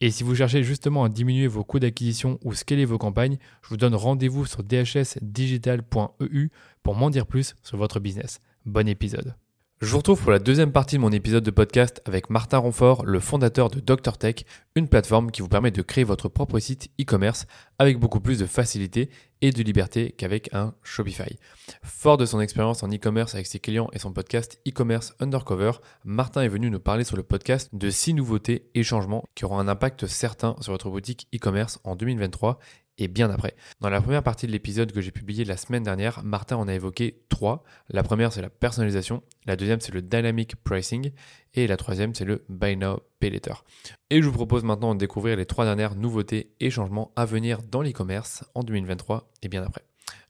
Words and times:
Et 0.00 0.10
si 0.10 0.24
vous 0.24 0.34
cherchez 0.34 0.62
justement 0.62 1.04
à 1.04 1.10
diminuer 1.10 1.46
vos 1.46 1.62
coûts 1.62 1.78
d'acquisition 1.78 2.38
ou 2.42 2.54
scaler 2.54 2.86
vos 2.86 2.96
campagnes, 2.96 3.36
je 3.62 3.68
vous 3.68 3.76
donne 3.76 3.94
rendez-vous 3.94 4.46
sur 4.46 4.62
dhsdigital.eu 4.62 6.48
pour 6.82 6.94
m'en 6.94 7.10
dire 7.10 7.26
plus 7.26 7.54
sur 7.62 7.76
votre 7.76 8.00
business. 8.00 8.40
Bon 8.64 8.88
épisode. 8.88 9.34
Je 9.82 9.92
vous 9.92 9.96
retrouve 9.96 10.20
pour 10.20 10.30
la 10.30 10.38
deuxième 10.38 10.72
partie 10.72 10.96
de 10.96 11.00
mon 11.00 11.10
épisode 11.10 11.42
de 11.42 11.50
podcast 11.50 12.02
avec 12.04 12.28
Martin 12.28 12.58
Ronfort, 12.58 13.06
le 13.06 13.18
fondateur 13.18 13.70
de 13.70 13.80
Dr 13.80 14.18
Tech, 14.18 14.44
une 14.74 14.88
plateforme 14.88 15.30
qui 15.30 15.40
vous 15.40 15.48
permet 15.48 15.70
de 15.70 15.80
créer 15.80 16.04
votre 16.04 16.28
propre 16.28 16.58
site 16.58 16.90
e-commerce 17.00 17.46
avec 17.78 17.98
beaucoup 17.98 18.20
plus 18.20 18.38
de 18.38 18.44
facilité 18.44 19.08
et 19.40 19.52
de 19.52 19.62
liberté 19.62 20.12
qu'avec 20.12 20.52
un 20.52 20.74
Shopify. 20.82 21.38
Fort 21.82 22.18
de 22.18 22.26
son 22.26 22.40
expérience 22.40 22.82
en 22.82 22.88
e-commerce 22.88 23.34
avec 23.34 23.46
ses 23.46 23.58
clients 23.58 23.88
et 23.94 23.98
son 23.98 24.12
podcast 24.12 24.60
e-commerce 24.68 25.14
Undercover, 25.18 25.72
Martin 26.04 26.42
est 26.42 26.48
venu 26.48 26.70
nous 26.70 26.78
parler 26.78 27.04
sur 27.04 27.16
le 27.16 27.22
podcast 27.22 27.70
de 27.72 27.88
six 27.88 28.12
nouveautés 28.12 28.68
et 28.74 28.82
changements 28.82 29.24
qui 29.34 29.46
auront 29.46 29.60
un 29.60 29.68
impact 29.68 30.06
certain 30.06 30.56
sur 30.60 30.72
votre 30.72 30.90
boutique 30.90 31.26
e-commerce 31.34 31.80
en 31.84 31.96
2023 31.96 32.58
et 33.00 33.08
bien 33.08 33.30
après. 33.30 33.54
Dans 33.80 33.88
la 33.88 34.00
première 34.00 34.22
partie 34.22 34.46
de 34.46 34.52
l'épisode 34.52 34.92
que 34.92 35.00
j'ai 35.00 35.10
publié 35.10 35.44
la 35.44 35.56
semaine 35.56 35.82
dernière, 35.82 36.22
Martin 36.22 36.56
en 36.56 36.68
a 36.68 36.74
évoqué 36.74 37.22
trois. 37.30 37.64
La 37.88 38.02
première, 38.02 38.32
c'est 38.32 38.42
la 38.42 38.50
personnalisation. 38.50 39.22
La 39.46 39.56
deuxième, 39.56 39.80
c'est 39.80 39.92
le 39.92 40.02
dynamic 40.02 40.54
pricing. 40.56 41.10
Et 41.54 41.66
la 41.66 41.76
troisième, 41.76 42.14
c'est 42.14 42.26
le 42.26 42.44
buy 42.48 42.76
now, 42.76 43.00
pay 43.18 43.30
later. 43.30 43.64
Et 44.10 44.20
je 44.20 44.26
vous 44.26 44.34
propose 44.34 44.62
maintenant 44.62 44.94
de 44.94 45.00
découvrir 45.00 45.36
les 45.36 45.46
trois 45.46 45.64
dernières 45.64 45.96
nouveautés 45.96 46.52
et 46.60 46.70
changements 46.70 47.10
à 47.16 47.24
venir 47.24 47.62
dans 47.62 47.82
l'e-commerce 47.82 48.44
en 48.54 48.62
2023 48.62 49.30
et 49.42 49.48
bien 49.48 49.64
après. 49.64 49.82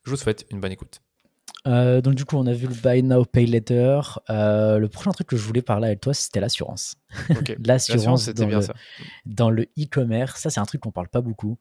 Je 0.04 0.10
vous 0.10 0.16
souhaite 0.16 0.46
une 0.50 0.60
bonne 0.60 0.72
écoute. 0.72 1.00
Euh, 1.66 2.00
donc 2.00 2.14
du 2.14 2.24
coup, 2.24 2.36
on 2.36 2.46
a 2.46 2.52
vu 2.52 2.68
le 2.68 2.74
buy 2.74 3.02
now, 3.02 3.24
pay 3.24 3.46
later. 3.46 4.20
Euh, 4.30 4.78
le 4.78 4.88
prochain 4.88 5.10
truc 5.10 5.26
que 5.26 5.36
je 5.36 5.42
voulais 5.42 5.62
parler 5.62 5.88
avec 5.88 6.00
toi, 6.00 6.14
c'était 6.14 6.40
l'assurance. 6.40 6.96
l'assurance 7.64 8.24
c'était 8.24 8.46
bien 8.46 8.62
ça. 8.62 8.74
Dans 9.26 9.50
le 9.50 9.64
e-commerce, 9.78 10.40
ça 10.40 10.50
c'est 10.50 10.60
un 10.60 10.64
truc 10.64 10.80
qu'on 10.80 10.92
parle 10.92 11.08
pas 11.08 11.20
beaucoup. 11.20 11.58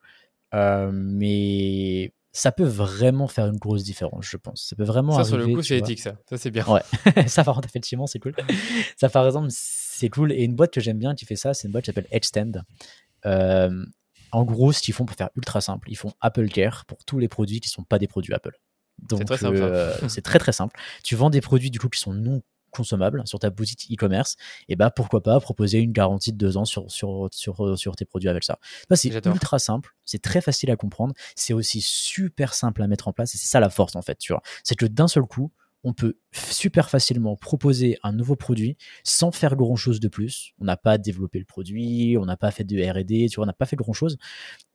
Euh, 0.54 0.90
mais 0.92 2.12
ça 2.32 2.52
peut 2.52 2.64
vraiment 2.64 3.26
faire 3.26 3.46
une 3.46 3.58
grosse 3.58 3.82
différence, 3.82 4.26
je 4.26 4.36
pense. 4.36 4.68
Ça 4.68 4.76
peut 4.76 4.84
vraiment. 4.84 5.16
Ça, 5.16 5.24
sur 5.24 5.36
le 5.36 5.46
coup, 5.46 5.62
c'est 5.62 5.78
éthique, 5.78 6.00
ça. 6.00 6.14
Ça, 6.28 6.36
c'est 6.36 6.50
bien. 6.50 6.64
Ouais. 6.66 6.82
ça, 7.26 7.44
par 7.44 7.54
contre, 7.54 7.68
effectivement, 7.68 8.06
c'est 8.06 8.18
cool. 8.18 8.34
ça, 8.96 9.08
par 9.08 9.26
exemple, 9.26 9.48
c'est 9.50 10.08
cool. 10.08 10.32
Et 10.32 10.44
une 10.44 10.54
boîte 10.54 10.72
que 10.72 10.80
j'aime 10.80 10.98
bien 10.98 11.14
qui 11.14 11.26
fait 11.26 11.36
ça, 11.36 11.54
c'est 11.54 11.68
une 11.68 11.72
boîte 11.72 11.84
qui 11.84 11.90
s'appelle 11.90 12.08
Edgestand. 12.10 12.64
Euh, 13.26 13.84
en 14.32 14.44
gros, 14.44 14.72
ce 14.72 14.80
qu'ils 14.80 14.94
font 14.94 15.04
pour 15.04 15.16
faire 15.16 15.30
ultra 15.36 15.60
simple, 15.60 15.90
ils 15.90 15.96
font 15.96 16.12
Apple 16.20 16.48
Care 16.48 16.84
pour 16.86 17.04
tous 17.04 17.18
les 17.18 17.28
produits 17.28 17.60
qui 17.60 17.68
ne 17.68 17.72
sont 17.72 17.84
pas 17.84 17.98
des 17.98 18.06
produits 18.06 18.32
Apple. 18.32 18.56
Donc, 18.98 19.20
c'est 19.20 19.24
très, 19.24 19.46
euh, 19.46 19.92
très 20.22 20.38
très 20.38 20.52
simple. 20.52 20.78
Tu 21.02 21.16
vends 21.16 21.30
des 21.30 21.40
produits 21.40 21.70
du 21.70 21.78
coup 21.78 21.88
qui 21.88 21.98
sont 21.98 22.12
non 22.12 22.42
consommable 22.70 23.22
sur 23.26 23.38
ta 23.38 23.50
boutique 23.50 23.86
e-commerce, 23.92 24.36
et 24.68 24.76
bah 24.76 24.90
pourquoi 24.90 25.22
pas 25.22 25.38
proposer 25.40 25.78
une 25.78 25.92
garantie 25.92 26.32
de 26.32 26.38
deux 26.38 26.56
ans 26.56 26.64
sur, 26.64 26.90
sur, 26.90 27.28
sur, 27.32 27.78
sur 27.78 27.96
tes 27.96 28.04
produits 28.04 28.28
avec 28.28 28.44
ça. 28.44 28.58
c'est 28.92 29.26
ultra 29.26 29.58
simple, 29.58 29.94
c'est 30.04 30.22
très 30.22 30.40
facile 30.40 30.70
à 30.70 30.76
comprendre, 30.76 31.14
c'est 31.34 31.52
aussi 31.52 31.80
super 31.80 32.54
simple 32.54 32.82
à 32.82 32.86
mettre 32.86 33.08
en 33.08 33.12
place, 33.12 33.34
et 33.34 33.38
c'est 33.38 33.46
ça 33.48 33.60
la 33.60 33.70
force 33.70 33.96
en 33.96 34.02
fait, 34.02 34.18
tu 34.18 34.32
vois. 34.32 34.42
C'est 34.64 34.74
que 34.74 34.86
d'un 34.86 35.08
seul 35.08 35.24
coup, 35.24 35.52
on 35.82 35.92
peut 35.92 36.18
super 36.32 36.90
facilement 36.90 37.36
proposer 37.36 37.98
un 38.02 38.12
nouveau 38.12 38.36
produit 38.36 38.76
sans 39.02 39.30
faire 39.32 39.56
grand 39.56 39.76
chose 39.76 40.00
de 40.00 40.08
plus. 40.08 40.52
On 40.58 40.64
n'a 40.64 40.76
pas 40.76 40.98
développé 40.98 41.38
le 41.38 41.44
produit, 41.44 42.16
on 42.18 42.26
n'a 42.26 42.36
pas 42.36 42.50
fait 42.50 42.64
de 42.64 42.76
RD, 42.76 43.30
tu 43.30 43.36
vois, 43.36 43.44
on 43.44 43.46
n'a 43.46 43.52
pas 43.52 43.66
fait 43.66 43.76
grand 43.76 43.92
chose. 43.92 44.18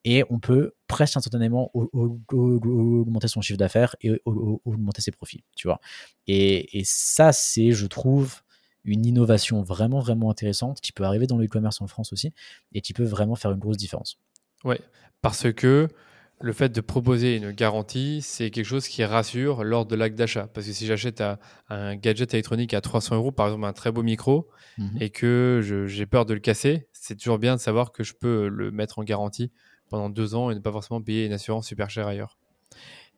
Et 0.03 0.23
on 0.29 0.39
peut 0.39 0.73
presque 0.87 1.17
instantanément 1.17 1.71
augmenter 1.73 3.27
son 3.27 3.41
chiffre 3.41 3.57
d'affaires 3.57 3.95
et 4.01 4.19
augmenter 4.25 5.01
ses 5.01 5.11
profits, 5.11 5.43
tu 5.55 5.67
vois. 5.67 5.79
Et, 6.27 6.81
ça, 6.85 7.31
c'est, 7.31 7.71
je 7.71 7.85
trouve, 7.85 8.41
une 8.83 9.05
innovation 9.05 9.63
vraiment, 9.63 9.99
vraiment 9.99 10.29
intéressante 10.29 10.81
qui 10.81 10.91
peut 10.91 11.03
arriver 11.03 11.27
dans 11.27 11.37
le 11.37 11.45
e-commerce 11.45 11.81
en 11.81 11.87
France 11.87 12.13
aussi 12.13 12.33
et 12.73 12.81
qui 12.81 12.93
peut 12.93 13.03
vraiment 13.03 13.35
faire 13.35 13.51
une 13.51 13.59
grosse 13.59 13.77
différence. 13.77 14.19
Ouais, 14.63 14.79
parce 15.21 15.51
que 15.53 15.87
le 16.41 16.53
fait 16.53 16.69
de 16.69 16.81
proposer 16.81 17.37
une 17.37 17.51
garantie, 17.51 18.21
c'est 18.21 18.51
quelque 18.51 18.65
chose 18.65 18.87
qui 18.87 19.03
rassure 19.03 19.63
lors 19.63 19.85
de 19.85 19.95
l'acte 19.95 20.17
d'achat. 20.17 20.47
Parce 20.53 20.67
que 20.67 20.73
si 20.73 20.85
j'achète 20.85 21.23
un 21.69 21.95
gadget 21.95 22.33
électronique 22.33 22.73
à 22.73 22.81
300 22.81 23.15
euros, 23.15 23.31
par 23.31 23.47
exemple 23.47 23.65
un 23.65 23.73
très 23.73 23.91
beau 23.91 24.03
micro, 24.03 24.49
mhm. 24.77 24.97
et 24.99 25.09
que 25.09 25.61
j'ai 25.87 26.05
peur 26.05 26.25
de 26.25 26.33
le 26.33 26.39
casser, 26.39 26.87
c'est 26.91 27.15
toujours 27.15 27.39
bien 27.39 27.55
de 27.55 27.61
savoir 27.61 27.91
que 27.91 28.03
je 28.03 28.13
peux 28.13 28.47
le 28.47 28.71
mettre 28.71 28.99
en 28.99 29.03
garantie 29.03 29.51
pendant 29.89 30.09
deux 30.09 30.35
ans 30.35 30.51
et 30.51 30.55
ne 30.55 30.59
pas 30.59 30.71
forcément 30.71 31.01
payer 31.01 31.25
une 31.25 31.33
assurance 31.33 31.67
super 31.67 31.89
chère 31.89 32.07
ailleurs. 32.07 32.37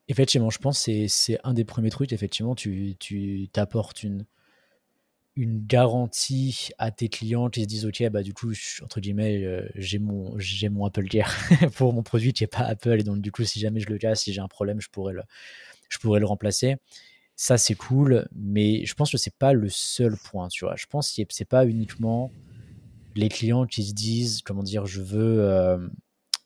Effectivement, 0.09 0.49
je 0.49 0.59
pense 0.59 0.85
que 0.85 1.07
c'est 1.07 1.39
un 1.43 1.53
des 1.53 1.65
premiers 1.65 1.89
trucs. 1.89 2.13
Effectivement, 2.13 2.55
tu 2.55 3.49
t'apportes 3.51 4.03
une, 4.03 4.25
une 5.37 5.63
garantie 5.65 6.71
à 6.79 6.89
tes 6.89 7.09
clients 7.09 7.49
qui 7.49 7.61
se 7.61 7.67
disent 7.67 7.85
ok 7.85 8.09
bah 8.09 8.23
du 8.23 8.33
coup 8.33 8.51
entre 8.83 8.99
guillemets 8.99 9.43
euh, 9.43 9.69
j'ai 9.75 9.99
mon 9.99 10.37
j'ai 10.39 10.67
mon 10.67 10.85
Apple 10.85 11.05
Gear 11.07 11.31
pour 11.75 11.93
mon 11.93 12.01
produit 12.01 12.33
qui 12.33 12.43
est 12.43 12.47
pas 12.47 12.63
Apple. 12.63 12.99
Et 12.99 13.03
donc 13.03 13.21
du 13.21 13.31
coup 13.31 13.43
si 13.43 13.59
jamais 13.59 13.79
je 13.79 13.87
le 13.87 13.99
casse 13.99 14.23
si 14.23 14.33
j'ai 14.33 14.41
un 14.41 14.47
problème 14.47 14.81
je 14.81 14.89
pourrais 14.89 15.13
le 15.13 15.21
je 15.89 15.99
pourrais 15.99 16.19
le 16.19 16.25
remplacer. 16.25 16.77
Ça 17.35 17.59
c'est 17.59 17.75
cool. 17.75 18.27
Mais 18.35 18.83
je 18.85 18.95
pense 18.95 19.11
que 19.11 19.17
c'est 19.17 19.35
pas 19.35 19.53
le 19.53 19.69
seul 19.69 20.17
point 20.17 20.47
tu 20.47 20.65
vois. 20.65 20.75
Je 20.75 20.87
pense 20.87 21.13
que 21.13 21.21
c'est 21.29 21.45
pas 21.45 21.67
uniquement 21.67 22.31
les 23.15 23.29
clients 23.29 23.67
qui 23.67 23.83
se 23.83 23.93
disent 23.93 24.41
comment 24.43 24.63
dire 24.63 24.87
je 24.87 25.01
veux 25.03 25.41
euh, 25.41 25.87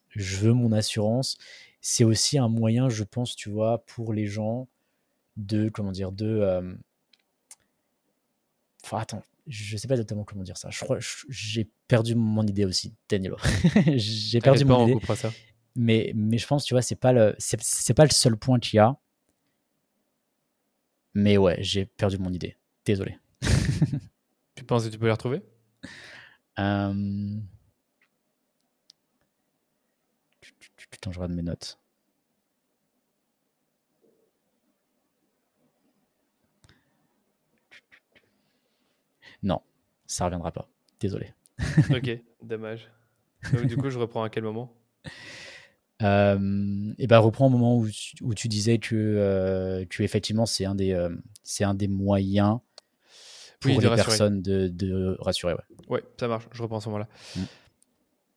je 0.09 0.35
veux 0.35 0.53
mon 0.53 0.74
assurance. 0.74 1.38
C'est 1.80 2.03
aussi 2.03 2.38
un 2.38 2.50
moyen 2.50 2.90
je 2.90 3.06
pense 3.06 3.38
tu 3.38 3.50
vois 3.50 3.85
pour 3.85 4.12
les 4.12 4.28
gens 4.28 4.68
de 5.38 5.69
comment 5.69 5.94
dire 5.94 6.12
de 6.12 6.25
euh, 6.25 6.74
Enfin, 8.84 9.00
attends, 9.00 9.24
je 9.47 9.78
sais 9.78 9.88
pas 9.88 9.96
exactement 9.96 10.24
comment 10.24 10.44
dire 10.44 10.58
ça. 10.58 10.69
Je 10.69 10.80
crois 10.80 10.97
j'ai 11.30 11.69
perdu 11.88 12.16
mon 12.16 12.46
idée 12.46 12.66
aussi, 12.66 12.96
Danilo. 13.09 13.38
j'ai 13.96 14.40
perdu 14.40 14.66
mon 14.66 14.88
idée. 14.88 15.16
Ça. 15.16 15.31
Mais, 15.75 16.12
mais 16.16 16.38
je 16.38 16.47
pense, 16.47 16.66
tu 16.66 16.74
vois, 16.74 16.81
c'est 16.81 16.96
pas 16.96 17.14
le, 17.14 17.36
c'est, 17.38 17.94
pas 17.94 18.03
le 18.03 18.12
seul 18.12 18.38
point 18.38 18.59
qu'il 18.59 18.78
y 18.78 18.80
a. 18.80 18.97
Mais 21.14 21.38
ouais, 21.38 21.58
j'ai 21.59 21.86
perdu 21.86 22.18
mon 22.18 22.31
idée. 22.31 22.58
Désolé. 22.86 23.18
tu 24.56 24.64
penses 24.64 24.86
que 24.86 24.90
tu 24.90 24.98
peux 24.98 25.08
la 25.08 25.13
retrouver? 25.13 25.42
Euh... 26.59 27.40
Putain, 30.90 31.12
je 31.12 31.19
regarde 31.19 31.34
mes 31.34 31.42
notes. 31.42 31.80
Non, 39.43 39.61
ça 40.05 40.25
reviendra 40.25 40.51
pas. 40.51 40.69
Désolé. 40.99 41.33
ok, 41.89 42.19
dommage. 42.43 42.89
du 43.65 43.77
coup, 43.77 43.89
je 43.89 43.99
reprends 43.99 44.23
à 44.23 44.29
quel 44.29 44.43
moment? 44.43 44.73
Euh, 46.01 46.93
et 46.97 47.05
ben 47.05 47.19
reprends 47.19 47.47
au 47.47 47.49
moment 47.49 47.77
où, 47.77 47.88
où 48.21 48.33
tu 48.33 48.47
disais 48.47 48.79
que, 48.79 48.95
euh, 48.95 49.85
effectivement 49.99 50.47
c'est 50.47 50.65
un 50.65 50.73
des 50.73 50.93
euh, 50.93 51.09
c'est 51.43 51.63
un 51.63 51.75
des 51.75 51.88
moyens 51.88 52.59
pour 53.59 53.79
les 53.79 53.88
personnes 53.88 54.41
de, 54.41 54.67
de 54.67 55.15
rassurer. 55.19 55.53
Ouais. 55.53 55.59
ouais. 55.89 56.03
ça 56.19 56.27
marche. 56.27 56.47
Je 56.51 56.63
reprends 56.63 56.77
à 56.77 56.81
ce 56.81 56.89
moment-là. 56.89 57.07
Mm. 57.35 57.41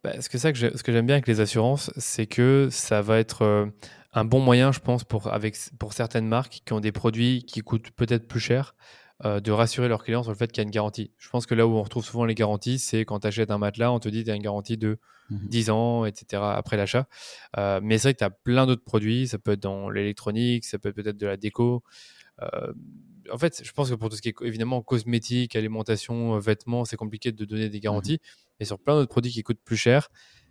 Bah, 0.03 0.21
ce 0.21 0.29
que, 0.29 0.37
ça 0.37 0.53
que 0.53 0.59
ce 0.59 0.83
que 0.83 0.93
j'aime 0.93 1.07
bien 1.07 1.15
avec 1.15 1.27
les 1.27 1.41
assurances, 1.41 1.91
c'est 1.97 2.27
que 2.27 2.69
ça 2.71 3.01
va 3.01 3.19
être 3.19 3.73
un 4.13 4.25
bon 4.27 4.41
moyen, 4.41 4.71
je 4.71 4.81
pense, 4.81 5.03
pour, 5.03 5.33
avec, 5.33 5.57
pour 5.79 5.95
certaines 5.95 6.27
marques 6.27 6.61
qui 6.67 6.73
ont 6.75 6.81
des 6.81 6.93
produits 6.93 7.45
qui 7.45 7.61
coûtent 7.61 7.91
peut-être 7.91 8.29
plus 8.29 8.41
cher 8.41 8.75
euh, 9.25 9.39
de 9.39 9.53
rassurer 9.53 9.87
leurs 9.87 10.03
clients 10.03 10.25
sur 10.25 10.33
le 10.33 10.37
fait 10.37 10.51
qu'il 10.51 10.59
y 10.59 10.61
a 10.61 10.65
une 10.65 10.73
garantie. 10.73 11.13
Je 11.19 11.29
pense 11.29 11.47
que 11.47 11.55
là 11.55 11.69
où 11.69 11.71
on 11.71 11.83
retrouve 11.85 12.05
souvent 12.05 12.25
les 12.25 12.35
garanties, 12.35 12.81
c'est 12.81 13.05
quand 13.05 13.21
tu 13.21 13.29
achètes 13.29 13.53
un 13.53 13.59
matelas, 13.59 13.93
on 13.93 14.01
te 14.01 14.09
dit 14.09 14.25
tu 14.25 14.31
as 14.31 14.35
une 14.35 14.43
garantie 14.43 14.77
de 14.77 14.99
10 15.31 15.69
mhm. 15.69 15.75
ans, 15.75 16.05
etc. 16.05 16.43
après 16.45 16.77
l'achat. 16.77 17.07
Euh, 17.57 17.79
mais 17.81 17.99
c'est 17.99 18.09
vrai 18.09 18.15
que 18.15 18.19
tu 18.19 18.25
as 18.25 18.31
plein 18.31 18.67
d'autres 18.67 18.83
produits, 18.83 19.29
ça 19.29 19.39
peut 19.39 19.53
être 19.53 19.63
dans 19.63 19.89
l'électronique, 19.89 20.65
ça 20.65 20.81
peut 20.81 20.89
être 20.89 20.97
peut-être 20.97 21.17
de 21.17 21.27
la 21.29 21.37
déco. 21.37 21.85
Euh, 22.43 22.73
en 23.31 23.39
fait, 23.39 23.63
je 23.65 23.73
pense 23.73 23.89
que 23.89 23.95
pour 23.95 24.11
tout 24.11 24.17
ce 24.17 24.23
qui 24.23 24.31
est 24.31 24.35
évidemment 24.43 24.83
cosmétique, 24.83 25.55
alimentation, 25.55 26.37
vêtements, 26.41 26.85
c'est 26.85 26.97
compliqué 26.97 27.31
de 27.31 27.45
donner 27.45 27.69
des 27.69 27.79
garanties. 27.79 28.15
Et 28.15 28.21
Mais 28.61 28.67
sur 28.67 28.81
plein 28.81 28.97
d'autres 28.97 29.11
produits 29.11 29.31
qui 29.31 29.45
coûtent 29.45 29.63
plus 29.65 29.77
cher, 29.77 30.09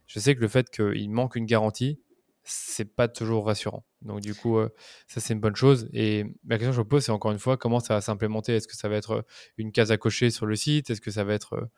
je 0.07 0.19
sais 0.19 0.36
que 0.36 0.39
le 0.39 0.48
fait 0.48 0.69
qu'il 0.69 1.10
manque 1.12 1.36
une 1.36 1.45
garantie, 1.45 2.00
c'est 2.44 2.95
pas 2.95 3.07
toujours 3.07 3.45
rassurant. 3.45 3.86
Donc 4.01 4.22
du 4.22 4.36
coup, 4.36 4.57
euh, 4.57 4.69
ça 5.07 5.22
c'est 5.22 5.34
une 5.34 5.40
bonne 5.40 5.56
chose. 5.56 5.90
Et 5.94 6.25
la 6.48 6.57
question 6.57 6.72
que 6.72 6.75
je 6.75 6.81
me 6.81 6.88
pose, 6.88 7.04
c'est 7.04 7.12
encore 7.12 7.31
une 7.31 7.40
fois, 7.40 7.57
comment 7.57 7.80
ça 7.80 7.95
va 7.95 8.01
s'implémenter? 8.01 8.56
Est-ce 8.56 8.68
que 8.68 8.75
ça 8.75 8.90
va 8.90 8.95
être 8.95 9.12
euh, 9.12 9.22
une 9.57 9.72
case 9.72 9.92
à 9.92 9.98
cocher 9.98 10.30
sur 10.30 10.45
le 10.45 10.56
site? 10.56 10.90
Est-ce 10.90 11.01
que 11.01 11.12
ça 11.12 11.24
va 11.24 11.34
être 11.34 11.69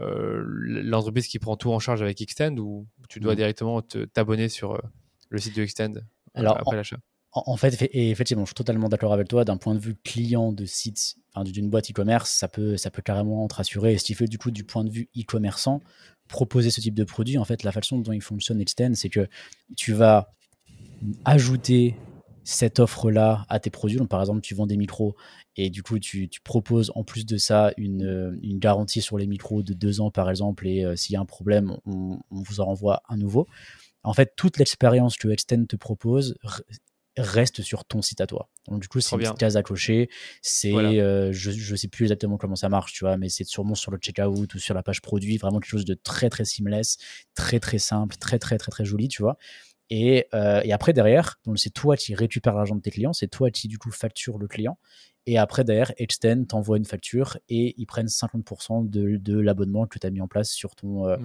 euh, 0.00 0.42
l'entreprise 0.46 1.26
qui 1.26 1.38
prend 1.38 1.56
tout 1.56 1.70
en 1.70 1.78
charge 1.78 2.02
avec 2.02 2.20
Extend 2.20 2.56
ou 2.56 2.86
tu 3.08 3.20
dois 3.20 3.34
mmh. 3.34 3.36
directement 3.36 3.82
t'abonner 3.82 4.48
sur 4.48 4.80
le 5.28 5.38
site 5.38 5.56
de 5.56 5.62
Extend 5.62 5.94
Alors, 6.34 6.56
après 6.56 6.76
l'achat? 6.76 6.98
en, 7.32 7.56
fait, 7.56 7.82
et 7.92 8.10
effectivement, 8.10 8.44
je 8.44 8.48
suis 8.48 8.54
totalement 8.54 8.88
d'accord 8.88 9.12
avec 9.12 9.28
toi. 9.28 9.44
D'un 9.44 9.56
point 9.56 9.74
de 9.74 9.78
vue 9.78 9.94
client 9.94 10.52
de 10.52 10.64
site, 10.64 11.16
d'une 11.44 11.70
boîte 11.70 11.90
e-commerce, 11.90 12.30
ça 12.32 12.48
peut, 12.48 12.76
ça 12.76 12.90
peut 12.90 13.02
carrément 13.02 13.46
te 13.46 13.54
rassurer. 13.54 13.92
Et 13.92 13.98
ce 13.98 14.04
qui 14.04 14.14
fait 14.14 14.26
du 14.26 14.38
coup, 14.38 14.50
du 14.50 14.64
point 14.64 14.82
de 14.82 14.90
vue 14.90 15.08
e-commerçant, 15.16 15.80
proposer 16.30 16.70
ce 16.70 16.80
type 16.80 16.94
de 16.94 17.04
produit, 17.04 17.38
en 17.38 17.44
fait, 17.44 17.62
la 17.62 17.72
façon 17.72 17.98
dont 17.98 18.12
il 18.12 18.22
fonctionne 18.22 18.60
Extend, 18.60 18.94
c'est 18.94 19.10
que 19.10 19.28
tu 19.76 19.92
vas 19.92 20.32
ajouter 21.24 21.96
cette 22.44 22.80
offre-là 22.80 23.44
à 23.48 23.60
tes 23.60 23.70
produits. 23.70 23.98
Donc, 23.98 24.08
par 24.08 24.20
exemple, 24.20 24.40
tu 24.40 24.54
vends 24.54 24.66
des 24.66 24.76
micros 24.76 25.14
et 25.56 25.70
du 25.70 25.82
coup, 25.82 25.98
tu, 25.98 26.28
proposes 26.42 26.90
en 26.94 27.04
plus 27.04 27.26
de 27.26 27.36
ça 27.36 27.72
une, 27.76 28.38
garantie 28.42 29.02
sur 29.02 29.18
les 29.18 29.26
micros 29.26 29.62
de 29.62 29.74
deux 29.74 30.00
ans, 30.00 30.10
par 30.10 30.30
exemple, 30.30 30.66
et 30.66 30.84
euh, 30.84 30.96
s'il 30.96 31.14
y 31.14 31.16
a 31.16 31.20
un 31.20 31.26
problème, 31.26 31.76
on, 31.86 32.18
vous 32.30 32.60
en 32.60 32.66
renvoie 32.66 33.02
un 33.08 33.16
nouveau. 33.16 33.46
En 34.02 34.14
fait, 34.14 34.32
toute 34.36 34.58
l'expérience 34.58 35.16
que 35.16 35.28
Extend 35.28 35.66
te 35.66 35.76
propose 35.76 36.36
reste 37.16 37.62
sur 37.62 37.84
ton 37.84 38.02
site 38.02 38.20
à 38.20 38.26
toi. 38.26 38.48
Donc 38.68 38.80
du 38.80 38.88
coup, 38.88 39.00
c'est 39.00 39.16
une 39.16 39.22
petite 39.22 39.38
case 39.38 39.56
à 39.56 39.62
cocher. 39.62 40.08
C'est, 40.42 40.74
euh, 40.74 41.32
je, 41.32 41.50
je 41.50 41.76
sais 41.76 41.88
plus 41.88 42.04
exactement 42.04 42.36
comment 42.36 42.56
ça 42.56 42.68
marche, 42.68 42.92
tu 42.92 43.04
vois, 43.04 43.16
mais 43.16 43.28
c'est 43.28 43.44
sûrement 43.44 43.74
sur 43.74 43.90
le 43.90 43.98
checkout 43.98 44.54
ou 44.54 44.58
sur 44.58 44.74
la 44.74 44.82
page 44.82 45.02
produit, 45.02 45.36
vraiment 45.36 45.60
quelque 45.60 45.70
chose 45.70 45.84
de 45.84 45.94
très 45.94 46.30
très 46.30 46.44
seamless, 46.44 46.98
très 47.34 47.60
très 47.60 47.78
simple, 47.78 48.16
très 48.16 48.38
très 48.38 48.58
très 48.58 48.70
très 48.70 48.84
joli, 48.84 49.08
tu 49.08 49.22
vois. 49.22 49.36
Et, 49.92 50.26
euh, 50.34 50.60
et 50.64 50.72
après 50.72 50.92
derrière, 50.92 51.40
donc 51.44 51.58
c'est 51.58 51.70
toi 51.70 51.96
qui 51.96 52.14
récupères 52.14 52.54
l'argent 52.54 52.76
de 52.76 52.80
tes 52.80 52.92
clients, 52.92 53.12
c'est 53.12 53.26
toi 53.26 53.50
qui 53.50 53.66
du 53.66 53.76
coup 53.76 53.90
facture 53.90 54.38
le 54.38 54.46
client. 54.46 54.78
Et 55.26 55.36
après 55.36 55.64
derrière, 55.64 55.92
Extend 55.96 56.44
t'envoie 56.44 56.76
une 56.76 56.84
facture 56.84 57.38
et 57.48 57.74
ils 57.76 57.86
prennent 57.86 58.06
50% 58.06 58.88
de, 58.88 59.16
de 59.16 59.38
l'abonnement 59.38 59.86
que 59.86 59.98
tu 59.98 60.06
as 60.06 60.10
mis 60.10 60.20
en 60.20 60.28
place 60.28 60.50
sur 60.50 60.76
ton, 60.76 61.08
euh, 61.08 61.16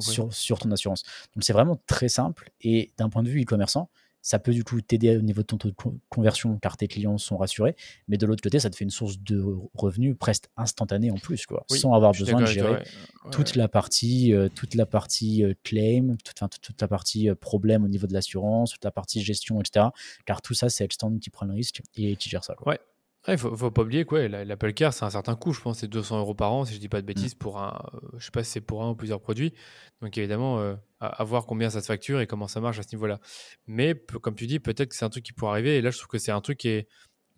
sur, 0.00 0.32
sur 0.32 0.58
ton 0.60 0.70
assurance. 0.70 1.02
Donc 1.34 1.42
c'est 1.42 1.52
vraiment 1.52 1.76
très 1.86 2.08
simple 2.08 2.50
et 2.60 2.92
d'un 2.96 3.10
point 3.10 3.24
de 3.24 3.28
vue 3.28 3.42
e-commerçant, 3.42 3.90
ça 4.24 4.38
peut 4.38 4.52
du 4.52 4.64
coup 4.64 4.80
t'aider 4.80 5.18
au 5.18 5.20
niveau 5.20 5.42
de 5.42 5.46
ton 5.46 5.58
taux 5.58 5.68
de 5.68 5.76
conversion 6.08 6.58
car 6.58 6.78
tes 6.78 6.88
clients 6.88 7.18
sont 7.18 7.36
rassurés, 7.36 7.76
mais 8.08 8.16
de 8.16 8.24
l'autre 8.24 8.42
côté, 8.42 8.58
ça 8.58 8.70
te 8.70 8.76
fait 8.76 8.84
une 8.84 8.90
source 8.90 9.18
de 9.20 9.44
revenus 9.74 10.16
presque 10.18 10.46
instantanée 10.56 11.10
en 11.10 11.16
plus, 11.16 11.44
quoi, 11.44 11.66
sans 11.70 11.92
avoir 11.92 12.12
besoin 12.12 12.40
de 12.40 12.46
gérer 12.46 12.82
toute 13.30 13.54
la 13.54 13.68
partie, 13.68 14.32
euh, 14.32 14.48
toute 14.48 14.74
la 14.74 14.86
partie 14.86 15.44
euh, 15.44 15.52
claim, 15.62 16.16
toute, 16.24 16.60
toute, 16.60 16.80
la 16.80 16.88
partie 16.88 17.28
euh, 17.28 17.34
problème 17.34 17.84
au 17.84 17.88
niveau 17.88 18.06
de 18.06 18.14
l'assurance, 18.14 18.72
toute 18.72 18.84
la 18.84 18.90
partie 18.90 19.22
gestion, 19.22 19.60
etc. 19.60 19.86
Car 20.24 20.40
tout 20.40 20.54
ça, 20.54 20.70
c'est 20.70 20.84
Edstand 20.84 21.18
qui 21.18 21.28
prend 21.28 21.44
le 21.44 21.52
risque 21.52 21.82
et 21.96 22.16
qui 22.16 22.30
gère 22.30 22.44
ça. 22.44 22.54
Ouais. 22.64 22.78
Il 23.26 23.38
faut, 23.38 23.56
faut 23.56 23.70
pas 23.70 23.82
oublier 23.82 24.04
quoi, 24.04 24.28
l'Apple 24.28 24.74
Car, 24.74 24.92
c'est 24.92 25.04
un 25.04 25.10
certain 25.10 25.34
coût, 25.34 25.52
je 25.52 25.60
pense, 25.60 25.78
c'est 25.78 25.88
200 25.88 26.18
euros 26.18 26.34
par 26.34 26.52
an, 26.52 26.64
si 26.66 26.74
je 26.74 26.78
dis 26.78 26.90
pas 26.90 27.00
de 27.00 27.06
bêtises, 27.06 27.34
mm. 27.34 27.38
pour 27.38 27.58
un, 27.58 27.82
je 28.18 28.24
sais 28.24 28.30
pas 28.30 28.44
si 28.44 28.50
c'est 28.50 28.60
pour 28.60 28.82
un 28.82 28.90
ou 28.90 28.94
plusieurs 28.94 29.20
produits. 29.20 29.54
Donc 30.02 30.18
évidemment, 30.18 30.76
à, 31.00 31.24
voir 31.24 31.46
combien 31.46 31.70
ça 31.70 31.80
se 31.80 31.86
facture 31.86 32.20
et 32.20 32.26
comment 32.26 32.48
ça 32.48 32.60
marche 32.60 32.78
à 32.78 32.82
ce 32.82 32.94
niveau-là. 32.94 33.20
Mais 33.66 33.94
comme 34.20 34.34
tu 34.34 34.46
dis, 34.46 34.60
peut-être 34.60 34.90
que 34.90 34.94
c'est 34.94 35.04
un 35.04 35.10
truc 35.10 35.24
qui 35.24 35.32
pourrait 35.32 35.52
arriver. 35.52 35.76
Et 35.76 35.80
là, 35.80 35.90
je 35.90 35.96
trouve 35.96 36.08
que 36.08 36.18
c'est 36.18 36.32
un 36.32 36.40
truc 36.40 36.58
qui 36.58 36.68
est 36.68 36.88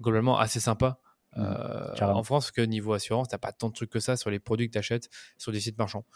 globalement 0.00 0.38
assez 0.38 0.60
sympa. 0.60 0.98
Mmh, 1.36 1.42
euh, 1.42 1.94
en 2.00 2.22
France, 2.22 2.50
que 2.50 2.62
niveau 2.62 2.94
assurance, 2.94 3.28
t'as 3.28 3.38
pas 3.38 3.52
tant 3.52 3.68
de 3.68 3.74
trucs 3.74 3.90
que 3.90 4.00
ça 4.00 4.16
sur 4.16 4.30
les 4.30 4.38
produits 4.38 4.68
que 4.68 4.72
tu 4.72 4.78
achètes 4.78 5.10
sur 5.36 5.52
des 5.52 5.60
sites 5.60 5.76
marchands. 5.76 6.06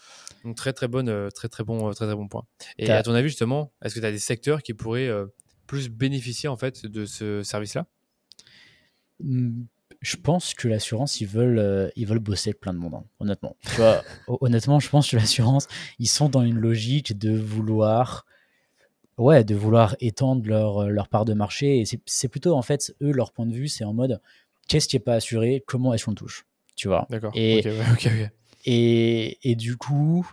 Donc 0.44 0.56
très 0.56 0.72
très 0.72 0.88
bonne, 0.88 1.10
euh, 1.10 1.28
très 1.28 1.48
très 1.48 1.62
bon, 1.62 1.92
très 1.92 2.06
très 2.06 2.14
bon 2.14 2.26
point. 2.26 2.46
Et 2.78 2.90
à 2.90 3.02
ton 3.02 3.12
avis 3.12 3.28
justement, 3.28 3.72
est-ce 3.82 3.94
que 3.94 4.00
tu 4.00 4.06
as 4.06 4.12
des 4.12 4.18
secteurs 4.18 4.62
qui 4.62 4.72
pourraient 4.72 5.08
euh, 5.08 5.26
plus 5.66 5.90
bénéficier 5.90 6.48
en 6.48 6.56
fait 6.56 6.86
de 6.86 7.04
ce 7.04 7.42
service-là? 7.42 7.86
Je 10.00 10.16
pense 10.16 10.54
que 10.54 10.68
l'assurance, 10.68 11.20
ils 11.20 11.26
veulent, 11.26 11.58
euh, 11.58 11.88
ils 11.96 12.06
veulent 12.06 12.18
bosser 12.18 12.50
avec 12.50 12.60
plein 12.60 12.72
de 12.72 12.78
monde, 12.78 12.94
hein, 12.94 13.04
honnêtement. 13.18 13.56
Tu 13.62 13.76
vois, 13.76 14.02
honnêtement, 14.40 14.80
je 14.80 14.88
pense 14.88 15.10
que 15.10 15.16
l'assurance, 15.16 15.68
ils 15.98 16.08
sont 16.08 16.28
dans 16.28 16.42
une 16.42 16.58
logique 16.58 17.18
de 17.18 17.36
vouloir, 17.36 18.24
ouais, 19.18 19.44
de 19.44 19.54
vouloir 19.54 19.96
étendre 20.00 20.46
leur, 20.46 20.88
leur 20.88 21.08
part 21.08 21.24
de 21.24 21.34
marché. 21.34 21.80
Et 21.80 21.84
c'est 22.06 22.28
plutôt, 22.28 22.54
en 22.54 22.62
fait, 22.62 22.94
eux, 23.02 23.12
leur 23.12 23.32
point 23.32 23.46
de 23.46 23.52
vue, 23.52 23.68
c'est 23.68 23.84
en 23.84 23.92
mode, 23.92 24.20
qu'est-ce 24.68 24.88
qui 24.88 24.96
est 24.96 25.00
pas 25.00 25.14
assuré, 25.14 25.62
comment 25.66 25.92
est-ce 25.92 26.06
qu'on 26.06 26.14
touche, 26.14 26.46
tu 26.76 26.88
vois. 26.88 27.06
D'accord. 27.10 27.32
Et, 27.34 27.62
et, 28.64 29.50
et 29.50 29.54
du 29.54 29.76
coup, 29.76 30.26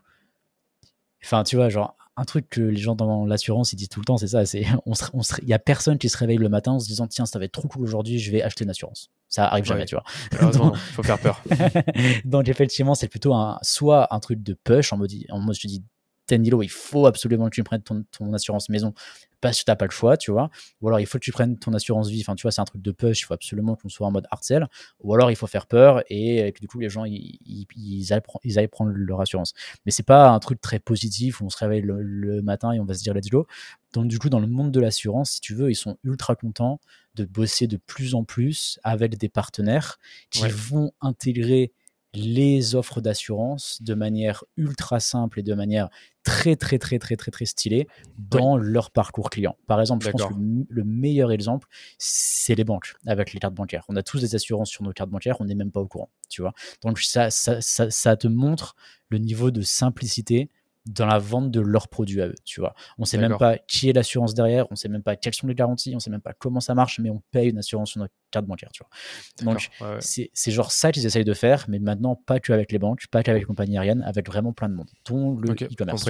enfin, 1.21 1.43
tu 1.43 1.57
vois, 1.57 1.67
genre, 1.67 1.97
un 2.17 2.25
truc 2.25 2.49
que 2.49 2.61
les 2.61 2.81
gens 2.81 2.95
dans 2.95 3.25
l'assurance 3.25 3.71
ils 3.73 3.75
disent 3.75 3.89
tout 3.89 3.99
le 3.99 4.05
temps, 4.05 4.17
c'est 4.17 4.27
ça. 4.27 4.45
C'est 4.45 4.65
on 4.85 4.93
il 5.41 5.47
y 5.47 5.53
a 5.53 5.59
personne 5.59 5.97
qui 5.97 6.09
se 6.09 6.17
réveille 6.17 6.37
le 6.37 6.49
matin 6.49 6.73
en 6.73 6.79
se 6.79 6.87
disant 6.87 7.07
tiens 7.07 7.25
ça 7.25 7.39
va 7.39 7.45
être 7.45 7.51
trop 7.51 7.67
cool 7.67 7.83
aujourd'hui, 7.83 8.19
je 8.19 8.31
vais 8.31 8.41
acheter 8.41 8.63
une 8.63 8.69
assurance. 8.71 9.11
Ça 9.29 9.45
arrive 9.47 9.65
jamais, 9.65 9.85
tu 9.85 9.95
vois. 9.95 10.03
Il 10.31 10.93
faut 10.93 11.03
faire 11.03 11.19
peur. 11.19 11.41
Donc 12.25 12.49
effectivement 12.49 12.95
c'est 12.95 13.07
plutôt 13.07 13.33
un 13.33 13.59
soit 13.61 14.13
un 14.13 14.19
truc 14.19 14.41
de 14.41 14.53
push 14.53 14.91
en 14.91 14.97
mode 14.97 15.11
en 15.29 15.39
mode 15.39 15.55
je 15.55 15.61
te 15.61 15.67
dis 15.67 15.83
Tenilo, 16.27 16.61
il 16.61 16.69
faut 16.69 17.07
absolument 17.07 17.45
que 17.45 17.55
tu 17.55 17.63
prennes 17.63 17.81
ton, 17.81 18.03
ton 18.11 18.33
assurance 18.33 18.69
maison 18.69 18.93
parce 19.41 19.59
que 19.59 19.65
tu 19.65 19.71
n'as 19.71 19.75
pas 19.75 19.85
le 19.85 19.91
choix, 19.91 20.17
tu 20.17 20.31
vois. 20.31 20.49
Ou 20.81 20.87
alors 20.87 20.99
il 20.99 21.05
faut 21.05 21.17
que 21.17 21.23
tu 21.23 21.31
prennes 21.31 21.57
ton 21.57 21.73
assurance 21.73 22.09
vie. 22.09 22.21
Enfin, 22.21 22.35
tu 22.35 22.43
vois, 22.43 22.51
c'est 22.51 22.61
un 22.61 22.65
truc 22.65 22.81
de 22.81 22.91
push. 22.91 23.21
Il 23.21 23.23
faut 23.25 23.33
absolument 23.33 23.75
qu'on 23.75 23.89
soit 23.89 24.07
en 24.07 24.11
mode 24.11 24.27
hard 24.31 24.43
sell. 24.43 24.67
Ou 25.01 25.13
alors 25.13 25.31
il 25.31 25.35
faut 25.35 25.47
faire 25.47 25.67
peur 25.67 26.03
et, 26.09 26.51
que 26.53 26.59
du 26.59 26.67
coup 26.67 26.79
les 26.79 26.89
gens 26.89 27.05
ils, 27.05 27.39
ils, 27.75 28.13
aillent, 28.13 28.67
prendre 28.67 28.91
leur 28.93 29.21
assurance. 29.21 29.53
Mais 29.85 29.91
c'est 29.91 30.03
pas 30.03 30.29
un 30.29 30.39
truc 30.39 30.61
très 30.61 30.79
positif 30.79 31.41
où 31.41 31.45
on 31.45 31.49
se 31.49 31.57
réveille 31.57 31.81
le, 31.81 32.41
matin 32.41 32.71
et 32.71 32.79
on 32.79 32.85
va 32.85 32.93
se 32.93 33.03
dire 33.03 33.13
let's 33.13 33.29
go. 33.29 33.47
Donc 33.93 34.07
du 34.07 34.19
coup 34.19 34.29
dans 34.29 34.39
le 34.39 34.47
monde 34.47 34.71
de 34.71 34.79
l'assurance, 34.79 35.31
si 35.31 35.41
tu 35.41 35.53
veux, 35.53 35.69
ils 35.69 35.75
sont 35.75 35.97
ultra 36.03 36.35
contents 36.35 36.79
de 37.15 37.25
bosser 37.25 37.67
de 37.67 37.77
plus 37.77 38.15
en 38.15 38.23
plus 38.23 38.79
avec 38.83 39.17
des 39.17 39.29
partenaires 39.29 39.97
qui 40.29 40.47
vont 40.47 40.91
intégrer 41.01 41.71
les 42.17 42.75
offres 42.75 42.99
d'assurance 42.99 43.81
de 43.81 43.93
manière 43.93 44.43
ultra 44.57 44.99
simple 44.99 45.39
et 45.39 45.43
de 45.43 45.53
manière 45.53 45.89
très 46.23 46.55
très 46.55 46.79
très 46.79 46.99
très 46.99 47.15
très 47.15 47.31
très 47.31 47.45
stylée 47.45 47.87
dans 48.17 48.57
leur 48.57 48.91
parcours 48.91 49.29
client. 49.29 49.55
Par 49.67 49.79
exemple, 49.79 50.05
je 50.05 50.11
pense 50.11 50.23
que 50.23 50.33
le 50.33 50.83
meilleur 50.83 51.31
exemple, 51.31 51.67
c'est 51.97 52.55
les 52.55 52.63
banques 52.63 52.95
avec 53.05 53.33
les 53.33 53.39
cartes 53.39 53.53
bancaires. 53.53 53.85
On 53.87 53.95
a 53.95 54.03
tous 54.03 54.19
des 54.21 54.35
assurances 54.35 54.69
sur 54.69 54.83
nos 54.83 54.91
cartes 54.93 55.09
bancaires, 55.09 55.39
on 55.39 55.45
n'est 55.45 55.55
même 55.55 55.71
pas 55.71 55.79
au 55.79 55.87
courant, 55.87 56.09
tu 56.27 56.41
vois. 56.41 56.53
Donc 56.83 56.99
ça, 56.99 57.29
ça, 57.29 57.61
ça, 57.61 57.89
ça 57.89 58.17
te 58.17 58.27
montre 58.27 58.75
le 59.09 59.19
niveau 59.19 59.51
de 59.51 59.61
simplicité 59.61 60.49
dans 60.87 61.05
la 61.05 61.17
vente 61.19 61.51
de 61.51 61.59
leurs 61.59 61.87
produits 61.87 62.21
à 62.21 62.27
eux, 62.27 62.35
tu 62.45 62.59
vois. 62.59 62.73
On 62.97 63.05
sait 63.05 63.17
même 63.17 63.37
pas 63.37 63.57
qui 63.57 63.89
est 63.89 63.93
l'assurance 63.93 64.33
derrière, 64.33 64.65
on 64.71 64.75
sait 64.75 64.89
même 64.89 65.03
pas 65.03 65.15
quelles 65.15 65.33
sont 65.33 65.47
les 65.47 65.55
garanties, 65.55 65.93
on 65.95 65.99
sait 65.99 66.09
même 66.09 66.21
pas 66.21 66.33
comment 66.33 66.59
ça 66.59 66.75
marche, 66.75 66.99
mais 66.99 67.09
on 67.09 67.21
paye 67.31 67.49
une 67.49 67.57
assurance 67.57 67.91
sur 67.91 67.99
notre 67.99 68.13
carte 68.31 68.45
bancaire, 68.45 68.69
tu 68.71 68.83
vois. 68.83 69.51
Donc, 69.51 69.69
c'est 69.99 70.51
genre 70.51 70.71
ça 70.71 70.91
qu'ils 70.91 71.05
essayent 71.05 71.25
de 71.25 71.33
faire, 71.33 71.65
mais 71.67 71.79
maintenant, 71.79 72.15
pas 72.15 72.39
que 72.39 72.53
avec 72.53 72.71
les 72.71 72.79
banques, 72.79 73.07
pas 73.11 73.23
qu'avec 73.23 73.41
les 73.41 73.45
compagnies 73.45 73.77
aériennes, 73.77 74.03
avec 74.03 74.27
vraiment 74.27 74.53
plein 74.53 74.69
de 74.69 74.75
monde, 74.75 74.89
dont 75.05 75.37
le 75.37 75.51
e-commerce. 75.51 76.09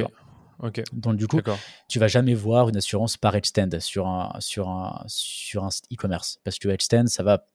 Donc 0.94 1.18
du 1.18 1.28
coup, 1.28 1.40
tu 1.88 2.00
vas 2.00 2.08
jamais 2.08 2.34
voir 2.34 2.70
une 2.70 2.78
assurance 2.78 3.16
par 3.16 3.36
extend 3.36 3.80
sur 3.80 4.08
un 4.08 4.34
sur 4.40 4.70
un 4.70 5.04
sur 5.06 5.64
un 5.64 5.70
e-commerce 5.94 6.40
parce 6.44 6.58
que 6.58 6.68
extend 6.70 7.06
ça 7.06 7.22
va 7.22 7.46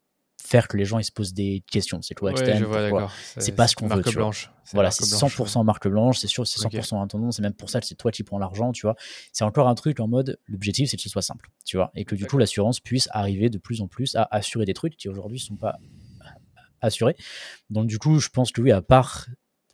faire 0.42 0.68
que 0.68 0.76
les 0.76 0.84
gens 0.84 0.99
ils 0.99 1.04
se 1.04 1.12
posent 1.12 1.32
des 1.32 1.62
questions. 1.70 2.02
C'est 2.02 2.14
quoi 2.14 2.32
ouais, 2.32 3.06
C'est 3.38 3.52
pas 3.52 3.66
ce 3.68 3.76
qu'on 3.76 3.87
veut. 3.87 4.02
Blanche. 4.02 4.50
Voilà, 4.72 4.90
c'est 4.90 5.04
100% 5.04 5.64
marque 5.64 5.88
blanche, 5.88 6.18
c'est 6.18 6.26
sûr, 6.26 6.46
c'est 6.46 6.61
100% 6.61 6.66
okay. 6.66 7.16
un 7.16 7.30
C'est 7.30 7.42
même 7.42 7.52
pour 7.52 7.70
ça 7.70 7.80
que 7.80 7.87
c'est 7.87 7.94
toi 7.94 8.11
qui 8.11 8.22
prends 8.22 8.38
l'argent, 8.38 8.72
tu 8.72 8.82
vois. 8.82 8.96
C'est 9.32 9.44
encore 9.44 9.68
un 9.68 9.75
truc 9.75 10.00
en 10.00 10.08
mode, 10.08 10.38
l'objectif 10.46 10.88
c'est 10.90 10.96
que 10.96 11.02
ce 11.02 11.08
soit 11.08 11.22
simple, 11.22 11.50
tu 11.64 11.76
vois, 11.76 11.90
et 11.94 12.04
que 12.04 12.14
du 12.14 12.26
coup 12.26 12.38
l'assurance 12.38 12.80
puisse 12.80 13.08
arriver 13.12 13.50
de 13.50 13.58
plus 13.58 13.80
en 13.80 13.88
plus 13.88 14.14
à 14.16 14.28
assurer 14.30 14.64
des 14.64 14.75
trucs 14.75 14.96
qui 14.96 15.08
aujourd'hui 15.08 15.38
sont 15.38 15.56
pas 15.56 15.78
assurés. 16.80 17.16
Donc 17.70 17.87
du 17.87 17.99
coup, 17.99 18.18
je 18.18 18.28
pense 18.28 18.52
que 18.52 18.61
oui, 18.61 18.72
à 18.72 18.82
part 18.82 19.28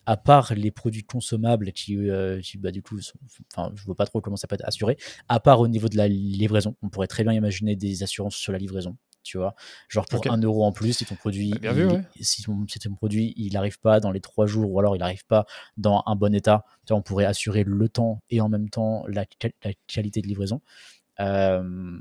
à 0.09 0.17
part 0.17 0.55
les 0.55 0.71
produits 0.71 1.05
consommables 1.05 1.71
qui, 1.73 1.95
euh, 1.95 2.41
bah, 2.61 2.71
du 2.71 2.83
coup, 2.83 2.99
enfin, 3.53 3.71
je 3.75 3.85
vois 3.85 3.95
pas 3.95 4.07
trop 4.07 4.23
comment 4.23 4.37
ça 4.37 4.47
peut 4.47 4.55
être 4.55 4.67
assuré, 4.67 4.97
à 5.29 5.39
part 5.39 5.61
au 5.61 5.69
niveau 5.69 5.91
de 5.91 5.99
la 5.99 6.09
livraison, 6.09 6.77
on 6.81 6.89
pourrait 6.89 7.09
très 7.09 7.25
bien 7.25 7.35
imaginer 7.35 7.77
des 7.77 8.03
assurances 8.03 8.35
sur 8.35 8.51
la 8.51 8.59
livraison, 8.59 8.97
tu 9.23 9.39
vois. 9.39 9.55
Genre 9.89 10.07
pour 10.07 10.31
un 10.31 10.39
euro 10.39 10.65
en 10.65 10.73
plus, 10.73 10.93
si 10.93 11.05
ton 11.05 11.15
produit, 11.15 11.53
ah, 11.65 11.73
si, 12.21 12.43
ton, 12.43 12.95
produit, 12.95 13.35
il 13.37 13.53
n'arrive 13.53 13.79
pas 13.79 14.01
dans 14.01 14.11
les 14.11 14.21
trois 14.21 14.47
jours 14.47 14.73
ou 14.73 14.79
alors 14.79 14.97
il 14.97 15.01
n'arrive 15.01 15.27
pas 15.27 15.47
dans 15.77 16.03
un 16.07 16.17
bon 16.17 16.35
état, 16.35 16.65
tu 16.87 16.93
vois, 16.93 16.99
on 16.99 17.03
pourrait 17.03 17.25
assurer 17.25 17.65
le 17.65 17.89
temps 17.89 18.23
et 18.31 18.41
en 18.41 18.49
même 18.49 18.71
temps 18.71 19.05
la, 19.09 19.25
qualité 19.87 20.21
de 20.23 20.27
livraison. 20.27 20.61
Euh, 21.21 21.99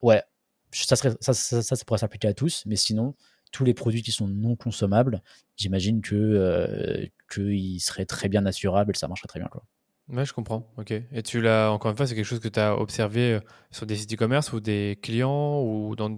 ouais, 0.00 0.22
ça, 0.70 0.96
serait, 0.96 1.14
ça, 1.20 1.34
ça, 1.34 1.62
ça, 1.62 1.84
pourrait 1.84 1.98
s'appliquer 1.98 2.28
à 2.28 2.34
tous, 2.34 2.64
mais 2.66 2.76
sinon, 2.76 3.14
tous 3.52 3.64
les 3.64 3.74
produits 3.74 4.02
qui 4.02 4.12
sont 4.12 4.28
non 4.28 4.56
consommables, 4.56 5.22
j'imagine 5.56 6.00
que 6.00 6.14
euh, 6.14 7.06
qu'ils 7.30 7.80
seraient 7.80 8.06
très 8.06 8.28
bien 8.28 8.46
assurables 8.46 8.92
et 8.94 8.98
ça 8.98 9.08
marcherait 9.08 9.28
très 9.28 9.40
bien. 9.40 9.48
Quoi. 9.48 9.62
Ouais, 10.08 10.24
je 10.24 10.32
comprends. 10.32 10.70
Ok. 10.76 10.90
Et 10.90 11.22
tu 11.22 11.40
l'as, 11.40 11.70
encore 11.70 11.90
une 11.90 11.96
fois, 11.96 12.06
c'est 12.06 12.14
quelque 12.14 12.24
chose 12.26 12.40
que 12.40 12.48
tu 12.48 12.60
as 12.60 12.76
observé 12.76 13.34
euh, 13.34 13.40
sur 13.70 13.86
des 13.86 13.96
sites 13.96 14.12
e-commerce 14.12 14.52
ou 14.52 14.60
des 14.60 14.98
clients 15.00 15.62
ou, 15.62 15.94
dans, 15.96 16.14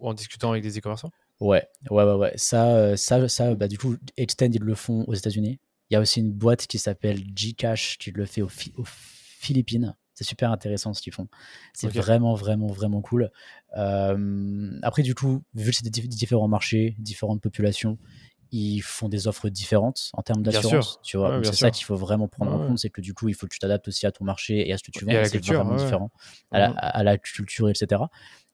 en 0.00 0.14
discutant 0.14 0.50
avec 0.50 0.62
des 0.62 0.78
e-commerçants? 0.78 1.10
Ouais, 1.40 1.66
ouais, 1.90 2.04
ouais, 2.04 2.14
ouais. 2.14 2.32
Ça, 2.36 2.76
euh, 2.76 2.96
ça, 2.96 3.28
ça 3.28 3.54
bah, 3.54 3.68
du 3.68 3.78
coup, 3.78 3.96
Extend, 4.16 4.50
ils 4.52 4.62
le 4.62 4.74
font 4.74 5.04
aux 5.06 5.14
États-Unis. 5.14 5.58
Il 5.90 5.94
y 5.94 5.96
a 5.96 6.00
aussi 6.00 6.20
une 6.20 6.32
boîte 6.32 6.66
qui 6.66 6.78
s'appelle 6.78 7.22
Gcash 7.34 7.98
qui 7.98 8.10
le 8.12 8.24
fait 8.24 8.42
aux, 8.42 8.48
Philippines. 8.48 9.94
C'est 10.14 10.24
super 10.24 10.52
intéressant 10.52 10.94
ce 10.94 11.02
qu'ils 11.02 11.12
font. 11.12 11.26
C'est 11.74 11.88
vraiment, 11.88 12.34
vraiment, 12.34 12.68
vraiment 12.68 13.00
cool. 13.00 13.30
Euh, 13.76 14.78
après, 14.82 15.02
du 15.02 15.14
coup, 15.14 15.42
vu 15.54 15.70
que 15.70 15.76
c'est 15.76 15.84
des 15.84 15.90
différents 15.90 16.48
marchés, 16.48 16.94
différentes 16.98 17.40
populations, 17.40 17.98
ils 18.52 18.80
font 18.80 19.08
des 19.08 19.26
offres 19.26 19.48
différentes 19.48 20.10
en 20.12 20.22
termes 20.22 20.42
d'assurance. 20.42 21.00
Tu 21.02 21.16
vois, 21.16 21.42
c'est 21.42 21.54
ça 21.54 21.70
qu'il 21.70 21.86
faut 21.86 21.96
vraiment 21.96 22.28
prendre 22.28 22.52
en 22.52 22.66
compte, 22.66 22.78
c'est 22.78 22.90
que 22.90 23.00
du 23.00 23.14
coup, 23.14 23.28
il 23.28 23.34
faut 23.34 23.46
que 23.46 23.54
tu 23.54 23.58
t'adaptes 23.58 23.88
aussi 23.88 24.06
à 24.06 24.12
ton 24.12 24.24
marché 24.24 24.68
et 24.68 24.72
à 24.72 24.78
ce 24.78 24.82
que 24.82 24.90
tu 24.90 25.04
vends. 25.04 25.24
C'est 25.24 25.44
vraiment 25.44 25.74
différent 25.74 26.10
à 26.50 26.58
la, 26.58 26.70
à 26.70 27.02
la, 27.02 27.16
culture, 27.16 27.70
etc. 27.70 28.02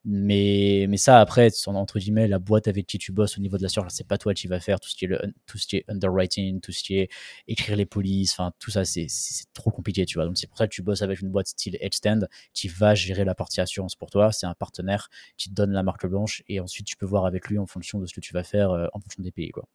Mais, 0.05 0.87
mais 0.88 0.97
ça, 0.97 1.21
après, 1.21 1.50
entre 1.67 1.99
guillemets, 1.99 2.28
la 2.28 2.38
boîte 2.38 2.69
avec 2.69 2.87
qui 2.87 2.99
tu 2.99 3.11
bosses 3.11 3.37
au 3.37 3.40
niveau 3.40 3.59
de 3.59 3.62
l'assurance, 3.62 3.93
c'est 3.95 4.07
pas 4.07 4.19
toi 4.19 4.33
qui 4.33 4.47
vas 4.47 4.61
faire 4.61 4.78
tout 4.78 4.88
ce 4.88 4.95
qui 4.95 5.07
est, 5.07 5.09
le, 5.09 5.21
tout 5.47 5.59
ce 5.59 5.67
qui 5.67 5.76
est 5.76 5.85
underwriting, 5.88 6.61
tout 6.61 6.71
ce 6.71 6.85
qui 6.85 6.99
est 6.99 7.11
écrire 7.49 7.76
les 7.76 7.85
polices, 7.85 8.33
enfin, 8.33 8.52
tout 8.61 8.71
ça, 8.71 8.85
c'est 8.85 9.09
trop 9.52 9.71
compliqué, 9.71 10.07
tu 10.07 10.14
vois? 10.14 10.26
Donc, 10.26 10.38
c'est 10.38 10.47
pour 10.47 10.57
ça 10.57 10.69
que 10.69 10.75
tu 10.75 10.83
bosses 10.83 11.02
avec 11.02 11.21
une 11.21 11.31
boîte 11.31 11.49
style 11.49 11.76
Edgestand 11.81 12.21
qui 12.55 12.69
va 12.69 12.95
gérer 12.95 13.25
la 13.25 13.35
partie 13.35 13.61
assurance 13.61 13.97
pour 13.97 14.11
toi. 14.11 14.31
C'est 14.31 14.47
un 14.47 14.55
partenaire 14.55 15.09
qui 15.37 15.50
te 15.50 15.55
donne 15.55 15.73
la 15.73 15.83
marque 15.83 16.07
blanche 16.07 16.45
et 16.49 16.61
ensuite 16.61 16.87
tu 16.87 16.97
peux 16.97 17.07
voir 17.07 17.26
avec 17.26 17.49
lui 17.49 17.59
en 17.59 17.67
fonction 17.67 17.99
de 17.99 18.07
ce 18.07 18.14
que 18.14 18.21
tu 18.21 18.33
vas 18.33 18.45
faire 18.45 18.71
euh, 18.71 18.87
en 18.93 19.00
fonction 19.00 19.23
des 19.23 19.33
pays, 19.33 19.50
quoi. 19.50 19.67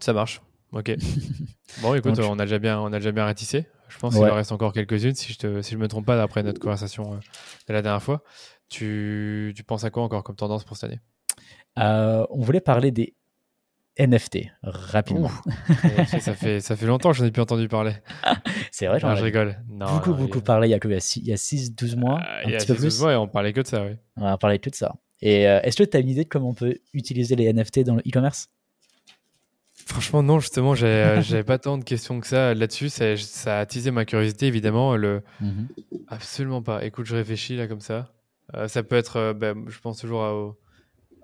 Ça 0.00 0.12
marche. 0.12 0.40
Ok. 0.72 0.94
bon, 1.82 1.94
écoute, 1.94 2.18
on 2.18 2.38
a 2.38 2.44
déjà 2.44 2.58
bien, 2.58 2.80
on 2.80 2.92
a 2.92 2.98
déjà 2.98 3.12
bien 3.12 3.24
ratissé. 3.24 3.66
Je 3.88 3.98
pense 3.98 4.14
qu'il 4.14 4.24
en 4.24 4.34
reste 4.34 4.52
encore 4.52 4.72
quelques-unes, 4.72 5.14
si 5.14 5.36
je 5.38 5.46
ne 5.46 5.62
si 5.62 5.72
je 5.72 5.78
me 5.78 5.86
trompe 5.86 6.06
pas, 6.06 6.16
d'après 6.16 6.42
notre 6.42 6.60
conversation 6.60 7.12
euh, 7.12 7.16
de 7.68 7.72
la 7.74 7.82
dernière 7.82 8.02
fois. 8.02 8.22
Tu, 8.70 9.52
tu, 9.54 9.64
penses 9.64 9.84
à 9.84 9.90
quoi 9.90 10.02
encore 10.02 10.24
comme 10.24 10.36
tendance 10.36 10.64
pour 10.64 10.78
cette 10.78 10.90
année? 10.90 11.00
Euh, 11.78 12.24
On 12.30 12.40
voulait 12.40 12.62
parler 12.62 12.90
des 12.90 13.14
NFT 13.98 14.46
rapidement. 14.62 15.30
ça, 16.06 16.32
fait, 16.32 16.60
ça 16.60 16.74
fait 16.74 16.86
longtemps 16.86 17.10
que 17.10 17.18
je 17.18 17.22
n'en 17.22 17.28
ai 17.28 17.32
plus 17.32 17.42
entendu 17.42 17.68
parler. 17.68 17.92
c'est 18.70 18.86
vrai, 18.86 18.98
je 18.98 19.06
rigole. 19.06 19.62
Non, 19.68 19.92
beaucoup, 19.92 20.14
beaucoup 20.14 20.40
parlé 20.40 20.68
il 20.68 20.70
y 20.70 20.74
a, 20.74 20.78
il 20.82 21.26
y 21.26 21.32
a 21.32 21.36
6-12 21.36 21.96
mois. 21.96 22.18
Euh, 22.18 22.46
un 22.46 22.48
il 22.48 22.52
y 22.52 22.56
a 22.56 22.60
6, 22.60 22.68
12 22.68 23.00
mois 23.02 23.12
et 23.12 23.16
on 23.16 23.28
parlait 23.28 23.52
que 23.52 23.60
de 23.60 23.66
ça, 23.66 23.84
oui. 23.84 23.96
On 24.16 24.38
parlait 24.38 24.58
que 24.58 24.70
de 24.70 24.74
ça. 24.74 24.94
Et 25.20 25.42
est-ce 25.42 25.76
que 25.76 25.84
tu 25.84 25.96
as 25.96 26.00
une 26.00 26.08
idée 26.08 26.24
de 26.24 26.28
comment 26.28 26.48
on 26.48 26.54
peut 26.54 26.78
utiliser 26.94 27.36
les 27.36 27.52
NFT 27.52 27.80
dans 27.80 27.94
le 27.94 28.00
e-commerce? 28.00 28.48
Franchement, 29.92 30.22
non, 30.22 30.40
justement, 30.40 30.74
j'avais 30.74 31.44
pas 31.44 31.58
tant 31.58 31.76
de 31.76 31.84
questions 31.84 32.18
que 32.18 32.26
ça 32.26 32.54
là-dessus. 32.54 32.88
Ça, 32.88 33.16
ça, 33.16 33.58
a 33.58 33.60
attisé 33.60 33.90
ma 33.90 34.06
curiosité, 34.06 34.46
évidemment. 34.46 34.96
Le... 34.96 35.22
Mhm. 35.40 35.68
Absolument 36.08 36.62
pas. 36.62 36.84
Écoute, 36.84 37.04
je 37.04 37.14
réfléchis 37.14 37.56
là 37.56 37.68
comme 37.68 37.80
ça. 37.80 38.12
Euh, 38.54 38.68
ça 38.68 38.82
peut 38.82 38.96
être, 38.96 39.16
euh, 39.16 39.34
ben, 39.34 39.64
je 39.68 39.78
pense 39.80 39.98
toujours 39.98 40.56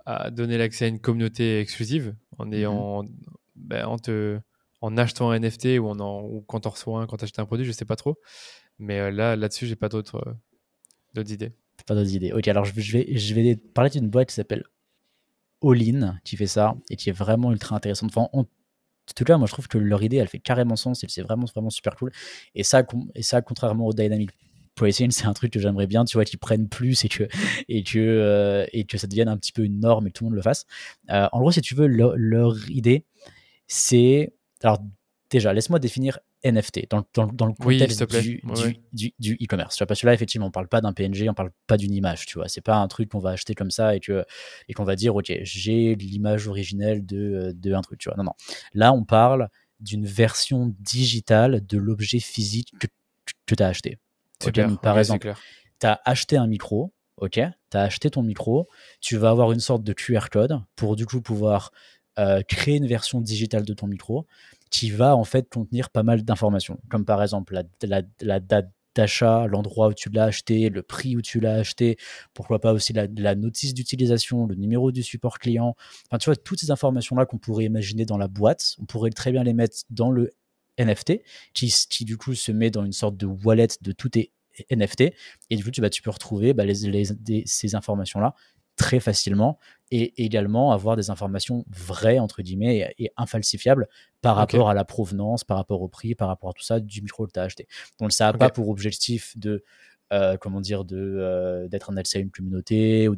à, 0.04 0.30
donner 0.30 0.58
l'accès 0.58 0.84
à 0.84 0.88
une 0.88 1.00
communauté 1.00 1.60
exclusive 1.60 2.14
en, 2.38 2.52
ayant, 2.52 3.04
mhm. 3.04 3.10
ben, 3.56 3.87
en, 3.87 3.98
te, 3.98 4.38
en 4.82 4.96
achetant 4.98 5.30
un 5.30 5.38
NFT 5.40 5.78
ou, 5.80 5.88
en, 5.88 6.22
ou 6.22 6.44
quand 6.46 6.66
on 6.66 6.70
reçoit 6.70 7.00
un, 7.00 7.06
quand 7.06 7.22
achètes 7.22 7.38
un 7.38 7.46
produit, 7.46 7.64
je 7.64 7.72
sais 7.72 7.87
pas 7.87 7.96
trop. 7.96 8.18
Mais 8.78 9.00
euh, 9.00 9.10
là, 9.10 9.34
là-dessus, 9.34 9.66
j'ai 9.66 9.76
pas 9.76 9.88
d'autres 9.88 10.37
idées. 11.16 11.52
Pas 11.87 11.94
d'autres 11.94 12.14
idées. 12.14 12.32
Ok, 12.32 12.48
alors 12.48 12.66
je 12.66 12.75
vais, 12.75 13.16
je 13.16 13.34
vais 13.34 13.56
parler 13.56 13.90
d'une 13.90 14.10
boîte 14.10 14.28
qui 14.28 14.34
s'appelle 14.34 14.64
all-in 15.62 16.18
qui 16.25 16.37
fait 16.37 16.46
ça 16.46 16.76
et 16.90 16.96
qui 16.96 17.08
est 17.08 17.12
vraiment 17.12 17.50
ultra 17.50 17.76
intéressante. 17.76 18.10
Enfin, 18.14 18.28
en 18.32 18.44
tout 19.14 19.24
cas, 19.24 19.36
moi 19.36 19.46
je 19.46 19.52
trouve 19.52 19.68
que 19.68 19.78
leur 19.78 20.02
idée 20.02 20.16
elle 20.16 20.28
fait 20.28 20.38
carrément 20.38 20.76
sens 20.76 21.04
et 21.04 21.06
c'est 21.08 21.22
vraiment 21.22 21.46
vraiment 21.46 21.70
super 21.70 21.96
cool. 21.96 22.12
Et 22.54 22.62
ça, 22.62 22.82
et 23.14 23.22
ça 23.22 23.42
contrairement 23.42 23.86
au 23.86 23.92
Dynamic 23.92 24.30
Pricing, 24.78 25.10
c'est 25.10 25.26
un 25.26 25.32
truc 25.32 25.52
que 25.52 25.60
j'aimerais 25.60 25.86
bien, 25.86 26.04
tu 26.04 26.16
vois, 26.16 26.24
qu'ils 26.24 26.38
prennent 26.38 26.68
plus 26.68 27.04
et 27.04 27.08
que, 27.08 27.28
et, 27.68 27.82
que, 27.82 27.98
euh, 27.98 28.64
et 28.72 28.84
que 28.84 28.96
ça 28.96 29.06
devienne 29.06 29.28
un 29.28 29.36
petit 29.36 29.52
peu 29.52 29.64
une 29.64 29.80
norme 29.80 30.06
et 30.06 30.10
que 30.10 30.18
tout 30.18 30.24
le 30.24 30.30
monde 30.30 30.36
le 30.36 30.42
fasse. 30.42 30.66
Euh, 31.10 31.28
en 31.32 31.40
gros, 31.40 31.50
si 31.50 31.60
tu 31.60 31.74
veux, 31.74 31.86
leur 31.86 32.70
idée, 32.70 33.04
c'est. 33.66 34.32
Alors, 34.62 34.78
déjà, 35.30 35.52
laisse-moi 35.52 35.78
définir 35.78 36.18
NFT 36.45 36.88
dans, 36.90 37.04
dans, 37.14 37.26
dans 37.26 37.47
le 37.47 37.52
contexte 37.52 38.02
du, 38.21 38.42
du, 38.92 39.12
du, 39.18 39.35
e-commerce. 39.42 39.83
Parce 39.87 40.00
que 40.00 40.07
là, 40.07 40.14
effectivement, 40.14 40.47
on 40.47 40.50
parle 40.50 40.68
pas 40.68 40.80
d'un 40.80 40.92
PNG, 40.92 41.28
on 41.28 41.35
parle 41.35 41.50
pas 41.66 41.76
d'une 41.76 41.92
image, 41.92 42.26
tu 42.26 42.38
vois. 42.38 42.49
C'est 42.49 42.61
pas 42.61 42.76
un 42.76 42.87
truc 42.88 43.11
qu'on 43.11 43.18
va 43.18 43.30
acheter 43.30 43.54
comme 43.54 43.71
ça 43.71 43.97
et 43.97 44.00
que 44.00 44.25
et 44.68 44.75
qu'on 44.75 44.85
va 44.85 44.95
dire, 44.95 45.16
OK, 45.16 45.33
j'ai 45.42 45.95
l'image 45.97 46.47
originelle 46.47 47.04
de, 47.04 47.52
de 47.54 47.73
un 47.75 47.80
truc, 47.80 47.99
tu 47.99 48.09
vois. 48.09 48.16
Non, 48.16 48.25
non. 48.25 48.33
Là, 48.75 48.92
on 48.92 49.04
parle 49.04 49.49
d'une 49.80 50.07
version 50.07 50.75
digitale 50.80 51.64
de 51.64 51.78
l'objet 51.78 52.21
physique 52.21 52.73
que, 52.78 52.87
que 53.47 53.54
tu 53.54 53.62
as 53.62 53.68
acheté. 53.68 53.99
par 54.83 54.99
exemple, 54.99 55.35
tu 55.80 55.87
as 55.87 56.00
acheté 56.04 56.37
un 56.37 56.47
micro, 56.47 56.92
ok, 57.16 57.33
tu 57.33 57.76
as 57.76 57.83
acheté 57.83 58.11
ton 58.11 58.23
micro, 58.23 58.68
tu 59.00 59.16
vas 59.16 59.30
avoir 59.30 59.52
une 59.52 59.61
sorte 59.61 59.83
de 59.83 59.92
QR 59.92 60.28
code 60.30 60.61
pour 60.76 60.97
du 60.97 61.07
coup 61.07 61.21
pouvoir 61.21 61.73
euh, 62.18 62.42
créer 62.42 62.76
une 62.76 62.87
version 62.87 63.21
digitale 63.21 63.64
de 63.64 63.75
ton 63.75 63.87
micro 63.87 64.26
qui 64.70 64.90
va 64.90 65.16
en 65.16 65.25
fait 65.25 65.48
contenir 65.48 65.90
pas 65.90 66.02
mal 66.02 66.22
d'informations, 66.25 66.78
comme 66.88 67.04
par 67.04 67.22
exemple 67.22 67.58
la, 67.82 68.40
date 68.40 68.70
d'achat, 68.94 69.46
l'endroit 69.46 69.88
où 69.88 69.94
tu 69.94 70.10
l'as 70.10 70.25
acheté, 70.25 70.70
le 70.70 70.82
prix 70.82 71.16
où 71.16 71.22
tu 71.22 71.40
l'as 71.40 71.54
acheté, 71.54 71.96
pourquoi 72.34 72.60
pas 72.60 72.72
aussi 72.72 72.92
la, 72.92 73.34
notice 73.34 73.75
d'utilisation, 73.75 74.46
le 74.46 74.54
numéro 74.54 74.90
du 74.90 75.02
support 75.02 75.38
client. 75.38 75.76
Enfin, 76.06 76.18
tu 76.18 76.26
vois, 76.26 76.37
toutes 76.37 76.60
ces 76.60 76.70
informations-là 76.70 77.26
qu'on 77.26 77.38
pourrait 77.38 77.64
imaginer 77.64 78.04
dans 78.04 78.18
la 78.18 78.28
boîte, 78.28 78.75
on 78.80 78.87
pourrait 78.87 79.10
très 79.10 79.30
bien 79.30 79.44
les 79.44 79.54
mettre 79.54 79.78
dans 79.90 80.10
le 80.10 80.30
NFT, 80.78 81.20
qui, 81.54 82.04
du 82.04 82.16
coup 82.16 82.34
se 82.34 82.52
met 82.52 82.70
dans 82.70 82.84
une 82.84 82.92
sorte 82.92 83.16
de 83.16 83.26
wallet 83.26 83.68
de 83.82 83.92
tout 83.92 84.08
tes 84.08 84.32
NFT. 84.70 85.12
Et 85.50 85.56
du 85.56 85.64
coup, 85.64 85.70
tu, 85.70 85.80
bah, 85.80 85.90
tu 85.90 86.02
peux 86.02 86.10
retrouver 86.10 86.52
bah, 86.54 86.64
ces 87.44 87.75
informations-là 87.75 88.34
très 88.78 89.00
facilement 89.00 89.58
et 89.90 90.25
également 90.25 90.73
avoir 90.73 90.97
des 90.97 91.11
informations 91.11 91.66
vraies, 91.68 92.18
entre 92.18 92.40
guillemets, 92.40 92.94
et, 92.99 93.11
infalsifiables 93.16 93.88
par 94.23 94.37
rapport 94.37 94.70
à 94.70 94.75
la 94.75 94.85
provenance, 94.85 95.44
par 95.44 95.58
rapport 95.58 95.82
au 95.82 95.88
prix, 95.88 96.14
par 96.14 96.28
rapport 96.28 96.50
à 96.50 96.52
tout 96.54 96.62
ça 96.62 96.80
du 96.80 97.02
micro 97.02 97.26
que 97.26 97.32
tu 97.32 97.40
as 97.40 97.42
acheté. 97.42 97.66
Donc 97.99 98.12
ça 98.12 98.26
n'a 98.26 98.32
pas 98.32 98.49
pour 98.49 98.70
objectif 98.70 99.37
de... 99.37 99.64
Euh, 100.11 100.38
comment 100.38 100.62
dire 100.62 100.87
de 100.87 100.97
euh, 100.97 101.68
d'être 101.68 101.90
un 101.90 101.99
accès 101.99 102.16
à 102.16 102.23
une 102.23 102.30
communauté 102.30 103.08
ou, 103.08 103.16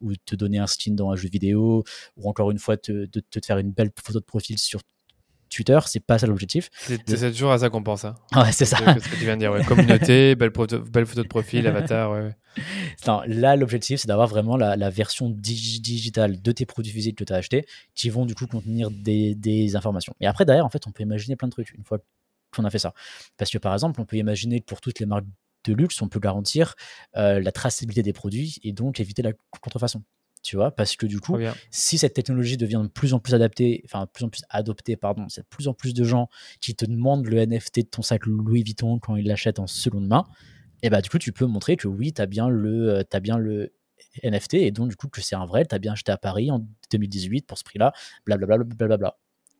ou, 0.00 0.16
te 0.16 0.34
donner 0.34 0.58
un 0.58 0.66
skin 0.66 0.94
dans 0.94 1.12
un 1.12 1.14
jeu 1.14 1.28
vidéo 1.28 1.84
ou 2.16 2.28
encore 2.28 2.50
une 2.50 2.58
fois 2.58 2.76
te, 2.76 3.06
de, 3.06 3.20
te 3.20 3.38
faire 3.46 3.58
une 3.58 3.70
belle 3.70 3.92
photo 3.96 4.18
de 4.18 4.24
profil 4.24 4.58
sur 4.58 4.80
Twitter, 5.50 5.78
c'est 5.86 6.00
pas 6.00 6.18
ça 6.18 6.26
l'objectif. 6.26 6.70
C'est 6.72 7.04
toujours 7.04 7.52
à 7.52 7.58
ça 7.58 7.68
qu'on 7.68 7.82
pense. 7.82 8.04
Hein. 8.04 8.14
Ouais, 8.34 8.52
c'est 8.52 8.64
ça. 8.64 8.76
Ce 8.78 9.08
que 9.08 9.16
tu 9.16 9.24
viens 9.24 9.36
de 9.36 9.40
dire, 9.40 9.66
Communauté, 9.66 10.34
belle, 10.36 10.52
photo, 10.54 10.78
belle 10.78 11.06
photo 11.06 11.22
de 11.22 11.28
profil, 11.28 11.66
avatar, 11.66 12.12
ouais. 12.12 12.34
Non, 13.06 13.22
là, 13.26 13.56
l'objectif, 13.56 14.00
c'est 14.00 14.08
d'avoir 14.08 14.28
vraiment 14.28 14.56
la, 14.56 14.90
version 14.90 15.28
digitale 15.30 16.40
de 16.40 16.52
tes 16.52 16.66
produits 16.66 16.92
physiques 16.92 17.16
que 17.16 17.24
tu 17.24 17.32
as 17.32 17.36
achetés 17.36 17.66
qui 17.94 18.10
vont 18.10 18.26
du 18.26 18.34
coup 18.34 18.46
contenir 18.46 18.90
des, 18.90 19.76
informations. 19.76 20.14
Et 20.20 20.26
après, 20.26 20.44
derrière, 20.44 20.64
en 20.64 20.70
fait, 20.70 20.86
on 20.86 20.92
peut 20.92 21.02
imaginer 21.02 21.36
plein 21.36 21.48
de 21.48 21.52
trucs 21.52 21.72
une 21.72 21.84
fois 21.84 21.98
qu'on 22.54 22.64
a 22.64 22.70
fait 22.70 22.78
ça. 22.78 22.94
Parce 23.36 23.50
que 23.50 23.58
par 23.58 23.72
exemple, 23.72 24.00
on 24.00 24.04
peut 24.04 24.16
imaginer 24.16 24.60
que 24.60 24.66
pour 24.66 24.80
toutes 24.80 24.98
les 25.00 25.06
marques 25.06 25.26
de 25.64 25.74
luxe, 25.74 26.00
on 26.02 26.08
peut 26.08 26.20
garantir 26.20 26.74
euh, 27.16 27.40
la 27.40 27.52
traçabilité 27.52 28.02
des 28.02 28.12
produits 28.12 28.58
et 28.62 28.72
donc 28.72 28.98
éviter 28.98 29.22
la 29.22 29.32
contrefaçon 29.60 30.02
tu 30.42 30.56
vois, 30.56 30.70
parce 30.70 30.96
que 30.96 31.06
du 31.06 31.20
coup, 31.20 31.36
si 31.70 31.98
cette 31.98 32.14
technologie 32.14 32.56
devient 32.56 32.80
de 32.82 32.88
plus 32.88 33.14
en 33.14 33.18
plus 33.18 33.34
adaptée, 33.34 33.82
enfin, 33.84 34.04
de 34.04 34.10
plus 34.10 34.24
en 34.24 34.28
plus 34.28 34.42
adoptée, 34.48 34.96
pardon, 34.96 35.28
c'est 35.28 35.42
de 35.42 35.46
plus 35.46 35.68
en 35.68 35.74
plus 35.74 35.94
de 35.94 36.04
gens 36.04 36.28
qui 36.60 36.74
te 36.74 36.84
demandent 36.84 37.26
le 37.26 37.44
NFT 37.44 37.80
de 37.80 37.88
ton 37.90 38.02
sac 38.02 38.26
Louis 38.26 38.62
Vuitton 38.62 38.98
quand 38.98 39.16
ils 39.16 39.26
l'achètent 39.26 39.58
en 39.58 39.66
seconde 39.66 40.06
main, 40.06 40.24
et 40.82 40.90
bah, 40.90 41.02
du 41.02 41.10
coup, 41.10 41.18
tu 41.18 41.32
peux 41.32 41.46
montrer 41.46 41.76
que 41.76 41.88
oui, 41.88 42.12
tu 42.12 42.22
as 42.22 42.26
bien 42.26 42.48
le, 42.48 42.90
euh, 42.90 43.02
as 43.12 43.20
bien 43.20 43.36
le 43.36 43.74
NFT, 44.22 44.54
et 44.54 44.70
donc, 44.70 44.88
du 44.88 44.96
coup, 44.96 45.08
que 45.08 45.20
c'est 45.20 45.36
un 45.36 45.44
vrai, 45.44 45.64
tu 45.66 45.74
as 45.74 45.78
bien 45.78 45.92
acheté 45.92 46.10
à 46.10 46.16
Paris 46.16 46.50
en 46.50 46.66
2018 46.90 47.46
pour 47.46 47.58
ce 47.58 47.64
prix-là, 47.64 47.92
blablabla, 48.24 48.64
blablabla. 48.64 49.16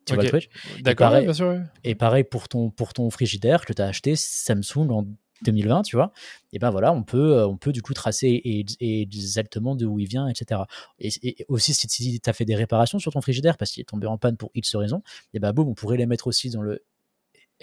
Tu 0.07 0.15
vois 0.15 0.23
le 0.25 0.29
truc? 0.29 0.49
D'accord, 0.81 1.21
bien 1.21 1.33
sûr. 1.33 1.61
Et 1.85 1.95
pareil 1.95 2.25
pour 2.25 2.49
ton, 2.49 2.71
pour 2.71 2.95
ton 2.95 3.11
frigidaire 3.11 3.67
que 3.67 3.73
tu 3.73 3.83
as 3.83 3.87
acheté 3.87 4.17
Samsung 4.17 4.91
en 4.91 5.07
2020, 5.43 5.83
tu 5.83 5.97
vois, 5.97 6.13
et 6.53 6.59
ben 6.59 6.71
voilà, 6.71 6.93
on 6.93 7.03
peut, 7.03 7.39
euh, 7.39 7.47
on 7.47 7.57
peut 7.57 7.73
du 7.73 7.83
coup 7.83 7.95
tracer 7.95 8.43
exactement 8.81 9.75
de 9.75 9.87
où 9.87 9.99
il 9.99 10.09
vient, 10.09 10.29
etc. 10.29 10.63
Et, 10.99 11.45
aussi, 11.49 11.75
si 11.75 11.87
tu 12.21 12.31
as 12.31 12.33
fait 12.33 12.45
des 12.45 12.57
réparations 12.57 12.99
sur 12.99 13.13
ton 13.13 13.21
frigidaire 13.21 13.57
parce 13.57 13.71
qu'il 13.73 13.81
est 13.81 13.85
tombé 13.85 14.07
en 14.07 14.19
panne 14.19 14.37
pour 14.37 14.51
X 14.55 14.75
raison, 14.77 15.03
et 15.35 15.39
ben 15.39 15.53
boum, 15.53 15.69
on 15.69 15.75
pourrait 15.75 15.97
les 15.97 16.07
mettre 16.07 16.27
aussi 16.27 16.51
dans 16.51 16.63
le 16.63 16.85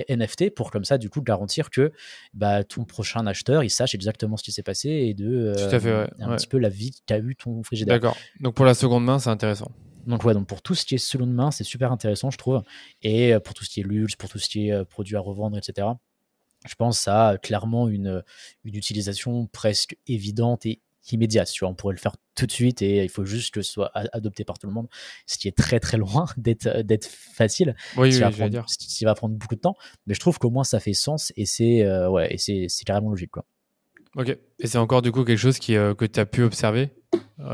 NFT 0.10 0.54
pour 0.54 0.72
comme 0.72 0.86
ça 0.86 0.98
du 0.98 1.10
coup 1.10 1.22
garantir 1.22 1.70
que 1.70 1.92
bah, 2.34 2.64
ton 2.64 2.84
prochain 2.86 3.26
acheteur 3.26 3.64
il 3.64 3.70
sache 3.70 3.96
exactement 3.96 4.38
ce 4.38 4.44
qui 4.44 4.52
s'est 4.52 4.64
passé 4.64 4.90
et 4.90 5.14
de 5.14 5.54
euh, 5.58 6.08
un 6.20 6.36
petit 6.36 6.48
peu 6.48 6.58
la 6.58 6.70
vie 6.70 6.92
qu'a 7.06 7.18
eu 7.18 7.36
ton 7.36 7.64
frigidaire. 7.64 7.96
D'accord. 7.96 8.18
Donc 8.40 8.56
pour 8.56 8.66
la 8.66 8.74
seconde 8.74 9.06
main 9.06 9.20
c'est 9.20 9.30
intéressant. 9.30 9.72
Donc 10.06 10.24
ouais, 10.24 10.34
donc 10.34 10.48
pour 10.48 10.62
tout 10.62 10.76
ce 10.76 10.86
qui 10.86 10.96
est 10.96 11.00
seconde 11.00 11.34
main 11.34 11.52
c'est 11.52 11.64
super 11.64 11.92
intéressant 11.92 12.30
je 12.30 12.38
trouve 12.38 12.62
et 13.02 13.34
euh, 13.34 13.40
pour 13.40 13.54
tout 13.54 13.64
ce 13.64 13.70
qui 13.70 13.80
est 13.80 13.84
luxe, 13.84 14.16
pour 14.16 14.30
tout 14.30 14.40
ce 14.40 14.48
qui 14.48 14.70
est 14.70 14.86
produit 14.86 15.16
à 15.16 15.20
revendre 15.20 15.58
etc 15.58 15.88
je 16.68 16.76
pense 16.76 17.08
à 17.08 17.38
clairement 17.42 17.88
une, 17.88 18.24
une 18.64 18.76
utilisation 18.76 19.48
presque 19.48 19.98
évidente 20.08 20.66
et 20.66 20.82
immédiate. 21.12 21.50
Tu 21.52 21.64
vois, 21.64 21.70
on 21.70 21.76
pourrait 21.76 21.96
le 21.96 22.00
faire 22.00 22.16
tout 22.36 22.46
de 22.46 22.52
suite 22.52 22.82
et 22.82 23.04
il 23.04 23.10
faut 23.10 23.26
juste 23.26 23.54
que 23.54 23.62
ce 23.62 23.72
soit 23.72 23.92
adopté 24.14 24.44
par 24.44 24.60
tout 24.60 24.68
le 24.68 24.74
monde, 24.74 24.88
ce 25.26 25.38
qui 25.38 25.48
est 25.48 25.58
très 25.58 25.80
très 25.80 25.98
loin 25.98 26.26
d'être 26.38 26.82
d'être 26.82 27.08
facile. 27.08 27.76
Oui, 27.98 28.14
ça, 28.14 28.28
oui, 28.28 28.34
va 28.34 28.50
prendre, 28.50 28.66
ça 28.68 29.06
va 29.06 29.16
prendre 29.16 29.36
beaucoup 29.36 29.56
de 29.56 29.62
temps, 29.62 29.76
mais 30.06 30.14
je 30.14 30.20
trouve 30.20 30.38
qu'au 30.38 30.50
moins 30.50 30.64
ça 30.64 30.80
fait 30.80 30.94
sens 30.94 31.32
et 31.36 31.46
c'est 31.46 31.84
euh, 31.84 32.10
ouais, 32.10 32.34
et 32.34 32.38
c'est 32.38 32.86
carrément 32.86 33.10
logique. 33.10 33.32
Quoi. 33.32 33.46
Ok. 34.16 34.38
Et 34.60 34.68
c'est 34.68 34.78
encore 34.78 35.02
du 35.02 35.12
coup 35.12 35.24
quelque 35.24 35.38
chose 35.38 35.60
qui, 35.60 35.76
euh, 35.76 35.94
que 35.94 36.06
tu 36.06 36.20
as 36.20 36.26
pu 36.26 36.44
observer 36.44 36.92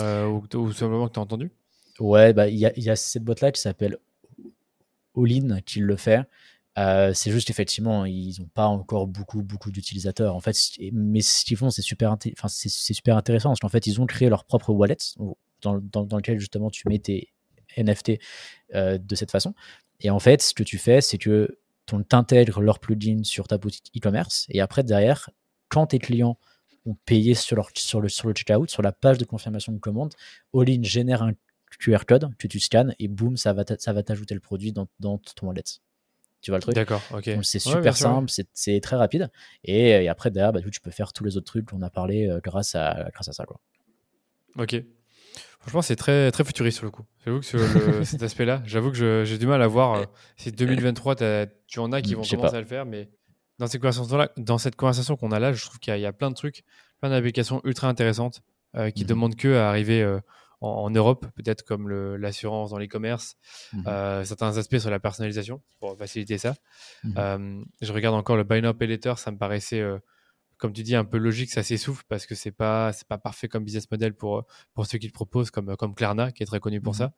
euh, 0.02 0.26
ou, 0.26 0.44
ou, 0.56 0.72
simplement 0.72 1.08
que 1.08 1.14
tu 1.14 1.20
as 1.20 1.24
entendu? 1.24 1.52
Ouais, 2.00 2.34
bah, 2.34 2.48
il 2.48 2.58
y, 2.58 2.66
a, 2.66 2.72
y 2.78 2.90
a 2.90 2.96
cette 2.96 3.24
boîte-là 3.24 3.52
qui 3.52 3.62
s'appelle 3.62 3.98
All-in 5.16 5.62
qui 5.62 5.80
le 5.80 5.96
fait. 5.96 6.22
Euh, 6.80 7.14
c'est 7.14 7.32
juste 7.32 7.50
effectivement, 7.50 8.06
ils 8.06 8.36
n'ont 8.40 8.48
pas 8.48 8.66
encore 8.66 9.08
beaucoup, 9.08 9.44
beaucoup 9.44 9.72
d'utilisateurs. 9.72 10.36
En 10.36 10.40
fait, 10.40 10.56
mais 10.92 11.22
ce 11.22 11.46
qu'ils 11.46 11.58
font, 11.58 11.70
c'est 11.70 11.82
super, 11.82 12.16
c'est 12.48 12.94
super 12.94 13.18
intéressant 13.18 13.50
parce 13.50 13.60
qu'en 13.60 13.70
fait, 13.70 13.86
ils 13.88 14.02
ont 14.02 14.06
créé 14.06 14.30
leur 14.30 14.46
propre 14.46 14.72
wallet 14.72 14.98
dans 15.62 16.18
lequel 16.18 16.40
justement 16.40 16.70
tu 16.70 16.88
mets 16.88 17.00
tes 17.00 17.32
NFT 17.78 18.14
euh, 18.74 18.98
de 18.98 19.16
cette 19.16 19.32
façon. 19.32 19.54
Et 20.02 20.10
en 20.10 20.20
fait, 20.20 20.42
ce 20.42 20.54
que 20.54 20.64
tu 20.64 20.78
fais, 20.78 21.02
c'est 21.02 21.18
que 21.18 21.60
tu 21.86 21.96
intègres 22.12 22.62
leur 22.62 22.80
plugin 22.80 23.24
sur 23.24 23.48
ta 23.48 23.58
boutique 23.58 23.92
e-commerce 23.96 24.48
et 24.50 24.62
après, 24.62 24.84
derrière, 24.84 25.30
quand 25.70 25.88
tes 25.88 26.00
clients 26.00 26.38
ont 26.86 26.96
payé 27.06 27.34
sur, 27.34 27.56
leur, 27.56 27.70
sur, 27.76 28.02
le, 28.02 28.10
sur 28.10 28.28
le 28.28 28.34
checkout, 28.34 28.70
sur 28.70 28.82
la 28.82 28.92
page 28.92 29.18
de 29.18 29.26
confirmation 29.26 29.72
de 29.72 29.80
commande, 29.80 30.14
All-in 30.54 30.84
génère 30.84 31.24
un 31.24 31.34
QR 31.80 32.06
code 32.08 32.36
que 32.38 32.48
tu 32.48 32.60
scannes 32.60 32.94
et 33.00 33.08
boum, 33.08 33.38
ça 33.38 33.54
va 33.54 33.64
t'ajouter 33.64 34.34
le 34.34 34.40
produit 34.40 34.72
dans, 34.72 34.88
dans 35.00 35.18
ton 35.18 35.48
wallet. 35.48 35.64
Tu 36.44 36.52
vois 36.52 36.58
le 36.58 36.62
truc 36.62 36.76
D'accord, 36.76 37.02
ok. 37.14 37.30
C'est 37.42 37.58
super 37.60 37.98
simple, 37.98 38.30
c'est 38.54 38.80
très 38.82 38.96
rapide. 38.96 39.32
Et, 39.64 39.90
et 39.90 40.10
après, 40.10 40.30
derrière, 40.30 40.52
bah, 40.52 40.60
tu 40.62 40.82
peux 40.82 40.92
faire 40.92 41.14
tous 41.14 41.24
les 41.24 41.38
autres 41.38 41.46
trucs 41.46 41.70
qu'on 41.70 41.82
a 41.82 41.90
parlé 41.90 42.28
euh, 42.28 42.40
grâce, 42.44 42.76
à, 42.76 43.08
grâce 43.14 43.30
à 43.30 43.34
ça. 43.34 43.46
Quoi. 43.46 43.60
Ok. 44.58 44.76
Franchement, 45.60 45.82
c'est 45.82 45.96
très, 45.96 46.30
très 46.32 46.44
futuriste 46.44 46.78
sur 46.78 46.86
le 46.86 46.92
coup. 46.92 47.06
J'avoue 47.26 47.40
que 47.40 47.46
sur 47.46 47.58
le, 47.60 48.04
cet 48.04 48.22
aspect-là, 48.22 48.62
j'avoue 48.66 48.92
que 48.92 49.24
j'ai 49.24 49.38
du 49.38 49.48
mal 49.48 49.62
à 49.62 49.68
voir 49.68 49.94
euh, 49.94 50.06
si 50.36 50.52
2023, 50.52 51.16
tu 51.68 51.80
en 51.80 51.94
as 51.94 52.02
qui 52.02 52.14
vont 52.14 52.24
commencer 52.24 52.38
pas. 52.38 52.58
à 52.58 52.60
le 52.60 52.68
faire, 52.68 52.86
mais 52.86 53.10
dans 53.58 53.68
cette 53.68 53.80
conversation-là, 53.80 54.30
dans 54.36 54.58
cette 54.58 54.76
conversation 54.76 55.16
qu'on 55.16 55.32
a 55.32 55.40
là, 55.40 55.54
je 55.54 55.64
trouve 55.64 55.80
qu'il 55.80 55.96
y, 55.96 56.02
y, 56.02 56.06
a 56.06 56.12
plein 56.12 56.30
de 56.30 56.36
trucs, 56.36 56.64
plein 57.00 57.10
d'applications 57.10 57.62
ultra 57.64 57.88
intéressantes 57.88 58.42
euh, 58.76 58.90
qui 58.90 59.04
mmh. 59.06 59.08
demandent 59.08 59.36
que 59.36 59.56
à 59.56 59.70
arriver 59.70 60.02
euh, 60.02 60.20
en, 60.64 60.86
en, 60.86 60.90
Europe, 60.90 61.26
peut-être 61.36 61.64
comme 61.64 61.90
l'assurance 61.90 62.72
dans 62.72 62.78
l'e-commerce, 62.78 63.36
mmh. 63.74 63.88
euh, 63.88 64.24
certains 64.24 64.58
aspects 64.58 64.78
sur 64.78 64.90
la 64.90 65.00
personnalisation 65.00 65.62
pour 65.80 65.98
faciliter 65.98 66.38
ça. 66.38 66.56
Mmh. 67.04 67.64
je 67.82 67.94
regarde 67.94 68.16
encore 68.16 68.38
le 68.38 68.44
Buy 68.44 68.62
Now 68.62 68.74
Pay 68.74 68.88
Later, 68.88 69.18
ça 69.18 69.32
me 69.32 69.38
paraissait, 69.38 69.82
euh, 69.82 70.00
comme 70.58 70.74
tu 70.74 70.84
dis, 70.84 70.96
un 70.96 71.06
peu 71.06 71.18
logique, 71.18 71.52
ça 71.52 71.64
s'essouffle 71.64 72.04
parce 72.08 72.26
que 72.26 72.36
c'est 72.36 72.52
pas 72.52 72.94
c'est 72.94 73.08
pas 73.08 73.18
parfait 73.18 73.48
comme 73.48 73.64
business 73.64 73.90
model 73.92 74.14
pour 74.14 74.46
pour 74.74 74.86
ceux 74.86 74.98
qui 74.98 75.08
le 75.08 75.12
proposent, 75.12 75.52
comme 75.52 75.76
comme 75.76 75.94
Klarna 75.94 76.32
qui 76.32 76.44
est 76.44 76.46
très 76.46 76.60
connu 76.60 76.80
pour 76.82 76.96
ça 76.96 77.14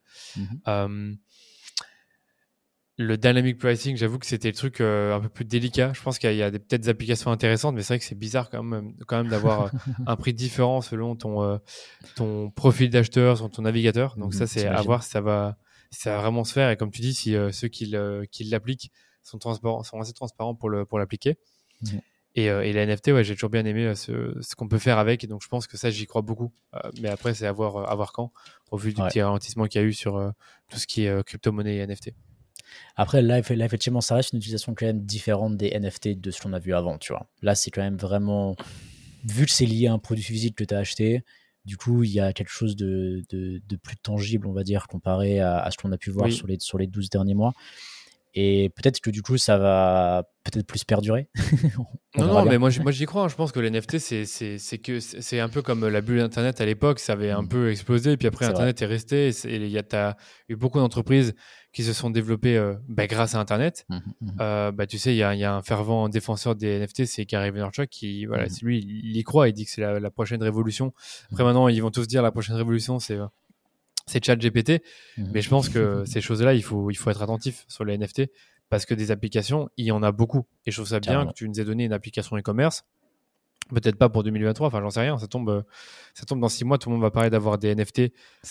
le 2.98 3.18
dynamic 3.18 3.58
pricing, 3.58 3.98
j'avoue 3.98 4.20
que 4.20 4.26
c'était 4.26 4.48
le 4.48 4.56
truc 4.56 4.80
euh, 4.80 5.16
un 5.16 5.20
peu 5.20 5.28
plus 5.28 5.44
délicat. 5.44 5.92
Je 5.94 6.02
pense 6.02 6.18
qu'il 6.18 6.34
y 6.34 6.42
a, 6.42 6.50
des 6.50 6.60
peut-être 6.60 6.82
des 6.82 6.90
applications 6.90 7.30
intéressantes, 7.30 7.76
mais 7.76 7.82
c'est 7.82 7.94
vrai 7.96 8.00
que 8.00 8.06
c'est 8.06 8.18
bizarre 8.18 8.50
quand 8.50 8.64
même, 8.64 8.94
quand 9.06 9.18
même 9.18 9.28
d'avoir 9.28 9.64
euh, 9.64 9.70
un 10.08 10.16
prix 10.16 10.34
différent 10.34 10.80
selon 10.82 11.16
ton, 11.16 11.44
euh, 11.44 11.58
ton 12.16 12.50
profil 12.50 12.90
d'acheteur, 12.90 13.38
sur 13.38 13.50
ton 13.50 13.64
navigateur. 13.64 14.16
Donc 14.18 14.34
ça, 14.34 14.48
c'est 14.48 14.66
à 14.66 14.82
voir 14.82 15.04
si 15.04 15.10
ça 15.10 15.20
va, 15.20 15.58
si 15.92 16.02
ça 16.02 16.12
va 16.16 16.22
vraiment 16.22 16.46
se 16.46 16.54
faire. 16.54 16.70
Et 16.70 16.78
comme 16.78 16.92
tu 16.92 17.02
dis, 17.02 17.14
si 17.14 17.36
ceux 17.52 17.68
qui, 17.68 17.94
qui 18.32 18.44
l'appliquent 18.46 18.92
sont, 19.24 19.40
transparents, 19.40 19.84
sont 19.84 20.00
assez 20.00 20.14
transparents 20.14 20.56
pour, 20.56 20.70
le, 20.70 20.86
pour 20.86 20.98
l'appliquer. 20.98 21.38
Et, 22.38 22.46
et, 22.46 22.74
la 22.74 22.86
NFT, 22.86 23.10
ouais, 23.10 23.24
j'ai 23.24 23.34
toujours 23.34 23.50
bien 23.50 23.66
aimé 23.66 23.96
ce, 23.96 24.36
ce 24.42 24.56
qu'on 24.56 24.68
peut 24.68 24.78
faire 24.78 25.00
avec. 25.00 25.24
Et 25.24 25.28
donc 25.28 25.42
je 25.44 25.50
pense 25.50 25.68
que 25.68 25.76
ça, 25.76 25.90
j'y 25.90 26.06
crois 26.06 26.22
beaucoup. 26.22 26.54
mais 27.02 27.10
après, 27.10 27.34
c'est 27.34 27.46
à 27.46 27.52
voir, 27.52 27.90
à 27.90 27.96
voir 27.96 28.14
quand, 28.14 28.32
au 28.72 28.78
vu 28.78 28.94
du 28.94 29.02
petit 29.02 29.22
ralentissement 29.22 29.66
qu'il 29.68 29.82
y 29.82 29.84
a 29.84 29.88
eu 29.88 29.94
sur 29.94 30.34
tout 30.70 30.78
ce 30.78 30.88
qui 30.88 31.06
est 31.06 31.24
crypto-monnaie 31.26 31.76
et 31.76 31.86
NFT. 31.86 32.14
Après, 32.96 33.22
là, 33.22 33.40
effectivement, 33.40 34.02
ça 34.02 34.16
reste 34.16 34.34
une 34.34 34.40
utilisation 34.40 34.74
quand 34.76 34.86
même 34.86 35.02
différente 35.06 35.58
des 35.58 35.72
NFT 35.78 36.20
de 36.20 36.32
ce 36.32 36.42
qu'on 36.42 36.54
a 36.54 36.60
vu 36.60 36.74
avant, 36.74 36.98
tu 36.98 37.12
vois. 37.14 37.28
Là, 37.42 37.56
c'est 37.56 37.72
quand 37.72 37.82
même 37.82 37.98
vraiment, 37.98 38.56
vu 39.26 39.46
que 39.46 39.52
c'est 39.52 39.66
lié 39.66 39.88
à 39.88 39.94
un 39.94 40.00
produit 40.00 40.24
physique 40.24 40.56
que 40.56 40.64
tu 40.64 40.74
as 40.74 40.80
acheté, 40.80 41.24
du 41.66 41.78
coup, 41.78 42.04
il 42.04 42.12
y 42.12 42.20
a 42.20 42.32
quelque 42.32 42.52
chose 42.52 42.76
de, 42.76 43.24
de, 43.30 43.60
de 43.68 43.76
plus 43.76 43.98
tangible, 43.98 44.46
on 44.48 44.54
va 44.54 44.64
dire, 44.64 44.88
comparé 44.88 45.40
à, 45.40 45.58
à 45.60 45.72
ce 45.72 45.78
qu'on 45.78 45.92
a 45.92 45.98
pu 45.98 46.12
voir 46.12 46.28
Oui. 46.28 46.34
sur, 46.34 46.46
les, 46.48 46.58
sur 46.60 46.78
les 46.78 46.86
12 46.88 47.10
derniers 47.10 47.34
mois. 47.34 47.54
Et 48.38 48.70
peut-être 48.76 49.00
que 49.00 49.10
du 49.10 49.22
coup, 49.22 49.38
ça 49.38 49.58
va 49.58 50.24
peut-être 50.44 50.68
plus 50.68 50.84
perdurer. 50.84 51.30
On 52.18 52.22
Non, 52.22 52.28
non, 52.28 52.42
bien. 52.44 52.52
mais 52.52 52.58
moi, 52.58 52.70
j'y- 52.70 52.82
moi 52.82 52.92
j'y 52.92 53.06
crois. 53.06 53.24
hein. 53.24 53.28
Je 53.30 53.36
pense 53.36 53.52
que 53.52 53.60
les 53.62 53.70
NFT, 53.70 53.98
c'est- 54.00 54.78
que 54.78 55.00
c'est 55.00 55.40
un 55.40 55.50
peu 55.50 55.62
comme 55.62 55.88
la 55.88 56.02
bulle 56.02 56.20
Internet 56.20 56.60
à 56.62 56.66
l'époque. 56.66 57.00
Ça 57.00 57.14
avait 57.14 57.32
un 57.32 57.42
Mm. 57.44 57.48
peu 57.50 57.72
explosé, 57.72 58.12
et 58.12 58.18
puis 58.18 58.28
après, 58.28 58.46
vrai. 58.46 58.54
Internet 58.54 58.82
est 58.82 58.86
resté. 58.86 59.30
Et 59.30 59.56
il 59.56 59.68
y 59.70 59.78
a 59.80 60.18
eu 60.50 60.56
beaucoup 60.56 60.80
d'entreprises 60.80 61.34
qui 61.74 61.84
se 61.84 61.94
sont 61.94 62.10
développées 62.10 62.58
euh, 62.58 62.76
bah, 62.88 63.08
grâce 63.08 63.36
à 63.36 63.40
Internet. 63.40 63.86
Mhm, 63.90 64.02
mhm. 64.22 64.32
Euh, 64.40 64.72
bah, 64.72 64.86
tu 64.88 64.98
sais, 64.98 65.14
il 65.14 65.18
y 65.18 65.24
a, 65.24 65.34
il 65.34 65.40
y 65.40 65.44
a 65.46 65.54
un 65.56 65.62
fervent 65.62 66.08
défenseur 66.10 66.56
des 66.56 66.80
NFT, 66.80 67.06
c'est 67.06 67.26
Gary 67.26 67.52
Vaynerchuk, 67.52 67.90
qui, 67.90 68.26
voilà, 68.26 68.46
lui, 68.62 68.80
il 68.80 69.16
y 69.18 69.24
croit. 69.24 69.50
Il 69.50 69.54
dit 69.54 69.66
que 69.66 69.72
c'est 69.72 69.82
la, 69.82 70.00
la 70.00 70.12
prochaine 70.12 70.42
révolution. 70.44 70.94
Après, 71.32 71.44
maintenant, 71.44 71.68
ils 71.70 71.82
vont 71.82 71.92
tous 71.92 72.08
dire 72.08 72.22
la 72.22 72.32
prochaine 72.32 72.56
révolution, 72.56 73.00
c'est 73.00 73.16
euh, 73.16 73.26
c'est 74.06 74.24
ChatGPT. 74.24 74.82
Mhm. 75.18 75.32
Mais 75.34 75.42
je 75.42 75.50
pense 75.50 75.70
que 75.70 76.04
ces 76.06 76.22
choses-là, 76.22 76.54
il 76.54 76.64
faut, 76.64 76.92
il 76.92 76.96
faut 76.96 77.10
être 77.10 77.22
attentif 77.22 77.66
sur 77.68 77.86
les 77.86 77.98
NFT 77.98 78.24
parce 78.70 78.86
que 78.86 78.94
des 78.94 79.12
applications, 79.12 79.70
il 79.78 79.86
y 79.86 79.92
en 79.92 80.02
a 80.04 80.12
beaucoup. 80.12 80.46
Et 80.66 80.72
je 80.72 80.78
trouve 80.78 80.88
ça 80.88 81.00
bien 81.00 81.14
Carrément. 81.14 81.32
que 81.32 81.36
tu 81.38 81.48
nous 81.48 81.60
aies 81.60 81.66
donné 81.66 81.86
une 81.86 81.94
application 81.94 82.38
e-commerce. 82.38 82.84
Peut-être 83.70 83.96
pas 83.98 84.10
pour 84.10 84.22
2023, 84.24 84.68
enfin 84.68 84.80
j'en 84.80 84.92
sais 84.92 85.00
rien, 85.02 85.18
ça 85.18 85.26
tombe, 85.26 85.66
ça 86.14 86.24
tombe 86.26 86.40
dans 86.40 86.50
six 86.50 86.64
mois, 86.66 86.78
tout 86.78 86.90
le 86.90 86.94
monde 86.94 87.02
va 87.02 87.10
parler 87.10 87.32
d'avoir 87.32 87.58
des 87.58 87.74
NFT 87.74 88.00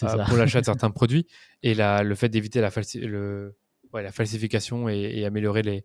euh, 0.02 0.24
pour 0.26 0.36
l'achat 0.36 0.60
de 0.60 0.64
certains 0.64 0.90
produits. 0.90 1.26
Et 1.62 1.74
la, 1.74 2.02
le 2.02 2.14
fait 2.16 2.28
d'éviter 2.28 2.60
la, 2.60 2.70
falsi- 2.70 2.98
le, 3.00 3.54
ouais, 3.92 4.02
la 4.02 4.10
falsification 4.10 4.88
et, 4.88 4.98
et 5.14 5.24
améliorer 5.24 5.62
les, 5.62 5.84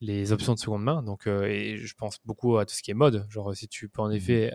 les 0.00 0.32
options 0.32 0.54
de 0.54 0.58
seconde 0.58 0.82
main. 0.82 1.02
Donc, 1.02 1.26
euh, 1.26 1.44
et 1.44 1.76
je 1.76 1.94
pense 1.94 2.20
beaucoup 2.24 2.56
à 2.56 2.64
tout 2.64 2.74
ce 2.74 2.82
qui 2.82 2.90
est 2.90 2.94
mode. 2.94 3.26
Genre, 3.28 3.54
si 3.54 3.68
tu 3.68 3.90
peux 3.90 4.00
en 4.00 4.10
effet 4.10 4.50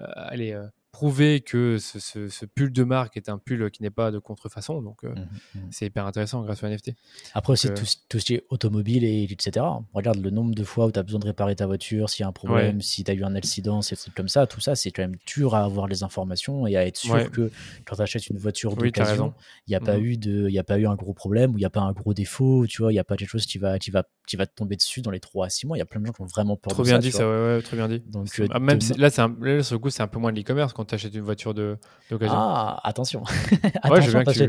euh, 0.00 0.04
aller 0.14 0.52
prouver 0.92 1.40
que 1.40 1.78
ce, 1.78 1.98
ce- 2.00 2.28
ce 2.28 2.44
pull 2.46 2.72
de 2.72 2.82
marque 2.82 3.16
est 3.16 3.28
un 3.28 3.38
pull 3.38 3.70
qui 3.70 3.82
n'est 3.82 3.90
pas 3.90 4.10
de 4.10 4.18
contrefaçon, 4.18 4.82
donc 4.82 5.04
euh, 5.04 5.10
Mhm, 5.14 5.28
mhm. 5.54 5.68
c'est 5.70 5.86
hyper 5.86 6.04
intéressant 6.06 6.42
grâce 6.42 6.62
au 6.62 6.66
NFT. 6.66 6.94
Après 7.34 7.52
aussi, 7.52 7.68
euh, 7.68 7.74
tout, 7.74 7.84
tout 8.08 8.18
ce 8.18 8.24
qui 8.24 8.34
est 8.34 8.44
automobile, 8.50 9.04
et, 9.04 9.22
etc. 9.30 9.64
Regarde 9.94 10.18
le 10.18 10.30
nombre 10.30 10.54
de 10.54 10.64
fois 10.64 10.86
où 10.86 10.92
tu 10.92 10.98
as 10.98 11.02
besoin 11.02 11.20
de 11.20 11.26
réparer 11.26 11.54
ta 11.54 11.66
voiture, 11.66 12.10
s'il 12.10 12.22
y 12.22 12.24
a 12.24 12.28
un 12.28 12.32
problème, 12.32 12.80
si 12.80 13.04
tu 13.04 13.10
as 13.10 13.14
eu 13.14 13.22
un 13.24 13.34
accident, 13.34 13.82
ces 13.82 13.96
trucs 13.96 14.14
comme 14.14 14.28
ça. 14.28 14.46
Tout 14.46 14.60
ça, 14.60 14.74
c'est 14.74 14.90
quand 14.90 15.02
même 15.02 15.16
dur 15.26 15.54
à 15.54 15.64
avoir 15.64 15.86
les 15.86 16.02
informations 16.02 16.66
et 16.66 16.76
à 16.76 16.84
être 16.86 16.96
sûr 16.98 17.14
Ouais. 17.14 17.28
que 17.28 17.50
quand 17.84 17.96
tu 17.96 18.02
achètes 18.02 18.26
une 18.28 18.38
voiture 18.38 18.74
d'occasion, 18.76 19.32
il 19.66 19.70
n'y 19.70 19.76
a, 19.76 19.80
pas 19.80 19.96
Mhm. 19.96 20.04
eu 20.04 20.16
de- 20.16 20.46
il 20.48 20.54
y 20.54 20.58
a 20.58 20.64
pas 20.64 20.78
eu 20.78 20.86
un 20.86 20.96
gros 20.96 21.14
problème 21.14 21.52
ou 21.54 21.58
il 21.58 21.60
n'y 21.60 21.66
a 21.66 21.70
pas 21.70 21.80
un 21.80 21.92
gros 21.92 22.14
défaut. 22.14 22.66
Tu 22.66 22.82
vois, 22.82 22.90
il 22.92 22.96
n'y 22.96 23.00
a 23.00 23.04
pas 23.04 23.16
quelque 23.16 23.28
chose 23.30 23.46
qui 23.46 23.58
va, 23.58 23.78
qui, 23.78 23.90
va, 23.90 24.04
qui 24.26 24.36
va 24.36 24.46
te 24.46 24.54
tomber 24.54 24.76
dessus 24.76 25.02
dans 25.02 25.10
les 25.10 25.20
3 25.20 25.46
à 25.46 25.50
6 25.50 25.66
mois. 25.66 25.76
Il 25.76 25.80
y 25.80 25.82
a 25.82 25.86
plein 25.86 26.00
de 26.00 26.06
gens 26.06 26.12
qui 26.12 26.22
ont 26.22 26.26
vraiment 26.26 26.56
peur 26.56 26.72
Trop 26.72 26.82
de 26.82 26.88
bien 26.88 26.96
ça. 26.96 27.00
dit 27.00 27.12
ça, 27.12 27.28
ouais, 27.28 27.56
ouais, 27.56 27.62
trop 27.62 27.76
bien 27.76 27.88
dit. 27.88 28.00
Donc, 28.06 28.28
C'est- 28.28 28.42
euh, 28.42 28.46
ah, 28.50 28.58
même 28.58 28.80
si- 28.80 28.94
là, 28.94 29.08
un, 29.18 29.36
là, 29.40 29.62
sur 29.62 29.74
le 29.74 29.78
coup, 29.78 29.90
c'est 29.90 30.02
un 30.02 30.08
peu 30.08 30.18
moins 30.18 30.32
de 30.32 30.36
l'e-commerce 30.38 30.72
quand 30.80 30.86
tu 30.86 30.94
achètes 30.94 31.14
une 31.14 31.20
voiture 31.22 31.52
d'occasion. 31.54 32.34
Ah, 32.36 32.80
attention. 32.84 33.22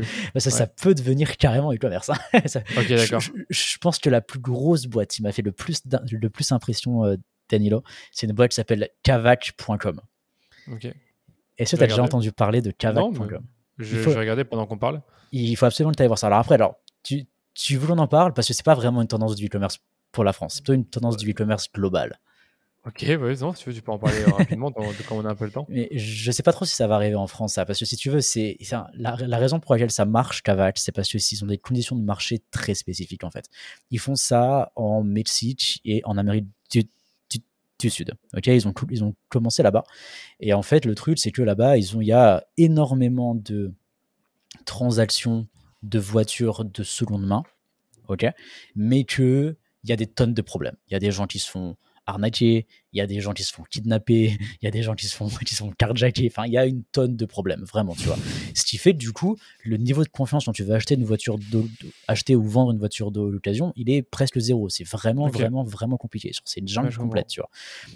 que 0.34 0.40
ça 0.50 0.66
peut 0.66 0.94
devenir 0.94 1.36
carrément 1.36 1.72
e-commerce. 1.72 2.10
hein. 2.10 2.16
Ça- 2.46 2.62
je, 2.88 2.94
d'accord. 2.94 3.20
je- 3.20 3.30
je 3.50 3.78
pense 3.78 3.98
que 3.98 4.08
la 4.10 4.20
plus 4.20 4.38
grosse 4.38 4.86
boîte 4.86 5.10
qui 5.10 5.22
m'a 5.22 5.32
fait 5.32 5.42
le 5.42 5.52
plus, 5.52 5.86
d'in- 5.86 6.02
le 6.10 6.30
plus 6.30 6.50
impression, 6.52 7.04
euh, 7.04 7.16
Danilo, 7.50 7.82
c'est 8.12 8.26
une 8.26 8.32
boîte 8.32 8.50
qui 8.52 8.56
s'appelle 8.56 8.88
kavac.com. 9.02 10.00
Ok. 10.72 10.84
Est-ce 11.58 11.72
que 11.72 11.76
tu 11.76 11.82
as 11.82 11.86
déjà 11.86 12.02
entendu 12.02 12.32
parler 12.32 12.62
de 12.62 12.70
kavac.com 12.70 13.44
je, 13.78 13.96
Il 13.96 14.02
faut- 14.02 14.10
je 14.10 14.14
vais 14.14 14.20
regarder 14.20 14.44
pendant 14.44 14.66
qu'on 14.66 14.78
parle. 14.78 15.02
Il 15.32 15.54
faut 15.56 15.66
absolument 15.66 15.90
que 15.92 15.96
tu 15.96 16.02
ailles 16.02 16.08
voir 16.08 16.18
ça. 16.18 16.28
Alors 16.28 16.38
après, 16.38 16.54
alors, 16.54 16.76
tu, 17.02 17.26
tu 17.54 17.76
veux 17.76 17.86
qu'on 17.86 17.98
en 17.98 18.06
parle 18.08 18.32
parce 18.32 18.48
que 18.48 18.54
c'est 18.54 18.64
pas 18.64 18.74
vraiment 18.74 19.02
une 19.02 19.08
tendance 19.08 19.34
du 19.34 19.46
e-commerce 19.46 19.78
pour 20.12 20.24
la 20.24 20.32
France. 20.32 20.54
C'est 20.54 20.60
plutôt 20.62 20.74
une 20.74 20.86
tendance 20.86 21.16
du 21.16 21.30
e-commerce 21.30 21.68
global. 21.72 22.18
Ok, 22.84 23.04
ouais, 23.06 23.36
non, 23.36 23.52
tu 23.52 23.68
veux, 23.68 23.74
tu 23.74 23.80
peux 23.80 23.92
en 23.92 23.98
parler 23.98 24.22
euh, 24.22 24.32
rapidement 24.32 24.72
dans- 24.72 24.90
quand 25.08 25.16
on 25.16 25.24
a 25.24 25.30
un 25.30 25.34
peu 25.36 25.44
le 25.44 25.52
temps. 25.52 25.66
Mais 25.68 25.88
je 25.92 26.32
sais 26.32 26.42
pas 26.42 26.52
trop 26.52 26.64
si 26.64 26.74
ça 26.74 26.88
va 26.88 26.96
arriver 26.96 27.14
en 27.14 27.28
France, 27.28 27.54
ça, 27.54 27.64
parce 27.64 27.78
que 27.78 27.84
si 27.84 27.96
tu 27.96 28.10
veux, 28.10 28.20
c'est 28.20 28.58
la, 28.94 29.14
raison 29.14 29.60
pour 29.60 29.72
laquelle 29.72 29.92
ça 29.92 30.04
marche, 30.04 30.42
Kavac, 30.42 30.78
c'est 30.78 30.90
parce 30.90 31.08
qu'ils 31.08 31.44
ont 31.44 31.46
des 31.46 31.58
conditions 31.58 31.94
de 31.94 32.02
marché 32.02 32.42
très 32.50 32.74
spécifiques 32.74 33.22
en 33.22 33.30
fait. 33.30 33.48
Ils 33.90 34.00
font 34.00 34.16
ça 34.16 34.72
en 34.74 35.04
Mexique 35.04 35.80
et 35.84 36.02
en 36.04 36.18
Amérique 36.18 36.46
du, 36.70 36.88
Sud. 37.90 38.12
Ok, 38.36 38.46
ils 38.46 38.68
ont, 38.68 38.74
ils 38.90 39.02
ont 39.02 39.12
commencé 39.28 39.60
là-bas. 39.60 39.82
Et 40.38 40.54
en 40.54 40.62
fait, 40.62 40.84
le 40.84 40.94
truc, 40.94 41.18
c'est 41.18 41.32
que 41.32 41.42
là-bas, 41.42 41.76
ils 41.76 41.92
il 41.96 42.06
y 42.06 42.12
a 42.12 42.44
énormément 42.56 43.34
de 43.34 43.72
transactions 44.66 45.48
de 45.82 45.98
voitures 45.98 46.64
de 46.64 46.82
seconde 46.84 47.26
main. 47.26 47.42
Ok, 48.06 48.24
mais 48.76 49.02
que 49.02 49.56
il 49.82 49.90
y 49.90 49.92
a 49.92 49.96
des 49.96 50.06
tonnes 50.06 50.34
de 50.34 50.42
problèmes. 50.42 50.76
Il 50.88 50.92
y 50.92 50.96
a 50.96 51.00
des 51.00 51.10
gens 51.10 51.26
qui 51.26 51.40
se 51.40 51.50
font 51.50 51.76
arnaquer, 52.06 52.66
il 52.92 52.98
y 52.98 53.00
a 53.00 53.06
des 53.06 53.20
gens 53.20 53.32
qui 53.32 53.42
se 53.42 53.52
font 53.52 53.62
kidnapper, 53.64 54.36
il 54.62 54.64
y 54.64 54.66
a 54.66 54.70
des 54.70 54.82
gens 54.82 54.94
qui 54.94 55.06
se 55.06 55.14
font, 55.14 55.28
qui 55.46 55.54
se 55.54 55.62
font 55.62 55.70
carjacker. 55.70 56.28
Enfin, 56.30 56.46
il 56.46 56.52
y 56.52 56.58
a 56.58 56.66
une 56.66 56.82
tonne 56.84 57.16
de 57.16 57.24
problèmes, 57.24 57.64
vraiment, 57.64 57.94
tu 57.94 58.04
vois. 58.04 58.18
Ce 58.54 58.64
qui 58.64 58.78
fait 58.78 58.92
du 58.92 59.12
coup, 59.12 59.36
le 59.64 59.76
niveau 59.76 60.04
de 60.04 60.08
confiance 60.08 60.44
quand 60.46 60.52
tu 60.52 60.64
vas 60.64 60.74
acheter 60.74 60.94
une 60.94 61.04
voiture, 61.04 61.38
acheter 62.08 62.36
ou 62.36 62.42
vendre 62.42 62.72
une 62.72 62.78
voiture 62.78 63.10
d'occasion, 63.10 63.72
il 63.76 63.90
est 63.90 64.02
presque 64.02 64.38
zéro. 64.38 64.68
C'est 64.68 64.84
vraiment, 64.84 65.28
vraiment, 65.28 65.64
vraiment 65.64 65.96
compliqué. 65.96 66.32
C'est 66.44 66.60
une 66.60 66.68
jungle 66.68 66.88
Ouais, 66.88 66.96
complète, 66.96 67.28
tu 67.28 67.40
vois. 67.40 67.50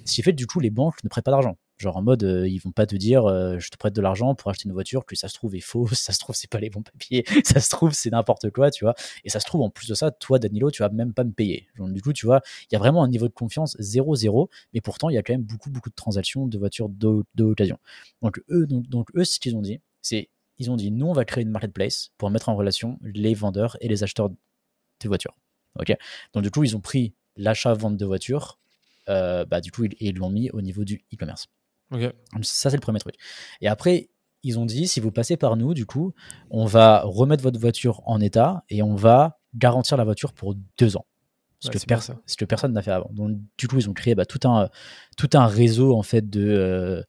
Ce 0.04 0.14
qui 0.14 0.22
fait 0.22 0.32
du 0.32 0.46
coup, 0.46 0.60
les 0.60 0.70
banques 0.70 1.02
ne 1.04 1.08
prêtent 1.08 1.24
pas 1.24 1.32
d'argent. 1.32 1.56
Genre 1.78 1.96
en 1.96 2.02
mode, 2.02 2.24
euh, 2.24 2.48
ils 2.48 2.58
vont 2.58 2.72
pas 2.72 2.86
te 2.86 2.96
dire, 2.96 3.26
euh, 3.26 3.58
je 3.58 3.68
te 3.68 3.76
prête 3.76 3.94
de 3.94 4.00
l'argent 4.00 4.34
pour 4.34 4.50
acheter 4.50 4.66
une 4.66 4.72
voiture, 4.72 5.04
que 5.04 5.14
ça 5.14 5.28
se 5.28 5.34
trouve 5.34 5.54
est 5.54 5.60
faux, 5.60 5.86
ça 5.92 6.12
se 6.12 6.18
trouve 6.18 6.34
c'est 6.34 6.50
pas 6.50 6.58
les 6.58 6.70
bons 6.70 6.82
papiers, 6.82 7.24
ça 7.44 7.60
se 7.60 7.68
trouve 7.68 7.92
c'est 7.92 8.10
n'importe 8.10 8.50
quoi, 8.50 8.70
tu 8.70 8.84
vois. 8.84 8.94
Et 9.24 9.30
ça 9.30 9.40
se 9.40 9.46
trouve 9.46 9.60
en 9.62 9.70
plus 9.70 9.88
de 9.88 9.94
ça, 9.94 10.10
toi 10.10 10.38
Danilo, 10.38 10.70
tu 10.70 10.82
vas 10.82 10.88
même 10.88 11.12
pas 11.12 11.24
me 11.24 11.32
payer. 11.32 11.68
Genre, 11.74 11.88
du 11.88 12.00
coup, 12.00 12.12
tu 12.12 12.26
vois, 12.26 12.40
il 12.70 12.74
y 12.74 12.76
a 12.76 12.78
vraiment 12.78 13.02
un 13.02 13.08
niveau 13.08 13.28
de 13.28 13.34
confiance 13.34 13.76
0-0, 13.78 14.48
mais 14.72 14.80
pourtant 14.80 15.10
il 15.10 15.14
y 15.14 15.18
a 15.18 15.22
quand 15.22 15.34
même 15.34 15.42
beaucoup 15.42 15.70
beaucoup 15.70 15.90
de 15.90 15.94
transactions 15.94 16.46
de 16.46 16.58
voitures 16.58 16.88
d'occasion. 16.88 17.78
Donc 18.22 18.40
eux, 18.50 18.66
donc, 18.66 18.88
donc 18.88 19.08
eux, 19.14 19.24
ce 19.24 19.38
qu'ils 19.38 19.56
ont 19.56 19.62
dit, 19.62 19.80
c'est 20.02 20.30
ils 20.58 20.70
ont 20.70 20.76
dit 20.76 20.90
nous 20.90 21.06
on 21.06 21.12
va 21.12 21.24
créer 21.24 21.42
une 21.44 21.50
marketplace 21.50 22.10
pour 22.16 22.30
mettre 22.30 22.48
en 22.48 22.56
relation 22.56 22.98
les 23.02 23.34
vendeurs 23.34 23.76
et 23.80 23.88
les 23.88 24.02
acheteurs 24.02 24.30
de 24.30 25.08
voitures. 25.08 25.36
Ok. 25.78 25.94
Donc 26.32 26.42
du 26.42 26.50
coup 26.50 26.64
ils 26.64 26.76
ont 26.76 26.80
pris 26.80 27.12
l'achat-vente 27.36 27.96
de 27.96 28.06
voitures, 28.06 28.58
euh, 29.08 29.44
bah, 29.44 29.60
du 29.60 29.70
coup 29.70 29.84
ils 30.00 30.16
l'ont 30.16 30.30
mis 30.30 30.50
au 30.50 30.62
niveau 30.62 30.84
du 30.84 31.04
e-commerce. 31.12 31.48
Ça, 32.42 32.70
c'est 32.70 32.76
le 32.76 32.80
premier 32.80 32.98
truc. 32.98 33.16
Et 33.60 33.68
après, 33.68 34.10
ils 34.42 34.58
ont 34.58 34.66
dit, 34.66 34.86
si 34.86 35.00
vous 35.00 35.10
passez 35.10 35.36
par 35.36 35.56
nous, 35.56 35.74
du 35.74 35.86
coup, 35.86 36.12
on 36.50 36.66
va 36.66 37.02
remettre 37.04 37.42
votre 37.42 37.58
voiture 37.58 38.02
en 38.06 38.20
état 38.20 38.64
et 38.68 38.82
on 38.82 38.94
va 38.94 39.38
garantir 39.54 39.96
la 39.96 40.04
voiture 40.04 40.32
pour 40.32 40.54
deux 40.78 40.96
ans. 40.96 41.06
Ce, 41.58 41.70
que, 41.70 41.78
ce 41.78 42.36
que, 42.36 42.44
personne 42.44 42.72
n'a 42.74 42.82
fait 42.82 42.90
avant. 42.90 43.10
Donc, 43.12 43.38
du 43.56 43.66
coup, 43.66 43.78
ils 43.78 43.88
ont 43.88 43.94
créé 43.94 44.14
bah, 44.14 44.26
tout, 44.26 44.46
un, 44.46 44.68
tout 45.16 45.30
un 45.32 45.46
réseau, 45.46 45.96
en 45.96 46.02
fait, 46.02 46.28
de, 46.28 46.46
euh, 46.46 47.02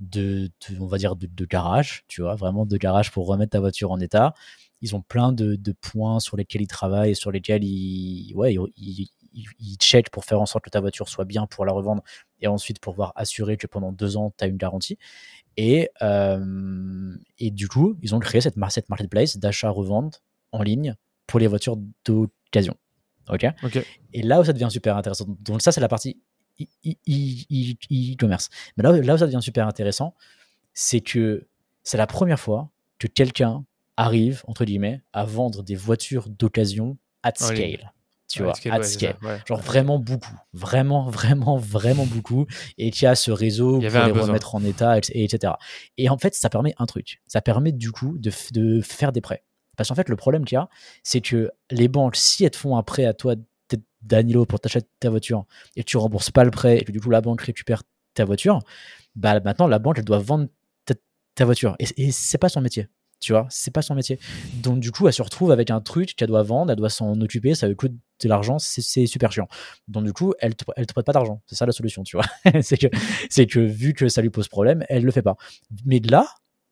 de, 0.00 0.50
on 0.78 0.86
va 0.86 0.98
dire, 0.98 1.16
de, 1.16 1.26
de 1.26 1.44
garage, 1.46 2.04
tu 2.06 2.20
vois, 2.20 2.34
vraiment 2.34 2.66
de 2.66 2.76
garage 2.76 3.10
pour 3.10 3.26
remettre 3.26 3.50
ta 3.50 3.60
voiture 3.60 3.90
en 3.90 3.98
état. 3.98 4.34
Ils 4.82 4.94
ont 4.94 5.00
plein 5.00 5.32
de, 5.32 5.56
de 5.56 5.72
points 5.72 6.20
sur 6.20 6.36
lesquels 6.36 6.62
ils 6.62 6.68
travaillent 6.68 7.12
et 7.12 7.14
sur 7.14 7.32
lesquels 7.32 7.64
ils, 7.64 8.32
ouais, 8.34 8.54
ils, 8.76 9.08
ils 9.32 9.76
checkent 9.78 10.10
pour 10.10 10.24
faire 10.24 10.40
en 10.40 10.46
sorte 10.46 10.64
que 10.64 10.70
ta 10.70 10.80
voiture 10.80 11.08
soit 11.08 11.24
bien 11.24 11.46
pour 11.46 11.64
la 11.64 11.72
revendre 11.72 12.02
et 12.40 12.46
ensuite 12.46 12.80
pour 12.80 12.94
pouvoir 12.94 13.12
assurer 13.16 13.56
que 13.56 13.66
pendant 13.66 13.92
deux 13.92 14.16
ans, 14.16 14.32
tu 14.36 14.44
as 14.44 14.46
une 14.46 14.56
garantie. 14.56 14.98
Et, 15.56 15.88
euh, 16.02 17.14
et 17.38 17.50
du 17.50 17.68
coup, 17.68 17.96
ils 18.02 18.14
ont 18.14 18.18
créé 18.18 18.40
cette, 18.40 18.56
cette 18.70 18.88
marketplace 18.88 19.38
d'achat-revente 19.38 20.22
en 20.52 20.62
ligne 20.62 20.94
pour 21.26 21.40
les 21.40 21.46
voitures 21.46 21.78
d'occasion. 22.04 22.76
ok? 23.30 23.46
Et 24.12 24.22
là 24.22 24.40
où 24.40 24.44
ça 24.44 24.52
devient 24.52 24.68
super 24.70 24.96
intéressant, 24.96 25.26
donc 25.40 25.62
ça, 25.62 25.72
c'est 25.72 25.80
la 25.80 25.88
partie 25.88 26.18
e-commerce. 27.08 28.50
Mais 28.76 28.82
là, 28.82 28.92
là 28.92 29.14
où 29.14 29.18
ça 29.18 29.26
devient 29.26 29.42
super 29.42 29.66
intéressant, 29.66 30.14
c'est 30.74 31.00
que 31.00 31.46
c'est 31.82 31.98
la 31.98 32.06
première 32.06 32.40
fois 32.40 32.70
que 32.98 33.06
quelqu'un 33.06 33.64
arrive, 33.96 34.42
entre 34.46 34.64
guillemets, 34.64 35.02
à 35.12 35.24
vendre 35.24 35.62
des 35.62 35.74
voitures 35.74 36.28
d'occasion 36.28 36.98
at 37.22 37.32
scale 37.36 37.92
tu 38.28 38.42
vois, 38.42 38.54
at 38.70 38.82
scale. 38.82 39.16
Genre 39.46 39.60
vraiment 39.60 39.98
beaucoup, 39.98 40.36
vraiment, 40.52 41.08
vraiment, 41.10 41.56
vraiment 41.56 42.06
beaucoup. 42.06 42.46
Et 42.78 42.90
qui 42.90 43.06
a 43.06 43.14
ce 43.14 43.30
réseau 43.30 43.80
pour 43.80 43.80
les 43.80 43.88
remettre 43.88 44.54
en 44.54 44.64
état, 44.64 44.98
et, 44.98 45.24
etc. 45.24 45.54
Et 45.96 46.08
en 46.08 46.18
fait, 46.18 46.34
ça 46.34 46.50
permet 46.50 46.74
un 46.78 46.86
truc. 46.86 47.20
Ça 47.26 47.40
permet 47.40 47.72
du 47.72 47.92
coup 47.92 48.16
de, 48.18 48.30
de 48.52 48.80
faire 48.80 49.12
des 49.12 49.20
prêts. 49.20 49.44
Parce 49.76 49.90
qu'en 49.90 49.94
fait, 49.94 50.08
le 50.08 50.16
problème 50.16 50.44
qu'il 50.44 50.56
y 50.56 50.58
a, 50.58 50.68
c'est 51.02 51.20
que 51.20 51.50
les 51.70 51.88
banques, 51.88 52.16
si 52.16 52.44
elles 52.44 52.50
te 52.50 52.56
font 52.56 52.76
un 52.76 52.82
prêt 52.82 53.04
à 53.04 53.14
toi, 53.14 53.34
Danilo, 54.02 54.46
pour 54.46 54.60
t'acheter 54.60 54.86
ta 55.00 55.10
voiture, 55.10 55.46
et 55.74 55.82
que 55.82 55.86
tu 55.86 55.96
rembourses 55.96 56.30
pas 56.30 56.44
le 56.44 56.50
prêt, 56.50 56.78
et 56.78 56.84
que 56.84 56.92
du 56.92 57.00
coup 57.00 57.10
la 57.10 57.20
banque 57.20 57.42
récupère 57.42 57.82
ta 58.14 58.24
voiture, 58.24 58.60
bah 59.14 59.40
maintenant 59.40 59.66
la 59.66 59.78
banque, 59.78 59.98
elle 59.98 60.04
doit 60.04 60.18
vendre 60.18 60.48
ta, 61.34 61.44
voiture. 61.44 61.76
Et, 61.78 61.86
et 61.96 62.12
c'est 62.12 62.38
pas 62.38 62.48
son 62.48 62.62
métier. 62.62 62.88
Tu 63.20 63.32
vois, 63.32 63.46
c'est 63.48 63.70
pas 63.70 63.82
son 63.82 63.94
métier. 63.94 64.18
Donc, 64.62 64.80
du 64.80 64.92
coup, 64.92 65.06
elle 65.08 65.14
se 65.14 65.22
retrouve 65.22 65.50
avec 65.50 65.70
un 65.70 65.80
truc 65.80 66.14
qu'elle 66.16 66.28
doit 66.28 66.42
vendre, 66.42 66.70
elle 66.70 66.76
doit 66.76 66.90
s'en 66.90 67.18
occuper, 67.20 67.54
ça 67.54 67.66
lui 67.66 67.76
coûte 67.76 67.92
de 67.92 68.28
l'argent, 68.28 68.58
c'est 68.58 69.06
super 69.06 69.32
chiant. 69.32 69.48
Donc, 69.88 70.04
du 70.04 70.12
coup, 70.12 70.34
elle 70.38 70.54
te, 70.54 70.64
elle 70.76 70.86
te 70.86 70.92
prête 70.92 71.06
pas 71.06 71.12
d'argent. 71.12 71.40
C'est 71.46 71.54
ça 71.54 71.66
la 71.66 71.72
solution, 71.72 72.02
tu 72.02 72.16
vois. 72.16 72.26
c'est 72.62 72.76
que, 72.76 72.88
que 73.44 73.60
vu 73.60 73.94
que 73.94 74.08
ça 74.08 74.22
lui 74.22 74.30
pose 74.30 74.48
problème, 74.48 74.84
elle 74.88 75.04
le 75.04 75.10
fait 75.10 75.22
pas. 75.22 75.36
Mais 75.84 76.00
là, 76.00 76.26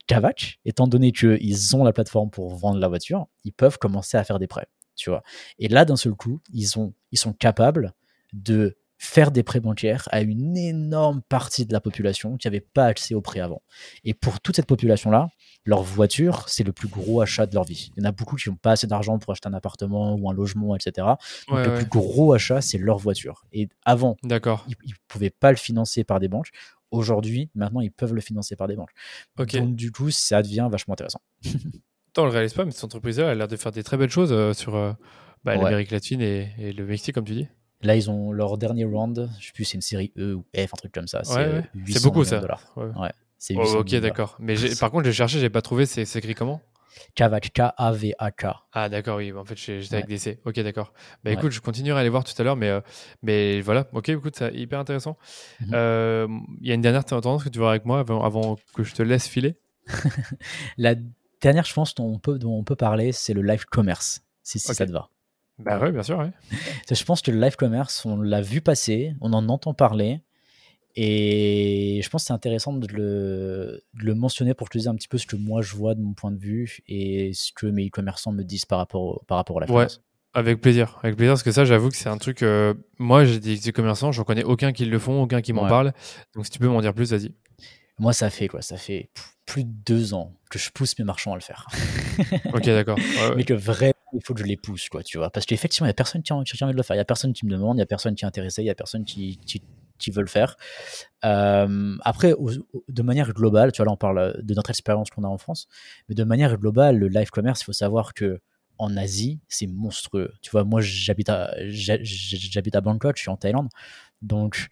Kavach, 0.07 0.59
étant 0.64 0.87
donné 0.87 1.12
qu'ils 1.12 1.76
ont 1.76 1.85
la 1.85 1.92
plateforme 1.92 2.30
pour 2.30 2.54
vendre 2.54 2.78
la 2.78 2.88
voiture, 2.88 3.26
ils 3.44 3.52
peuvent 3.52 3.78
commencer 3.78 4.16
à 4.16 4.24
faire 4.24 4.38
des 4.38 4.46
prêts, 4.46 4.66
tu 4.96 5.11
vois. 5.11 5.22
Et 5.59 5.68
là, 5.68 5.85
d'un 5.85 5.96
seul 5.96 6.14
coup, 6.14 6.40
ils, 6.52 6.78
ont, 6.78 6.92
ils 7.11 7.18
sont 7.18 7.33
capables 7.33 7.94
de 8.33 8.76
faire 8.98 9.30
des 9.30 9.42
prêts 9.42 9.61
bancaires 9.61 10.09
à 10.12 10.22
une 10.22 10.57
énorme 10.57 11.22
partie 11.28 11.66
de 11.66 11.72
la 11.72 11.80
population 11.80 12.37
qui 12.37 12.46
n'avait 12.46 12.61
pas 12.61 12.87
accès 12.87 13.14
aux 13.14 13.20
prêts 13.20 13.40
avant. 13.40 13.62
Et 14.04 14.14
pour 14.14 14.40
toute 14.40 14.57
cette 14.57 14.66
population-là, 14.66 15.28
leur 15.64 15.83
voiture, 15.83 16.48
c'est 16.48 16.62
le 16.62 16.72
plus 16.72 16.88
gros 16.88 17.20
achat 17.20 17.46
de 17.46 17.54
leur 17.54 17.64
vie. 17.64 17.90
Il 17.96 18.02
y 18.02 18.07
en 18.07 18.09
a 18.09 18.12
beaucoup 18.12 18.37
qui 18.37 18.48
n'ont 18.48 18.57
pas 18.57 18.72
assez 18.72 18.87
d'argent 18.87 19.18
pour 19.18 19.33
acheter 19.33 19.48
un 19.48 19.54
appartement 19.54 20.14
ou 20.14 20.30
un 20.30 20.35
logement, 20.35 20.76
etc. 20.76 21.07
Donc 21.48 21.66
le 21.66 21.74
plus 21.74 21.87
gros 21.87 22.33
achat, 22.33 22.61
c'est 22.61 22.78
leur 22.78 22.98
voiture. 22.98 23.44
Et 23.52 23.68
avant, 23.85 24.16
ils 24.68 24.76
ne 24.88 24.94
pouvaient 25.09 25.30
pas 25.30 25.50
le 25.50 25.57
financer 25.57 26.04
par 26.04 26.20
des 26.20 26.28
banques. 26.28 26.48
Aujourd'hui, 26.90 27.50
maintenant, 27.54 27.80
ils 27.80 27.90
peuvent 27.90 28.14
le 28.14 28.20
financer 28.20 28.57
par 28.57 28.68
des 28.68 28.76
banques. 28.76 28.92
Donc 29.37 29.74
du 29.74 29.90
coup, 29.90 30.11
ça 30.11 30.42
devient 30.42 30.68
vachement 30.70 30.94
intéressant. 30.94 31.20
Tant 32.12 32.24
le 32.24 32.30
réalise 32.30 32.52
pas, 32.54 32.64
mais 32.64 32.70
cette 32.70 32.85
entreprise-là 32.85 33.30
a 33.30 33.35
l'air 33.35 33.48
de 33.48 33.57
faire 33.57 33.72
des 33.72 33.83
très 33.83 33.96
belles 33.96 34.11
choses 34.11 34.33
euh, 34.33 34.52
sur 34.52 34.76
euh, 34.76 34.92
bah, 35.42 35.57
l'Amérique 35.57 35.90
latine 35.90 36.20
et, 36.20 36.52
et 36.59 36.72
le 36.72 36.87
Mexique, 36.87 37.12
comme 37.12 37.24
tu 37.24 37.33
dis. 37.33 37.48
Là, 37.82 37.96
ils 37.96 38.10
ont 38.10 38.32
leur 38.32 38.56
dernier 38.56 38.84
round, 38.84 39.28
je 39.38 39.46
sais 39.46 39.52
plus, 39.52 39.64
c'est 39.64 39.74
une 39.74 39.82
série 39.82 40.12
E 40.16 40.34
ou 40.34 40.44
F, 40.56 40.72
un 40.72 40.76
truc 40.76 40.92
comme 40.92 41.08
ça. 41.08 41.22
C'est 41.24 41.34
ouais, 41.34 41.62
beaucoup 42.02 42.24
ça. 42.24 42.40
Ouais. 42.76 43.10
c'est 43.38 43.54
oh, 43.56 43.80
ok, 43.80 43.94
d'accord. 43.96 44.37
Mais 44.40 44.54
par 44.80 44.90
contre, 44.90 45.04
j'ai 45.04 45.12
cherché, 45.12 45.38
j'ai 45.38 45.50
pas 45.50 45.62
trouvé. 45.62 45.84
C'est 45.87 46.16
écrit 46.16 46.34
comment? 46.34 46.60
Kavak, 47.14 47.52
K-A-V-A-K. 47.52 48.46
Ah, 48.72 48.88
d'accord, 48.88 49.18
oui. 49.18 49.32
En 49.32 49.44
fait, 49.44 49.56
j'étais 49.56 49.94
avec 49.94 50.06
des 50.06 50.18
C. 50.18 50.40
Ok, 50.44 50.58
d'accord. 50.60 50.92
Bah 51.22 51.32
écoute, 51.32 51.52
je 51.52 51.60
continuerai 51.60 51.98
à 51.98 52.00
aller 52.00 52.08
voir 52.08 52.24
tout 52.24 52.34
à 52.37 52.44
l'heure, 52.44 52.56
mais, 52.56 52.68
euh, 52.68 52.80
mais 53.22 53.60
voilà. 53.60 53.87
Ok, 53.92 54.08
écoute, 54.08 54.37
c'est 54.37 54.54
hyper 54.54 54.78
intéressant. 54.78 55.16
Mhm. 55.60 55.70
Euh, 55.74 56.28
il 56.60 56.68
y 56.68 56.70
a 56.70 56.74
une 56.74 56.80
dernière 56.80 57.04
tendance 57.04 57.44
que 57.44 57.48
tu 57.48 57.58
vois 57.58 57.70
avec 57.70 57.84
moi 57.84 58.00
avant, 58.00 58.22
avant 58.22 58.56
que 58.74 58.82
je 58.82 58.94
te 58.94 59.02
laisse 59.02 59.28
filer? 59.28 59.56
La 60.78 60.94
dernière, 61.40 61.64
je 61.64 61.74
pense, 61.74 61.94
dont 61.94 62.06
on 62.06 62.18
peut, 62.18 62.38
dont 62.38 62.54
on 62.54 62.64
peut 62.64 62.76
parler, 62.76 63.12
c'est 63.12 63.34
le 63.34 63.42
live 63.42 63.66
commerce, 63.66 64.22
si, 64.42 64.58
si 64.58 64.74
ça 64.74 64.87
te 64.87 64.92
va. 64.92 65.08
Bah 65.58 65.78
ouais, 65.78 65.92
bien 65.92 66.02
sûr. 66.02 66.18
Ouais. 66.18 66.30
Je 66.90 67.04
pense 67.04 67.22
que 67.22 67.30
le 67.30 67.40
live 67.40 67.56
commerce, 67.56 68.04
on 68.04 68.20
l'a 68.20 68.40
vu 68.40 68.60
passer, 68.60 69.14
on 69.20 69.32
en 69.32 69.48
entend 69.48 69.74
parler. 69.74 70.20
Et 70.96 72.00
je 72.04 72.08
pense 72.08 72.22
que 72.22 72.26
c'est 72.28 72.32
intéressant 72.32 72.72
de 72.72 72.86
le, 72.86 73.82
le, 73.94 74.14
mentionner 74.14 74.54
pour 74.54 74.68
te 74.68 74.78
dire 74.78 74.92
un 74.92 74.94
petit 74.94 75.08
peu 75.08 75.18
ce 75.18 75.26
que 75.26 75.34
moi 75.34 75.60
je 75.60 75.74
vois 75.74 75.96
de 75.96 76.00
mon 76.00 76.12
point 76.12 76.30
de 76.30 76.38
vue 76.38 76.78
et 76.86 77.32
ce 77.34 77.50
que 77.52 77.66
mes 77.66 77.88
e-commerçants 77.88 78.30
me 78.30 78.44
disent 78.44 78.64
par 78.64 78.78
rapport, 78.78 79.02
au, 79.02 79.22
par 79.26 79.38
rapport 79.38 79.60
à 79.60 79.66
la 79.66 79.72
ouais, 79.72 79.88
avec 80.34 80.60
plaisir. 80.60 80.98
Avec 81.02 81.16
plaisir, 81.16 81.32
parce 81.32 81.44
que 81.44 81.52
ça, 81.52 81.64
j'avoue 81.64 81.88
que 81.88 81.96
c'est 81.96 82.08
un 82.08 82.18
truc. 82.18 82.42
Euh, 82.42 82.74
moi, 82.98 83.24
j'ai 83.24 83.38
des 83.38 83.56
e-commerçants, 83.68 84.10
je 84.10 84.20
connais 84.22 84.42
aucun 84.42 84.72
qui 84.72 84.84
le 84.84 84.98
font, 84.98 85.22
aucun 85.22 85.40
qui 85.40 85.52
m'en 85.52 85.68
parle. 85.68 85.92
Donc, 86.34 86.44
si 86.44 86.50
tu 86.50 86.58
peux 86.58 86.68
m'en 86.68 86.80
dire 86.80 86.92
plus, 86.92 87.12
vas-y. 87.12 87.32
Moi, 87.98 88.12
ça 88.12 88.30
fait 88.30 88.48
quoi? 88.48 88.60
Ça 88.60 88.76
fait 88.76 89.10
plus 89.46 89.62
de 89.62 89.72
deux 89.86 90.12
ans 90.12 90.32
que 90.50 90.58
je 90.58 90.70
pousse 90.70 90.98
mes 90.98 91.04
marchands 91.04 91.32
à 91.32 91.36
le 91.36 91.40
faire. 91.40 91.68
ok, 92.52 92.64
d'accord. 92.64 92.98
Mais 93.36 93.44
que 93.44 93.54
vraiment, 93.54 93.93
il 94.14 94.20
faut 94.24 94.35
que 94.35 94.40
je 94.40 94.46
les 94.46 94.57
pousse, 94.57 94.88
quoi, 94.88 95.03
tu 95.03 95.18
vois. 95.18 95.31
Parce 95.31 95.46
qu'effectivement, 95.46 95.87
il 95.87 95.88
n'y 95.88 95.92
a 95.92 95.94
personne 95.94 96.22
qui 96.22 96.33
a, 96.33 96.37
envie 96.37 96.44
de 96.44 96.77
le 96.77 96.83
faire. 96.83 96.94
Il 96.94 96.98
n'y 96.98 97.03
a 97.03 97.05
personne 97.05 97.33
qui 97.33 97.46
me 97.46 97.50
demande, 97.50 97.77
il 97.77 97.79
n'y 97.79 97.83
a 97.83 97.87
personne 97.87 98.14
qui 98.14 98.24
est 98.24 98.29
intéressé, 98.29 98.62
il 98.62 98.66
n'y 98.66 98.70
a 98.70 98.74
personne 98.74 99.05
qui, 99.05 99.38
qui, 99.98 100.11
veut 100.11 100.20
le 100.20 100.29
faire. 100.29 100.57
Euh, 101.24 101.96
après, 102.03 102.35
de 102.88 103.03
manière 103.03 103.33
globale, 103.33 103.72
tu 103.72 103.79
vois, 103.79 103.87
là, 103.87 103.92
on 103.92 103.96
parle 103.96 104.40
de 104.42 104.55
notre 104.55 104.70
expérience 104.70 105.11
qu'on 105.11 105.24
a 105.24 105.29
en 105.29 105.38
France, 105.38 105.66
mais 106.09 106.14
de 106.14 106.24
manière 106.24 106.57
globale, 106.59 106.98
le 106.98 107.09
live 107.09 107.31
commerce, 107.31 107.62
il 107.62 107.64
faut 107.64 107.72
savoir 107.72 108.12
que 108.12 108.40
en 108.79 108.96
Asie, 108.96 109.40
c'est 109.48 109.66
monstrueux. 109.66 110.33
Tu 110.42 110.50
vois, 110.50 110.64
moi, 110.64 110.81
j'habite 110.83 111.29
à, 111.29 111.55
j'habite 111.68 112.74
à 112.74 112.81
Bangkok, 112.81 113.16
je 113.16 113.22
suis 113.22 113.31
en 113.31 113.37
Thaïlande. 113.37 113.68
Donc, 114.20 114.68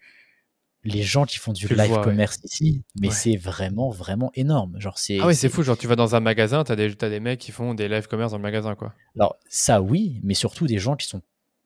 les 0.83 1.01
gens 1.01 1.25
qui 1.25 1.37
font 1.37 1.53
du 1.53 1.67
live 1.67 2.01
commerce 2.01 2.39
ici, 2.43 2.83
mais 2.99 3.09
c'est 3.09 3.37
vraiment, 3.37 3.89
vraiment 3.89 4.31
énorme. 4.35 4.79
Genre, 4.79 4.97
c'est, 4.97 5.19
ah 5.21 5.27
oui, 5.27 5.35
c'est 5.35 5.49
fou. 5.49 5.63
Genre, 5.63 5.77
tu 5.77 5.87
vas 5.87 5.95
dans 5.95 6.15
un 6.15 6.19
magasin, 6.19 6.63
tu 6.63 6.71
as, 6.71 6.75
as, 6.75 7.09
des 7.09 7.19
mecs 7.19 7.39
qui 7.39 7.51
font 7.51 7.73
des 7.73 7.87
live 7.87 8.07
commerce 8.07 8.31
dans 8.31 8.37
le 8.37 8.43
magasin, 8.43 8.75
quoi. 8.75 8.93
Alors, 9.15 9.37
ça, 9.47 9.81
oui, 9.81 10.19
mais 10.23 10.33
surtout 10.33 10.67
des 10.67 10.79
gens 10.79 10.95
qui 10.95 11.07
sont 11.07 11.21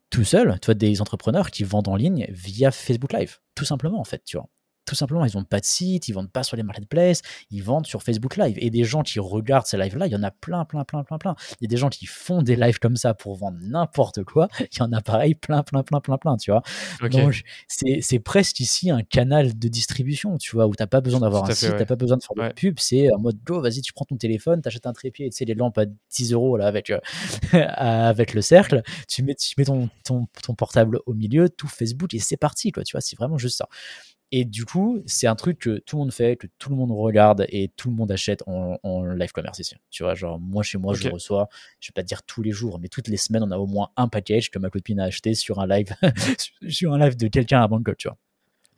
tout 0.09 0.23
seuls, 0.23 0.57
tu 0.61 0.67
vois, 0.67 0.75
des 0.75 1.01
entrepreneurs 1.01 1.51
qui 1.51 1.63
vendent 1.63 1.87
en 1.87 1.95
ligne 1.95 2.27
via 2.29 2.71
Facebook 2.71 3.13
Live, 3.13 3.39
tout 3.55 3.65
simplement, 3.65 3.99
en 3.99 4.05
fait, 4.05 4.23
tu 4.23 4.37
vois 4.37 4.47
tout 4.87 4.95
simplement, 4.95 5.25
ils 5.25 5.37
n'ont 5.37 5.43
pas 5.43 5.59
de 5.59 5.65
site, 5.65 6.07
ils 6.07 6.13
vendent 6.13 6.31
pas 6.31 6.43
sur 6.43 6.55
les 6.55 6.63
marketplaces, 6.63 7.21
ils 7.51 7.61
vendent 7.61 7.85
sur 7.85 8.01
Facebook 8.01 8.37
Live. 8.37 8.57
Et 8.59 8.69
des 8.69 8.85
gens 8.85 9.03
qui 9.03 9.19
regardent 9.19 9.65
ces 9.65 9.77
lives-là, 9.77 10.07
il 10.07 10.13
y 10.13 10.15
en 10.15 10.23
a 10.23 10.31
plein, 10.31 10.65
plein, 10.65 10.85
plein, 10.85 11.03
plein, 11.03 11.17
plein. 11.17 11.35
Il 11.59 11.65
y 11.65 11.67
a 11.67 11.67
des 11.67 11.77
gens 11.77 11.89
qui 11.89 12.05
font 12.05 12.41
des 12.41 12.55
lives 12.55 12.79
comme 12.79 12.95
ça 12.95 13.13
pour 13.13 13.35
vendre 13.35 13.57
n'importe 13.61 14.23
quoi. 14.23 14.47
Il 14.59 14.79
y 14.79 14.81
en 14.81 14.93
a 14.93 15.01
pareil, 15.01 15.35
plein, 15.35 15.63
plein, 15.63 15.83
plein, 15.83 15.99
plein, 15.99 16.17
plein, 16.17 16.37
tu 16.37 16.51
vois. 16.51 16.61
Donc, 17.09 17.43
c'est 17.67 18.19
presque 18.19 18.59
ici 18.59 18.89
un 18.89 19.03
canal 19.03 19.57
de 19.57 19.67
distribution, 19.67 20.37
tu 20.37 20.55
vois, 20.55 20.67
où 20.67 20.75
tu 20.75 20.81
n'as 20.81 20.87
pas 20.87 21.01
besoin 21.01 21.19
d'avoir 21.19 21.43
un 21.43 21.53
site, 21.53 21.71
tu 21.71 21.75
n'as 21.75 21.85
pas 21.85 21.95
besoin 21.95 22.17
de 22.17 22.23
faire 22.23 22.47
de 22.47 22.53
pub. 22.53 22.79
C'est 22.79 23.11
en 23.13 23.19
mode, 23.19 23.37
go, 23.43 23.61
vas-y, 23.61 23.81
tu 23.81 23.91
prends 23.91 24.05
ton 24.05 24.15
téléphone, 24.15 24.61
tu 24.61 24.67
achètes 24.67 24.87
un 24.87 24.93
trépied, 24.93 25.29
tu 25.29 25.35
sais, 25.35 25.45
les 25.45 25.53
lampes 25.55 25.77
à 25.77 25.85
10 25.85 26.33
euros 26.33 26.55
là, 26.55 26.67
avec, 26.67 26.89
euh, 26.89 26.99
avec 27.53 28.33
le 28.33 28.41
cercle, 28.41 28.83
tu 29.07 29.23
mets, 29.23 29.35
tu 29.35 29.53
mets 29.57 29.65
ton, 29.65 29.89
ton, 30.05 30.27
ton 30.43 30.55
portable 30.55 30.99
au 31.05 31.13
milieu, 31.13 31.49
tout 31.49 31.67
Facebook, 31.67 32.13
et 32.13 32.19
c'est 32.19 32.37
parti, 32.37 32.71
quoi, 32.71 32.83
tu 32.83 32.93
vois, 32.93 33.01
c'est 33.01 33.17
vraiment 33.17 33.37
juste 33.37 33.57
ça. 33.57 33.67
Et 34.31 34.43
du 34.43 34.65
coup, 34.65 35.01
c'est 35.05 35.27
un 35.27 35.35
truc 35.35 35.59
que 35.59 35.79
tout 35.79 35.95
le 35.95 36.01
monde 36.01 36.11
fait, 36.11 36.35
que 36.35 36.47
tout 36.59 36.69
le 36.69 36.75
monde 36.75 36.91
regarde 36.91 37.45
et 37.47 37.69
tout 37.77 37.89
le 37.89 37.95
monde 37.95 38.11
achète 38.11 38.43
en, 38.45 39.03
live 39.03 39.31
commerce 39.31 39.59
ici. 39.59 39.75
Tu 39.89 40.03
vois, 40.03 40.15
genre, 40.15 40.39
moi, 40.39 40.63
chez 40.63 40.77
moi, 40.77 40.93
je 40.93 41.07
reçois, 41.07 41.47
je 41.79 41.89
vais 41.89 41.93
pas 41.93 42.03
dire 42.03 42.23
tous 42.23 42.41
les 42.41 42.51
jours, 42.51 42.79
mais 42.79 42.89
toutes 42.89 43.07
les 43.07 43.17
semaines, 43.17 43.43
on 43.43 43.51
a 43.51 43.57
au 43.57 43.67
moins 43.67 43.89
un 43.95 44.09
package 44.09 44.51
que 44.51 44.59
ma 44.59 44.69
copine 44.69 44.99
a 44.99 45.05
acheté 45.05 45.33
sur 45.33 45.59
un 45.59 45.67
live, 45.67 45.95
sur 46.67 46.93
un 46.93 46.99
live 46.99 47.15
de 47.15 47.27
quelqu'un 47.27 47.61
à 47.61 47.67
Bangkok, 47.69 47.97
tu 47.97 48.09
vois. 48.09 48.17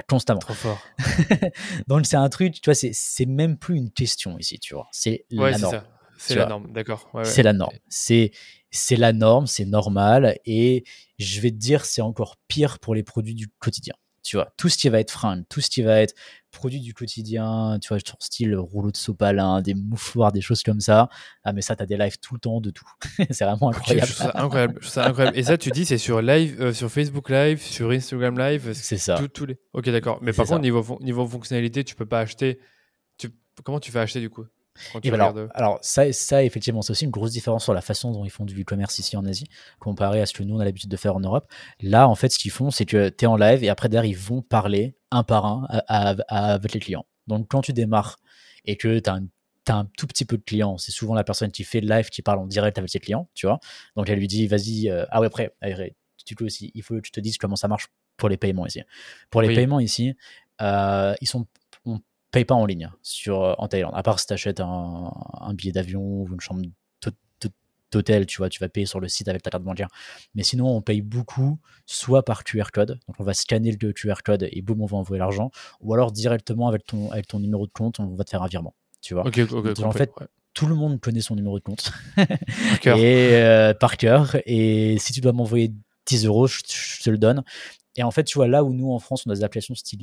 constamment. 0.08 0.40
Trop 0.40 0.54
fort. 0.54 0.82
Donc 1.88 2.06
c'est 2.06 2.18
un 2.18 2.30
truc, 2.30 2.62
tu 2.62 2.70
vois, 2.70 2.76
c'est 2.76 3.26
même 3.26 3.58
plus 3.58 3.76
une 3.76 3.90
question 3.90 4.38
ici, 4.38 4.60
tu 4.60 4.76
vois. 4.76 4.88
C'est 4.92 5.26
Ouais, 5.32 5.52
la 5.52 5.58
c'est 5.58 5.64
norme. 5.64 5.82
C'est 6.20 6.36
la 6.36 6.42
vois. 6.42 6.50
norme, 6.50 6.72
d'accord. 6.74 7.10
C'est 7.24 7.44
la 7.44 7.54
norme. 7.54 7.76
C'est 7.88 8.32
c'est 8.72 8.98
la 8.98 9.14
norme, 9.14 9.48
c'est 9.48 9.66
normal. 9.66 10.38
Et 10.46 10.84
je 11.18 11.42
vais 11.42 11.50
te 11.50 11.56
dire, 11.56 11.86
c'est 11.86 12.02
encore 12.02 12.38
pire 12.48 12.78
pour 12.78 12.94
les 12.94 13.04
produits 13.04 13.34
du 13.34 13.48
quotidien. 13.48 13.96
Tu 14.24 14.36
vois, 14.38 14.54
tout 14.58 14.70
ce 14.70 14.78
qui 14.78 14.90
va 14.90 15.00
être 15.00 15.12
fringue, 15.12 15.44
tout 15.50 15.62
ce 15.62 15.70
qui 15.70 15.82
va 15.82 16.02
être 16.02 16.14
produit 16.52 16.80
du 16.80 16.94
quotidien, 16.96 17.78
tu 17.82 17.90
vois, 17.90 17.98
genre 18.00 18.18
style 18.20 18.56
rouleau 18.56 18.92
de 18.92 18.98
sopalin, 18.98 19.62
des 19.62 19.76
mouchoirs, 19.76 20.32
des 20.32 20.42
choses 20.42 20.64
comme 20.64 20.80
ça. 20.80 21.08
Ah, 21.44 21.54
mais 21.54 21.62
ça, 21.62 21.76
t'as 21.76 21.86
des 21.86 21.96
lives 21.98 22.18
tout 22.20 22.34
le 22.34 22.40
temps 22.40 22.60
de 22.60 22.72
tout. 22.72 22.86
c'est 23.30 23.44
vraiment 23.46 23.72
je 23.72 23.78
incroyable. 23.78 24.08
trouve 24.12 24.26
ça 24.32 24.32
incroyable. 24.36 24.74
je 24.76 24.80
trouve 24.82 24.92
ça 24.94 25.06
incroyable. 25.08 25.38
Et 25.38 25.44
ça, 25.44 25.58
tu 25.58 25.70
dis, 25.72 25.86
c'est 25.86 25.98
sur 26.00 26.22
live, 26.22 26.58
euh, 26.60 26.74
sur 26.74 26.90
Facebook 26.92 27.30
Live, 27.30 27.62
sur 27.62 27.92
Instagram 27.92 28.38
Live, 28.38 28.72
C'est 28.74 28.98
ça. 28.98 29.16
tout- 29.16 29.28
tous 29.28 29.46
les. 29.46 29.60
Ok, 29.74 29.90
d'accord. 29.90 30.20
Mais 30.22 30.34
par 30.34 30.46
contre, 30.48 30.62
niveau, 30.62 30.98
niveau 31.02 31.26
fonctionnalité, 31.28 31.84
tu 31.84 31.96
peux 31.96 32.06
pas 32.08 32.20
acheter. 32.20 32.60
Tu... 33.18 33.30
Comment 33.64 33.80
tu 33.80 33.92
fais 33.92 34.00
acheter 34.00 34.20
du 34.20 34.30
coup? 34.30 34.46
Quand 34.94 35.02
tu 35.02 35.08
Et 35.08 35.12
ben 35.12 35.50
alors, 35.54 35.80
ça, 35.82 36.12
ça, 36.14 36.44
effectivement, 36.44 36.82
c'est 36.82 36.92
aussi 36.92 37.06
une 37.06 37.12
grosse 37.12 37.32
différence 37.32 37.64
sur 37.64 37.74
la 37.74 37.82
façon 37.82 38.12
dont 38.12 38.24
ils 38.26 38.30
font 38.32 38.46
du 38.46 38.60
e-commerce 38.62 39.00
ici 39.00 39.18
en 39.18 39.26
Asie, 39.26 39.46
comparé 39.80 40.22
à 40.22 40.26
ce 40.26 40.34
que 40.34 40.44
nous, 40.44 40.56
on 40.56 40.60
a 40.60 40.66
l'habitude 40.66 40.90
de 40.90 40.98
faire 40.98 41.16
en 41.16 41.20
Europe. 41.20 41.50
Là, 41.82 42.08
en 42.08 42.16
fait, 42.16 42.30
ce 42.30 42.40
qu'ils 42.40 42.52
font, 42.52 42.72
c'est 42.72 42.86
que 42.86 43.10
tu 43.10 43.26
es 43.26 43.28
en 43.28 43.36
live 43.36 43.64
et 43.64 43.70
après, 43.70 43.90
derrière, 43.90 44.10
ils 44.10 44.18
vont 44.18 44.42
parler 44.42 44.96
un 45.12 45.24
par 45.24 45.46
un 45.46 45.66
à- 45.70 46.10
à- 46.12 46.16
à- 46.28 46.54
avec 46.54 46.74
les 46.74 46.80
clients. 46.80 47.06
Donc, 47.28 47.48
quand 47.50 47.62
tu 47.62 47.74
démarres 47.74 48.18
et 48.66 48.76
que 48.76 49.00
tu 49.00 49.10
as 49.10 49.20
un, 49.72 49.86
tout 49.98 50.08
petit 50.08 50.26
peu 50.26 50.38
de 50.38 50.44
clients, 50.44 50.78
c'est 50.80 50.92
souvent 50.92 51.14
la 51.14 51.24
personne 51.24 51.52
qui 51.52 51.64
fait 51.64 51.80
le 51.80 51.88
live 51.88 52.10
qui 52.10 52.24
parle 52.24 52.40
en 52.40 52.48
direct 52.48 52.78
avec 52.80 52.90
ses 52.90 53.00
clients, 53.00 53.30
tu 53.36 53.46
vois. 53.46 53.60
Donc, 53.96 54.10
elle 54.10 54.18
lui 54.18 54.28
dit, 54.28 54.48
vas-y, 54.48 54.90
euh, 54.90 55.06
ah 55.12 55.20
ouais, 55.22 55.28
après, 55.28 55.54
après, 55.62 55.96
du 56.26 56.36
coup, 56.36 56.46
aussi, 56.46 56.72
il 56.74 56.82
faut 56.82 56.96
que 56.96 57.02
tu 57.02 57.12
te 57.12 57.20
dises 57.20 57.38
comment 57.38 57.56
ça 57.56 57.68
marche 57.68 57.88
pour 58.18 58.30
les 58.30 58.38
paiements 58.38 58.66
ici. 58.66 58.82
Pour 59.30 59.42
les 59.44 59.48
Oui. 59.50 59.56
paiements 59.56 59.80
ici, 59.80 60.16
euh, 60.62 61.14
ils 61.22 61.28
sont, 61.28 61.42
on 61.42 61.46
paye 62.32 62.46
pas 62.46 62.56
en 62.56 62.66
ligne 62.66 62.90
sur, 63.02 63.42
euh, 63.44 63.54
en 63.58 63.68
Thaïlande. 63.68 63.94
À 63.96 64.04
part 64.04 64.20
si 64.20 64.28
tu 64.28 64.34
achètes 64.34 64.60
un, 64.60 65.12
un 65.42 65.54
billet 65.54 65.72
d'avion 65.72 66.02
ou 66.02 66.28
une 66.32 66.40
chambre 66.40 66.62
d'hô- 67.02 67.12
d'hô- 67.42 67.50
d'hôtel, 67.92 68.26
tu 68.26 68.38
vois, 68.38 68.50
tu 68.50 68.60
vas 68.60 68.70
payer 68.70 68.86
sur 68.86 69.00
le 69.00 69.08
site 69.08 69.28
avec 69.28 69.42
ta 69.42 69.50
carte 69.50 69.64
bancaire. 69.64 69.88
Mais 70.36 70.44
sinon, 70.44 70.68
on 70.68 70.82
paye 70.82 71.02
beaucoup, 71.02 71.60
soit 71.86 72.24
par 72.24 72.44
QR 72.44 72.66
code. 72.72 73.00
Donc, 73.08 73.16
on 73.20 73.24
va 73.24 73.34
scanner 73.34 73.72
le 73.82 73.94
QR 73.94 74.22
code 74.24 74.48
et 74.52 74.62
boum, 74.62 74.82
on 74.82 74.86
va 74.86 74.98
envoyer 74.98 75.20
l'argent. 75.20 75.50
Ou 75.82 75.94
alors 75.94 76.12
directement 76.12 76.68
avec 76.68 76.86
ton, 76.86 77.10
avec 77.12 77.28
ton 77.28 77.40
numéro 77.40 77.66
de 77.66 77.72
compte, 77.72 78.00
on 78.00 78.06
va 78.16 78.24
te 78.24 78.30
faire 78.30 78.44
un 78.44 78.48
virement. 78.48 78.74
Tu 79.02 79.14
vois. 79.16 79.26
Ok, 79.26 79.40
ok, 79.52 79.66
Donc, 79.74 79.80
en 79.86 79.92
fait, 79.92 80.12
ouais. 80.20 80.28
Tout 80.54 80.66
le 80.66 80.76
monde 80.76 81.00
connaît 81.00 81.22
son 81.22 81.36
numéro 81.36 81.58
de 81.58 81.64
compte 81.64 81.92
Par 82.16 82.26
cœur. 82.82 82.98
et 82.98 83.42
euh, 83.44 83.74
par 83.74 83.96
cœur. 83.98 84.36
Et 84.46 84.98
si 85.00 85.14
tu 85.14 85.22
dois 85.22 85.32
m'envoyer 85.32 85.72
10 86.06 86.26
euros, 86.26 86.48
je, 86.48 86.60
je 86.68 87.04
te 87.04 87.10
le 87.10 87.18
donne. 87.18 87.44
Et 88.00 88.04
en 88.04 88.12
fait, 88.12 88.24
tu 88.24 88.38
vois, 88.38 88.48
là 88.48 88.64
où 88.64 88.72
nous, 88.74 88.94
en 88.94 89.00
France, 89.00 89.24
on 89.28 89.30
a 89.30 89.36
des 89.36 89.44
applications 89.44 89.76
style 89.76 90.00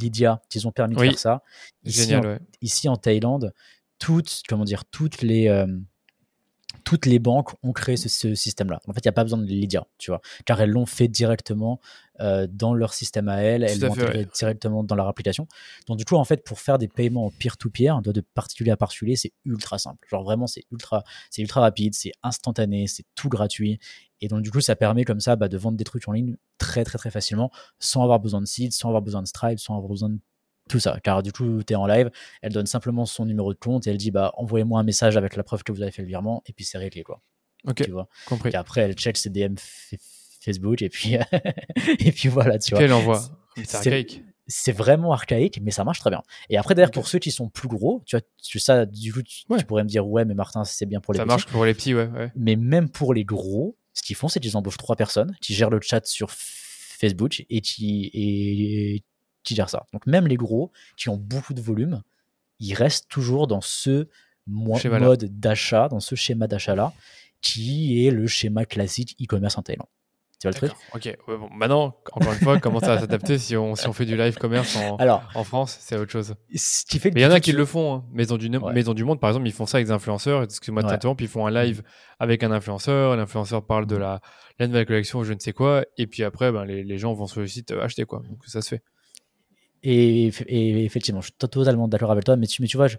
Lydia 0.00 0.40
qui 0.48 0.64
ont 0.66 0.72
permis 0.72 0.94
de 0.94 1.00
Oui. 1.00 1.08
faire 1.10 1.18
ça. 1.18 1.42
Ici, 1.84 2.00
Génial, 2.06 2.26
en, 2.26 2.28
ouais. 2.30 2.38
ici, 2.62 2.88
en 2.88 2.96
Thaïlande, 2.96 3.52
toutes, 3.98 4.40
comment 4.48 4.64
dire, 4.64 4.86
toutes 4.86 5.20
les, 5.20 5.48
euh, 5.48 5.66
toutes 6.88 7.04
les 7.04 7.18
banques 7.18 7.50
ont 7.62 7.74
créé 7.74 7.98
ce, 7.98 8.08
ce 8.08 8.34
système-là. 8.34 8.80
En 8.88 8.94
fait, 8.94 9.00
il 9.04 9.08
n'y 9.08 9.10
a 9.10 9.12
pas 9.12 9.22
besoin 9.22 9.38
de 9.38 9.44
Lydia, 9.44 9.86
tu 9.98 10.10
vois, 10.10 10.22
car 10.46 10.58
elles 10.62 10.70
l'ont 10.70 10.86
fait 10.86 11.06
directement 11.06 11.80
euh, 12.20 12.46
dans 12.50 12.72
leur 12.72 12.94
système 12.94 13.28
à 13.28 13.42
elles, 13.42 13.62
elles 13.62 13.78
l'ont 13.78 13.92
fait, 13.92 14.04
intégré 14.04 14.26
directement 14.34 14.82
dans 14.82 14.94
leur 14.94 15.06
application. 15.06 15.46
Donc, 15.86 15.98
du 15.98 16.06
coup, 16.06 16.16
en 16.16 16.24
fait, 16.24 16.42
pour 16.42 16.60
faire 16.60 16.78
des 16.78 16.88
paiements 16.88 17.26
en 17.26 17.30
peer-to-peer, 17.30 18.00
de 18.00 18.10
de 18.10 18.22
particulier 18.22 18.70
à 18.70 18.78
particulier, 18.78 19.16
c'est 19.16 19.34
ultra 19.44 19.76
simple. 19.76 20.08
Genre, 20.08 20.24
vraiment, 20.24 20.46
c'est 20.46 20.64
ultra, 20.72 21.04
c'est 21.28 21.42
ultra 21.42 21.60
rapide, 21.60 21.92
c'est 21.94 22.12
instantané, 22.22 22.86
c'est 22.86 23.04
tout 23.14 23.28
gratuit. 23.28 23.78
Et 24.22 24.28
donc, 24.28 24.40
du 24.40 24.50
coup, 24.50 24.62
ça 24.62 24.74
permet 24.74 25.04
comme 25.04 25.20
ça 25.20 25.36
bah, 25.36 25.48
de 25.48 25.58
vendre 25.58 25.76
des 25.76 25.84
trucs 25.84 26.08
en 26.08 26.12
ligne 26.12 26.38
très, 26.56 26.84
très, 26.84 26.96
très 26.96 27.10
facilement, 27.10 27.50
sans 27.80 28.02
avoir 28.02 28.18
besoin 28.18 28.40
de 28.40 28.46
site, 28.46 28.72
sans 28.72 28.88
avoir 28.88 29.02
besoin 29.02 29.20
de 29.20 29.28
Stripe, 29.28 29.58
sans 29.58 29.76
avoir 29.76 29.90
besoin 29.90 30.08
de 30.08 30.18
tout 30.68 30.78
ça. 30.80 30.98
Car 31.02 31.22
du 31.22 31.32
coup, 31.32 31.62
tu 31.64 31.72
es 31.72 31.76
en 31.76 31.86
live, 31.86 32.10
elle 32.42 32.52
donne 32.52 32.66
simplement 32.66 33.06
son 33.06 33.24
numéro 33.26 33.52
de 33.52 33.58
compte 33.58 33.86
et 33.86 33.90
elle 33.90 33.96
dit 33.96 34.10
bah 34.10 34.32
envoyez-moi 34.36 34.78
un 34.80 34.84
message 34.84 35.16
avec 35.16 35.34
la 35.36 35.42
preuve 35.42 35.62
que 35.64 35.72
vous 35.72 35.82
avez 35.82 35.90
fait 35.90 36.02
le 36.02 36.08
virement 36.08 36.42
et 36.46 36.52
puis 36.52 36.64
c'est 36.64 36.78
réglé 36.78 37.02
quoi. 37.02 37.20
Ok, 37.66 37.82
Tu 37.84 37.90
vois. 37.90 38.08
compris. 38.26 38.50
Et 38.50 38.54
après, 38.56 38.82
elle 38.82 38.94
check 38.94 39.16
ses 39.16 39.30
DM 39.30 39.54
Facebook 40.40 40.80
et 40.82 40.88
puis 40.88 41.14
et 41.98 42.12
puis 42.12 42.28
voilà, 42.28 42.58
tu 42.58 42.70
Puis 42.70 42.76
vois. 42.76 42.84
elle 42.84 42.92
envoie. 42.92 43.20
C'est 43.64 43.76
archaïque. 43.76 44.22
C'est 44.50 44.72
vraiment 44.72 45.12
archaïque, 45.12 45.60
mais 45.62 45.70
ça 45.70 45.84
marche 45.84 45.98
très 46.00 46.08
bien. 46.08 46.22
Et 46.48 46.56
après, 46.56 46.74
d'ailleurs, 46.74 46.90
pour 46.90 47.06
ceux 47.06 47.18
qui 47.18 47.30
sont 47.30 47.50
plus 47.50 47.68
gros, 47.68 48.02
tu 48.06 48.16
vois, 48.16 48.22
tu, 48.42 48.58
ça, 48.58 48.86
du 48.86 49.12
coup, 49.12 49.20
tu, 49.22 49.42
Ouais. 49.50 49.58
tu 49.58 49.66
pourrais 49.66 49.82
me 49.84 49.88
dire, 49.90 50.06
ouais, 50.08 50.24
mais 50.24 50.32
Martin, 50.32 50.64
c'est 50.64 50.86
bien 50.86 51.00
pour 51.02 51.12
les 51.12 51.18
Ça 51.18 51.24
petits. 51.24 51.28
marche 51.32 51.46
pour 51.46 51.66
les 51.66 51.74
petits, 51.74 51.94
ouais. 51.94 52.06
ouais. 52.06 52.32
Mais 52.34 52.56
même 52.56 52.88
pour 52.88 53.12
les 53.12 53.24
gros, 53.26 53.76
ce 53.92 54.02
qu'ils 54.02 54.16
font, 54.16 54.28
c'est 54.28 54.40
qu'ils 54.40 54.56
embauchent 54.56 54.78
trois 54.78 54.96
personnes 54.96 55.36
qui 55.42 55.52
gèrent 55.52 55.68
le 55.68 55.80
chat 55.82 56.06
sur 56.06 56.30
Facebook 56.30 57.44
et 57.50 57.60
qui, 57.60 58.10
et, 58.14 59.04
qui 59.48 59.54
gèrent 59.56 59.70
ça. 59.70 59.86
Donc 59.92 60.06
même 60.06 60.26
les 60.26 60.36
gros, 60.36 60.70
qui 60.96 61.08
ont 61.08 61.16
beaucoup 61.16 61.54
de 61.54 61.60
volume, 61.60 62.02
ils 62.60 62.74
restent 62.74 63.08
toujours 63.08 63.46
dans 63.46 63.60
ce 63.60 64.08
mo- 64.46 64.78
mode 64.84 65.24
d'achat, 65.40 65.88
dans 65.88 66.00
ce 66.00 66.14
schéma 66.14 66.46
d'achat-là, 66.46 66.92
qui 67.40 68.06
est 68.06 68.10
le 68.10 68.26
schéma 68.26 68.64
classique 68.64 69.16
e-commerce 69.22 69.58
en 69.58 69.62
Thaïlande. 69.62 69.86
Tu 70.40 70.46
vois 70.46 70.52
le 70.52 70.56
truc? 70.68 70.72
Ok. 70.94 71.04
Ouais, 71.26 71.36
bon, 71.36 71.48
maintenant, 71.50 71.96
encore 72.12 72.32
une 72.32 72.38
fois, 72.38 72.60
comment 72.60 72.78
ça 72.78 72.94
va 72.94 73.00
s'adapter 73.00 73.38
si 73.38 73.56
on, 73.56 73.74
si 73.74 73.88
on 73.88 73.92
fait 73.92 74.06
du 74.06 74.16
live 74.16 74.36
commerce 74.38 74.76
en, 74.76 74.94
Alors, 74.96 75.28
en 75.34 75.42
France 75.42 75.76
C'est 75.80 75.96
autre 75.96 76.12
chose. 76.12 76.34
ce 76.54 76.84
qui 76.86 77.00
fait 77.00 77.10
il 77.12 77.20
y 77.20 77.26
en 77.26 77.32
a 77.32 77.40
qui 77.40 77.50
le 77.50 77.64
font. 77.64 77.94
Hein. 77.94 78.04
Maison, 78.12 78.36
du, 78.36 78.48
Ouais. 78.56 78.72
Maison 78.72 78.94
du 78.94 79.02
Monde, 79.02 79.18
par 79.18 79.30
exemple, 79.30 79.48
ils 79.48 79.52
font 79.52 79.66
ça 79.66 79.78
avec 79.78 79.88
des 79.88 79.92
influenceurs. 79.92 80.44
Excuse-moi 80.44 80.82
de 80.82 80.86
Ouais. 80.86 80.92
t'interrompre. 80.92 81.22
Ils 81.24 81.28
font 81.28 81.44
un 81.46 81.50
live 81.50 81.82
avec 82.20 82.44
un 82.44 82.52
influenceur. 82.52 83.16
L'influenceur 83.16 83.66
parle 83.66 83.86
de 83.86 83.96
la, 83.96 84.20
la 84.60 84.68
nouvelle 84.68 84.86
collection 84.86 85.18
ou 85.18 85.24
je 85.24 85.32
ne 85.32 85.40
sais 85.40 85.52
quoi. 85.52 85.84
Et 85.96 86.06
puis 86.06 86.22
après, 86.22 86.52
ben, 86.52 86.64
les, 86.64 86.84
les 86.84 86.98
gens 86.98 87.12
vont 87.14 87.26
sur 87.26 87.40
le 87.40 87.48
site 87.48 87.72
euh, 87.72 87.82
acheter. 87.82 88.04
Quoi. 88.04 88.22
Donc 88.28 88.38
ça 88.46 88.62
se 88.62 88.68
fait. 88.68 88.82
Et, 89.82 90.26
et 90.46 90.84
effectivement, 90.84 91.20
je 91.20 91.26
suis 91.26 91.34
totalement 91.38 91.88
d'accord 91.88 92.10
avec 92.10 92.24
toi, 92.24 92.36
mais 92.36 92.46
tu, 92.46 92.62
mais 92.62 92.68
tu 92.68 92.76
vois, 92.76 92.88
je- 92.88 92.96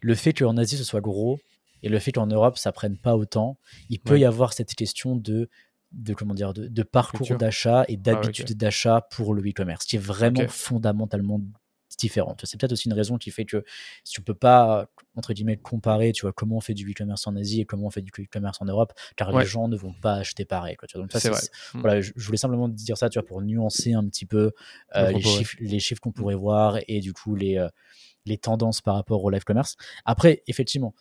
le 0.00 0.14
fait 0.14 0.32
qu'en 0.32 0.56
Asie 0.56 0.76
ce 0.76 0.84
soit 0.84 1.00
gros 1.00 1.38
et 1.82 1.88
le 1.88 1.98
fait 1.98 2.12
qu'en 2.12 2.26
Europe 2.26 2.56
ça 2.58 2.72
prenne 2.72 2.96
pas 2.96 3.16
autant, 3.16 3.58
il 3.88 3.98
peut 4.00 4.14
Ouais. 4.14 4.20
y 4.20 4.24
avoir 4.24 4.52
cette 4.52 4.74
question 4.74 5.16
de, 5.16 5.48
de 5.92 6.14
comment 6.14 6.34
dire, 6.34 6.52
de, 6.54 6.68
de 6.68 6.82
parcours 6.82 7.26
d'achat 7.36 7.84
et 7.88 7.94
Ah 7.94 7.98
d'habitude 7.98 8.56
d'achat 8.56 9.00
pour 9.10 9.34
le 9.34 9.42
e-commerce, 9.48 9.84
qui 9.86 9.96
est 9.96 10.00
vraiment 10.00 10.46
fondamentalement 10.48 11.40
différent. 11.98 12.34
Tu 12.34 12.42
vois, 12.42 12.48
C'est 12.48 12.58
peut-être 12.60 12.72
aussi 12.72 12.88
une 12.88 12.94
raison 12.94 13.18
qui 13.18 13.30
fait 13.30 13.44
que 13.44 13.64
si 14.04 14.12
tu 14.14 14.22
peux 14.22 14.34
pas 14.34 14.88
entre 15.16 15.32
guillemets 15.32 15.56
comparer, 15.56 16.12
tu 16.12 16.22
vois, 16.22 16.32
comment 16.32 16.56
on 16.56 16.60
fait 16.60 16.74
du 16.74 16.88
e-commerce 16.90 17.26
en 17.26 17.34
Asie 17.36 17.60
et 17.62 17.64
comment 17.64 17.86
on 17.86 17.90
fait 17.90 18.00
du 18.02 18.10
e-commerce 18.18 18.58
en 18.60 18.64
Europe, 18.64 18.92
car 19.16 19.32
Ouais. 19.34 19.42
les 19.42 19.48
gens 19.48 19.66
ne 19.68 19.76
vont 19.76 19.92
pas 19.92 20.14
acheter 20.14 20.44
pareil. 20.44 20.76
Quoi, 20.76 20.86
tu 20.88 20.96
vois. 20.96 21.02
Donc 21.04 21.12
ça, 21.12 21.18
C'est 21.20 21.32
c'est- 21.34 21.50
vrai. 21.50 21.78
Mm. 21.78 21.80
voilà, 21.80 22.00
je, 22.00 22.12
je 22.14 22.26
voulais 22.26 22.38
simplement 22.38 22.68
dire 22.68 22.96
ça, 22.96 23.08
tu 23.10 23.18
vois, 23.18 23.26
pour 23.26 23.42
nuancer 23.42 23.92
un 23.92 24.06
petit 24.06 24.24
peu 24.26 24.52
euh, 24.96 25.06
Le 25.08 25.14
les, 25.16 25.20
propos, 25.20 25.28
ouais. 25.28 25.38
chiffres, 25.38 25.56
les 25.60 25.80
chiffres 25.80 26.00
qu'on 26.00 26.12
pourrait 26.12 26.34
voir 26.36 26.78
et 26.88 27.00
du 27.00 27.12
coup 27.12 27.34
les, 27.34 27.58
euh, 27.58 27.68
les 28.24 28.38
tendances 28.38 28.80
par 28.80 28.94
rapport 28.94 29.22
au 29.24 29.30
live 29.30 29.44
commerce. 29.44 29.76
Après, 30.04 30.42
effectivement, 30.46 30.94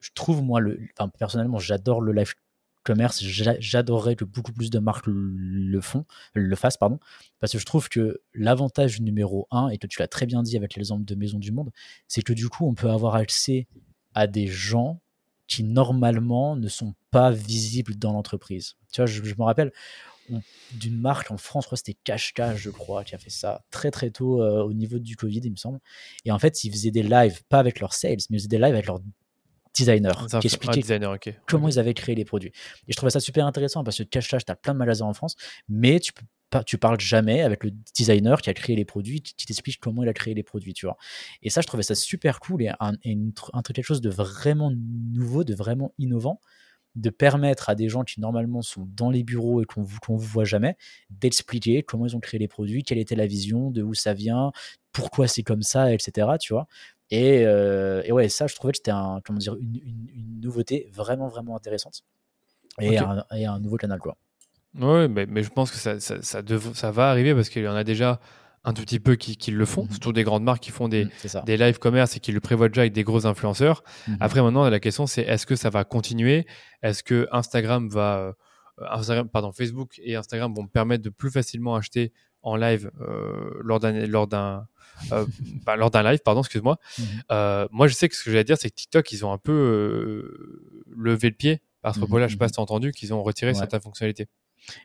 je 0.00 0.10
trouve 0.14 0.42
moi, 0.42 0.60
le, 0.60 0.78
enfin, 0.98 1.08
personnellement, 1.18 1.58
j'adore 1.58 2.00
le 2.02 2.12
live 2.12 2.34
commerce. 2.84 3.22
J'a- 3.24 3.58
J'adorerais 3.58 4.14
que 4.14 4.24
beaucoup 4.24 4.52
plus 4.52 4.70
de 4.70 4.78
marques 4.78 5.06
le, 5.06 5.80
font, 5.80 6.04
le 6.34 6.54
fassent, 6.54 6.76
pardon, 6.76 7.00
parce 7.40 7.52
que 7.52 7.58
je 7.58 7.64
trouve 7.66 7.88
que 7.88 8.20
l'avantage 8.34 9.00
numéro 9.00 9.48
un, 9.50 9.68
et 9.68 9.78
que 9.78 9.86
tu 9.86 10.00
l'as 10.00 10.08
très 10.08 10.26
bien 10.26 10.42
dit 10.42 10.56
avec 10.56 10.76
l'exemple 10.76 11.04
de 11.04 11.14
Maison 11.14 11.38
du 11.38 11.50
Monde, 11.50 11.70
c'est 12.06 12.22
que 12.22 12.32
du 12.32 12.48
coup, 12.48 12.68
on 12.68 12.74
peut 12.74 12.90
avoir 12.90 13.16
accès 13.16 13.66
à 14.14 14.26
des 14.26 14.46
gens 14.46 15.00
qui 15.46 15.64
normalement 15.64 16.56
ne 16.56 16.68
sont 16.68 16.94
pas 17.10 17.30
visibles 17.30 17.96
dans 17.96 18.12
l'entreprise. 18.12 18.76
Tu 18.92 19.00
vois, 19.00 19.06
je, 19.06 19.20
me 19.20 19.42
rappelle 19.42 19.72
d'une 20.72 20.98
marque 20.98 21.30
en 21.30 21.36
France, 21.36 21.68
c'était 21.74 21.96
Cash 22.04 22.32
Cash, 22.32 22.58
je 22.58 22.70
crois, 22.70 23.04
qui 23.04 23.14
a 23.14 23.18
fait 23.18 23.30
ça 23.30 23.62
très 23.70 23.90
très 23.90 24.10
tôt 24.10 24.42
euh, 24.42 24.62
au 24.62 24.72
niveau 24.72 24.98
du 24.98 25.16
Covid, 25.16 25.40
il 25.44 25.50
me 25.50 25.56
semble. 25.56 25.80
Et 26.24 26.32
en 26.32 26.38
fait, 26.38 26.64
ils 26.64 26.70
faisaient 26.70 26.90
des 26.90 27.02
lives, 27.02 27.42
pas 27.48 27.58
avec 27.58 27.80
leurs 27.80 27.92
sales, 27.92 28.16
mais 28.30 28.38
ils 28.38 28.40
faisaient 28.40 28.48
des 28.48 28.58
lives 28.58 28.74
avec 28.74 28.86
leurs 28.86 29.00
un- 30.22 30.26
qui 30.40 30.48
designer, 30.82 31.12
ok. 31.12 31.34
comment 31.46 31.68
ils 31.68 31.78
avaient 31.78 31.94
créé 31.94 32.14
les 32.14 32.24
produits. 32.24 32.52
Et 32.88 32.92
je 32.92 32.96
trouvais 32.96 33.10
ça 33.10 33.20
super 33.20 33.46
intéressant 33.46 33.84
parce 33.84 33.98
que 33.98 34.02
Cash 34.04 34.28
Cash, 34.28 34.44
tu 34.44 34.52
as 34.52 34.56
plein 34.56 34.72
de 34.72 34.78
magasins 34.78 35.06
en 35.06 35.14
France, 35.14 35.36
mais 35.68 36.00
tu 36.00 36.12
peux 36.12 36.24
pas, 36.50 36.62
tu 36.62 36.78
parles 36.78 37.00
jamais 37.00 37.42
avec 37.42 37.64
le 37.64 37.72
designer 37.96 38.40
qui 38.40 38.50
a 38.50 38.54
créé 38.54 38.76
les 38.76 38.84
produits, 38.84 39.20
qui 39.22 39.46
t'explique 39.46 39.80
comment 39.80 40.02
il 40.04 40.08
a 40.08 40.12
créé 40.12 40.34
les 40.34 40.44
produits, 40.44 40.74
tu 40.74 40.86
vois. 40.86 40.96
Et 41.42 41.50
ça, 41.50 41.60
je 41.60 41.66
trouvais 41.66 41.82
ça 41.82 41.94
super 41.96 42.38
cool 42.38 42.62
et 42.62 42.70
un, 42.78 42.92
et 43.02 43.10
une 43.10 43.30
tr- 43.30 43.50
un 43.52 43.62
truc, 43.62 43.76
quelque 43.76 43.86
chose 43.86 44.00
de 44.00 44.10
vraiment 44.10 44.70
nouveau, 45.12 45.42
de 45.42 45.54
vraiment 45.54 45.92
innovant, 45.98 46.40
de 46.96 47.10
permettre 47.10 47.68
à 47.70 47.74
des 47.74 47.88
gens 47.88 48.04
qui 48.04 48.20
normalement 48.20 48.62
sont 48.62 48.86
dans 48.96 49.10
les 49.10 49.24
bureaux 49.24 49.60
et 49.62 49.64
qu'on 49.64 49.84
qu'on 50.02 50.16
vous 50.16 50.26
voit 50.26 50.44
jamais, 50.44 50.76
d'expliquer 51.10 51.82
comment 51.82 52.06
ils 52.06 52.14
ont 52.16 52.20
créé 52.20 52.38
les 52.38 52.48
produits, 52.48 52.82
quelle 52.84 52.98
était 52.98 53.16
la 53.16 53.26
vision, 53.26 53.70
de 53.70 53.82
où 53.82 53.94
ça 53.94 54.14
vient, 54.14 54.52
pourquoi 54.92 55.26
c'est 55.28 55.42
comme 55.42 55.62
ça, 55.62 55.92
etc. 55.92 56.28
Tu 56.40 56.52
vois. 56.52 56.66
Et, 57.10 57.44
euh, 57.44 58.02
et 58.04 58.12
ouais, 58.12 58.28
ça, 58.28 58.46
je 58.46 58.54
trouvais 58.54 58.72
que 58.72 58.78
c'était 58.78 58.90
un, 58.90 59.20
comment 59.24 59.38
dire, 59.38 59.56
une, 59.56 59.76
une- 59.76 60.08
une 60.14 60.40
nouveauté 60.40 60.88
vraiment, 60.92 61.28
vraiment 61.28 61.56
intéressante. 61.56 62.02
Et, 62.80 62.98
un, 62.98 63.24
et 63.36 63.46
un 63.46 63.60
nouveau 63.60 63.76
canal, 63.76 63.98
quoi. 64.00 64.16
Ouais, 64.78 65.06
mais, 65.06 65.26
mais 65.26 65.42
je 65.44 65.50
pense 65.50 65.70
que 65.70 65.76
ça, 65.76 66.00
ça, 66.00 66.20
ça, 66.22 66.42
dev- 66.42 66.74
ça 66.74 66.90
va 66.90 67.10
arriver 67.10 67.34
parce 67.34 67.48
qu'il 67.48 67.62
y 67.62 67.68
en 67.68 67.76
a 67.76 67.84
déjà 67.84 68.20
un 68.64 68.72
tout 68.72 68.82
petit 68.82 68.98
peu 69.00 69.14
qui, 69.16 69.36
qui 69.36 69.50
le 69.50 69.64
font, 69.66 69.82
Mhm. 69.84 69.90
surtout 69.90 70.12
des 70.12 70.24
grandes 70.24 70.42
marques 70.44 70.62
qui 70.62 70.70
font 70.70 70.88
des, 70.88 71.04
Mm, 71.04 71.10
ça. 71.26 71.42
des 71.42 71.56
live 71.56 71.78
commerce 71.78 72.16
et 72.16 72.20
qui 72.20 72.32
le 72.32 72.40
prévoient 72.40 72.68
déjà 72.68 72.80
avec 72.82 72.92
des 72.94 73.04
gros 73.04 73.26
influenceurs. 73.26 73.84
Mhm. 74.08 74.16
Après, 74.20 74.40
maintenant, 74.42 74.68
la 74.68 74.80
question, 74.80 75.06
c'est 75.06 75.22
est-ce 75.22 75.44
que 75.46 75.56
ça 75.56 75.68
va 75.70 75.84
continuer? 75.84 76.46
Est-ce 76.82 77.02
que 77.02 77.28
Instagram 77.32 77.88
va. 77.88 78.16
euh, 78.18 78.32
Instagram, 78.90 79.28
pardon, 79.28 79.52
Facebook 79.52 80.00
et 80.02 80.16
Instagram 80.16 80.52
vont 80.52 80.66
permettre 80.66 81.04
de 81.04 81.10
plus 81.10 81.30
facilement 81.30 81.76
acheter 81.76 82.12
en 82.42 82.56
live 82.56 82.90
euh, 83.00 83.50
lors 83.62 83.78
d'un 83.80 84.06
lors 84.06 84.26
d'un 84.26 84.66
euh, 85.12 85.24
bah, 85.64 85.76
lors 85.76 85.90
d'un 85.90 86.02
live, 86.02 86.18
pardon, 86.24 86.40
excuse-moi. 86.40 86.78
Mhm. 86.98 87.68
Moi, 87.70 87.86
je 87.86 87.94
sais 87.94 88.08
que 88.08 88.16
ce 88.16 88.24
que 88.24 88.30
j'allais 88.30 88.44
dire, 88.44 88.56
c'est 88.58 88.70
que 88.70 88.74
TikTok, 88.74 89.12
ils 89.12 89.24
ont 89.24 89.32
un 89.32 89.38
peu 89.38 90.28
levé 90.96 91.28
le 91.30 91.36
pied 91.36 91.60
à 91.82 91.92
ce 91.92 91.98
Mhm, 91.98 92.04
propos-là. 92.06 92.26
Je 92.28 92.32
sais 92.32 92.38
pas 92.38 92.48
si 92.48 92.54
tu 92.54 92.60
as 92.60 92.62
entendu 92.62 92.92
qu'ils 92.92 93.12
ont 93.14 93.22
retiré 93.22 93.52
Ouais. 93.52 93.58
certaines 93.58 93.80
fonctionnalités. 93.80 94.26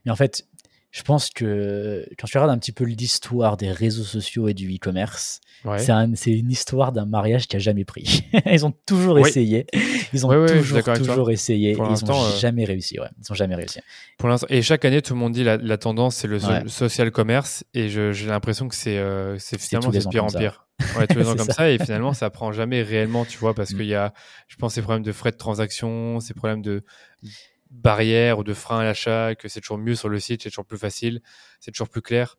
Mais 0.06 0.12
en 0.12 0.16
fait, 0.16 0.46
je 0.92 1.04
pense 1.04 1.30
que 1.30 2.04
quand 2.18 2.26
tu 2.28 2.38
regardes 2.38 2.52
un 2.52 2.58
petit 2.58 2.72
peu 2.72 2.84
l'histoire 2.84 3.58
des 3.58 3.72
réseaux 3.72 4.04
sociaux 4.04 4.48
et 4.48 4.54
du 4.56 4.74
e-commerce, 4.76 5.40
Ouais. 5.66 5.78
c'est 5.78 5.92
un- 5.92 6.16
c'est 6.16 6.32
une 6.32 6.50
histoire 6.50 6.92
d'un 6.92 7.06
mariage 7.06 7.48
qui 7.48 7.56
a 7.56 7.60
jamais 7.60 7.86
pris. 7.86 8.24
ils 8.46 8.66
ont 8.66 8.74
toujours 8.86 9.16
Oui. 9.16 9.30
essayé. 9.30 9.66
Ils 10.14 10.26
ont 10.26 10.30
toujours, 10.30 11.30
essayé. 11.32 11.74
Pour 11.74 11.84
et 11.86 11.88
ils 11.88 11.92
l'instant, 11.92 12.20
ont 12.22 12.26
euh, 12.26 12.38
jamais 12.40 12.66
réussi. 12.66 13.00
Ouais. 13.00 13.08
Ils 13.24 13.32
ont 13.32 13.36
jamais 13.36 13.56
réussi. 13.56 13.80
Pour 14.18 14.30
l'instant, 14.30 14.48
et 14.50 14.62
chaque 14.64 14.84
année, 14.86 15.02
tout 15.02 15.14
le 15.14 15.20
monde 15.20 15.34
dit 15.34 15.44
la, 15.44 15.58
la 15.58 15.78
tendance, 15.78 16.16
c'est 16.16 16.28
le 16.28 16.38
Ouais. 16.44 16.68
social 16.68 17.12
commerce, 17.12 17.64
et 17.74 17.90
j'ai 17.90 18.12
l'impression 18.28 18.68
que 18.68 18.76
c'est 18.76 18.98
euh, 18.98 19.38
finalement 19.38 19.90
de 19.92 20.00
pire 20.10 20.24
en 20.26 20.30
ça. 20.30 20.40
pire. 20.40 20.66
Ouais, 20.98 21.06
tous 21.08 21.20
les 21.20 21.28
ans 21.28 21.36
comme 21.36 21.46
ça. 21.46 21.54
ça. 21.54 21.70
et 21.70 21.78
finalement, 21.78 22.14
ça 22.14 22.30
prend 22.30 22.52
jamais 22.54 22.82
réellement, 22.82 23.26
tu 23.26 23.38
vois, 23.38 23.54
parce 23.54 23.72
Mm. 23.74 23.78
qu'il 23.78 23.86
y 23.88 23.96
a, 23.96 24.14
je 24.48 24.56
pense, 24.56 24.74
ces 24.74 24.82
problèmes 24.82 25.04
de 25.04 25.12
frais 25.12 25.32
de 25.32 25.38
transaction, 25.38 26.20
ces 26.22 26.34
problèmes 26.34 26.62
de 26.62 26.84
barrières 27.70 28.40
ou 28.40 28.44
de 28.44 28.54
freins 28.54 28.80
à 28.80 28.84
l'achat, 28.84 29.36
que 29.36 29.48
c'est 29.48 29.62
toujours 29.62 29.78
mieux 29.78 29.96
sur 29.96 30.10
le 30.10 30.20
site, 30.20 30.44
c'est 30.44 30.50
toujours 30.50 30.66
plus 30.66 30.78
facile, 30.78 31.22
c'est 31.60 31.72
toujours 31.72 31.90
plus 31.90 32.02
clair. 32.02 32.38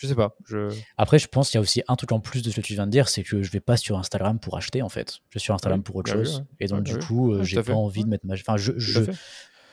Je 0.00 0.06
sais 0.06 0.14
pas. 0.14 0.34
Je... 0.46 0.68
Après, 0.96 1.18
je 1.18 1.28
pense 1.28 1.50
qu'il 1.50 1.58
y 1.58 1.60
a 1.60 1.60
aussi 1.60 1.82
un 1.86 1.96
truc 1.96 2.12
en 2.12 2.20
plus 2.20 2.42
de 2.42 2.50
ce 2.50 2.56
que 2.56 2.60
tu 2.62 2.72
viens 2.72 2.86
de 2.86 2.90
dire, 2.90 3.08
c'est 3.08 3.22
que 3.22 3.42
je 3.42 3.50
vais 3.50 3.60
pas 3.60 3.76
sur 3.76 3.98
Instagram 3.98 4.38
pour 4.40 4.56
acheter 4.56 4.80
en 4.82 4.88
fait. 4.88 5.18
Je 5.28 5.38
suis 5.38 5.44
sur 5.44 5.54
Instagram 5.54 5.80
Ouais, 5.80 5.84
pour 5.84 5.96
autre 5.96 6.10
bah 6.12 6.18
chose. 6.24 6.38
ouais. 6.38 6.44
Et 6.60 6.66
donc 6.66 6.78
Ouais, 6.78 6.84
du 6.84 6.92
bah 6.94 6.98
oui. 7.00 7.06
coup, 7.06 7.32
euh, 7.34 7.42
j'ai 7.44 7.56
pas 7.56 7.62
fait. 7.64 7.72
envie 7.72 8.02
de 8.04 8.08
mettre 8.08 8.24
ma. 8.26 8.34
Enfin, 8.34 8.56
je, 8.56 8.72
je- 8.78 9.00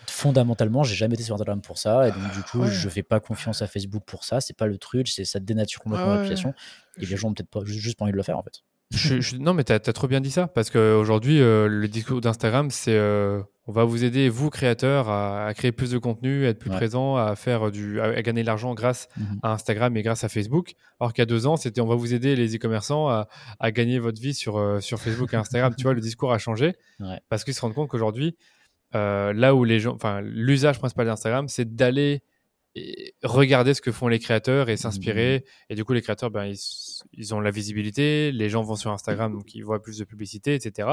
fondamentalement, 0.08 0.84
j'ai 0.84 0.95
jamais 0.95 1.13
été 1.15 1.24
sur 1.24 1.36
Instagram 1.36 1.62
pour 1.62 1.78
ça. 1.78 2.08
Et 2.08 2.12
donc 2.12 2.32
du 2.34 2.41
coup, 2.43 2.60
ouais. 2.62 2.72
je 2.72 2.89
fais 2.89 3.04
pas 3.04 3.19
confiance 3.19 3.62
à 3.62 3.67
Facebook 3.67 4.04
pour 4.06 4.24
ça. 4.24 4.41
C'est 4.41 4.56
pas 4.58 4.67
le 4.67 4.78
truc. 4.78 5.08
C'est 5.08 5.26
ça 5.26 5.39
dénature 5.39 5.82
complètement 5.82 6.08
Ouais, 6.08 6.15
l'application. 6.15 6.54
Et 6.98 7.06
les 7.06 7.15
gens 7.17 7.30
ont 7.30 7.34
peut-être 7.34 7.50
pas 7.50 7.62
juste 7.65 7.98
pas 7.98 8.04
envie 8.06 8.12
de 8.12 8.17
le 8.17 8.24
faire 8.24 8.38
en 8.38 8.43
fait. 8.43 8.62
Je- 8.91 9.22
je- 9.22 9.36
non, 9.38 9.54
mais 9.54 9.63
tu 9.63 9.72
as, 9.72 9.80
trop 9.80 10.08
bien 10.08 10.19
dit 10.19 10.32
ça, 10.32 10.48
parce 10.48 10.72
qu'aujourd'hui, 10.72 11.39
euh, 11.41 11.67
le 11.67 11.88
discours 11.88 12.22
d'Instagram, 12.22 12.72
c'est 12.72 12.95
euh, 12.95 13.39
on 13.69 13.71
va 13.71 13.84
vous 13.84 14.03
aider, 14.03 14.29
vous, 14.29 14.49
créateurs, 14.49 15.10
à, 15.10 15.45
à 15.45 15.53
créer 15.53 15.71
plus 15.71 15.91
de 15.91 15.99
contenu, 15.99 16.47
à 16.47 16.49
être 16.49 16.58
plus 16.58 16.71
Ouais. 16.71 16.75
présent, 16.77 17.17
à, 17.17 17.36
faire 17.36 17.69
du, 17.69 17.99
à, 18.01 18.05
à 18.05 18.21
gagner 18.23 18.41
de 18.41 18.47
l'argent 18.47 18.73
grâce 18.73 19.08
Mhm. 19.15 19.39
à 19.43 19.51
Instagram 19.53 19.95
et 19.95 20.01
grâce 20.01 20.23
à 20.23 20.29
Facebook. 20.29 20.73
Alors 20.99 21.13
qu'il 21.13 21.21
y 21.21 21.23
a 21.23 21.27
deux 21.27 21.45
ans, 21.45 21.55
c'était 21.55 21.79
on 21.79 21.86
va 21.88 21.93
vous 21.95 22.15
aider, 22.15 22.36
les 22.36 22.55
e-commerçants, 22.55 23.08
à, 23.10 23.27
à 23.60 23.71
gagner 23.71 23.99
votre 23.99 24.19
vie 24.19 24.34
sur, 24.34 24.58
euh, 24.58 24.79
sur 24.79 24.99
Facebook 24.99 25.32
et 25.34 25.38
Instagram. 25.38 25.73
tu 25.77 25.84
vois, 25.84 25.93
le 25.93 26.01
discours 26.01 26.34
a 26.34 26.39
changé, 26.39 26.73
Ouais. 26.99 27.19
parce 27.29 27.43
qu'ils 27.43 27.53
se 27.53 27.62
rendent 27.62 27.75
compte 27.75 27.89
qu'aujourd'hui, 27.89 28.36
euh, 28.95 29.34
là 29.34 29.53
où 29.53 29.63
les 29.63 29.79
gens, 29.79 29.93
enfin, 29.93 30.19
l'usage 30.21 30.79
principal 30.79 31.05
d'Instagram, 31.05 31.47
c'est 31.47 31.75
d'aller 31.75 32.21
regarder 33.23 33.73
ce 33.73 33.82
que 33.82 33.91
font 33.91 34.08
les 34.08 34.19
créateurs 34.19 34.69
et 34.69 34.77
s'inspirer. 34.77 35.43
Et 35.69 35.75
du 35.75 35.84
coup, 35.84 35.93
les 35.93 36.01
créateurs, 36.01 36.32
ben, 36.32 36.45
ils, 36.45 36.58
ils 37.13 37.34
ont 37.36 37.39
la 37.39 37.51
visibilité, 37.51 38.32
les 38.32 38.49
gens 38.49 38.62
vont 38.63 38.75
sur 38.75 38.91
Instagram, 38.91 39.34
donc 39.38 39.53
ils 39.53 39.62
voient 39.63 39.82
plus 39.82 39.97
de 39.97 40.05
publicité, 40.05 40.53
etc. 40.55 40.88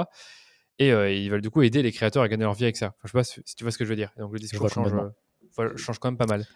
Et 0.79 0.93
euh, 0.93 1.11
ils 1.11 1.31
veulent 1.31 1.41
du 1.41 1.51
coup 1.51 1.63
aider 1.63 1.83
les 1.83 1.93
créateurs 1.93 2.23
à 2.23 2.29
gagner 2.29 2.45
leur 2.45 2.55
vie 2.55 2.65
avec 2.65 2.77
ça. 2.77 2.89
Enfin, 2.89 2.97
je 3.05 3.09
sais 3.09 3.19
pas 3.19 3.25
si 3.25 3.41
si 3.45 3.55
tu 3.55 3.65
vois 3.65 3.71
ce 3.71 3.79
que 3.79 3.85
je 3.85 3.91
veux 3.91 3.97
dire. 3.97 4.13
Donc 4.19 4.33
le 4.33 4.39
discours 4.39 4.69
change, 4.69 4.93
euh, 5.59 5.77
change 5.77 5.99
quand 5.99 6.09
même 6.09 6.19
pas 6.19 6.27
mal. 6.27 6.47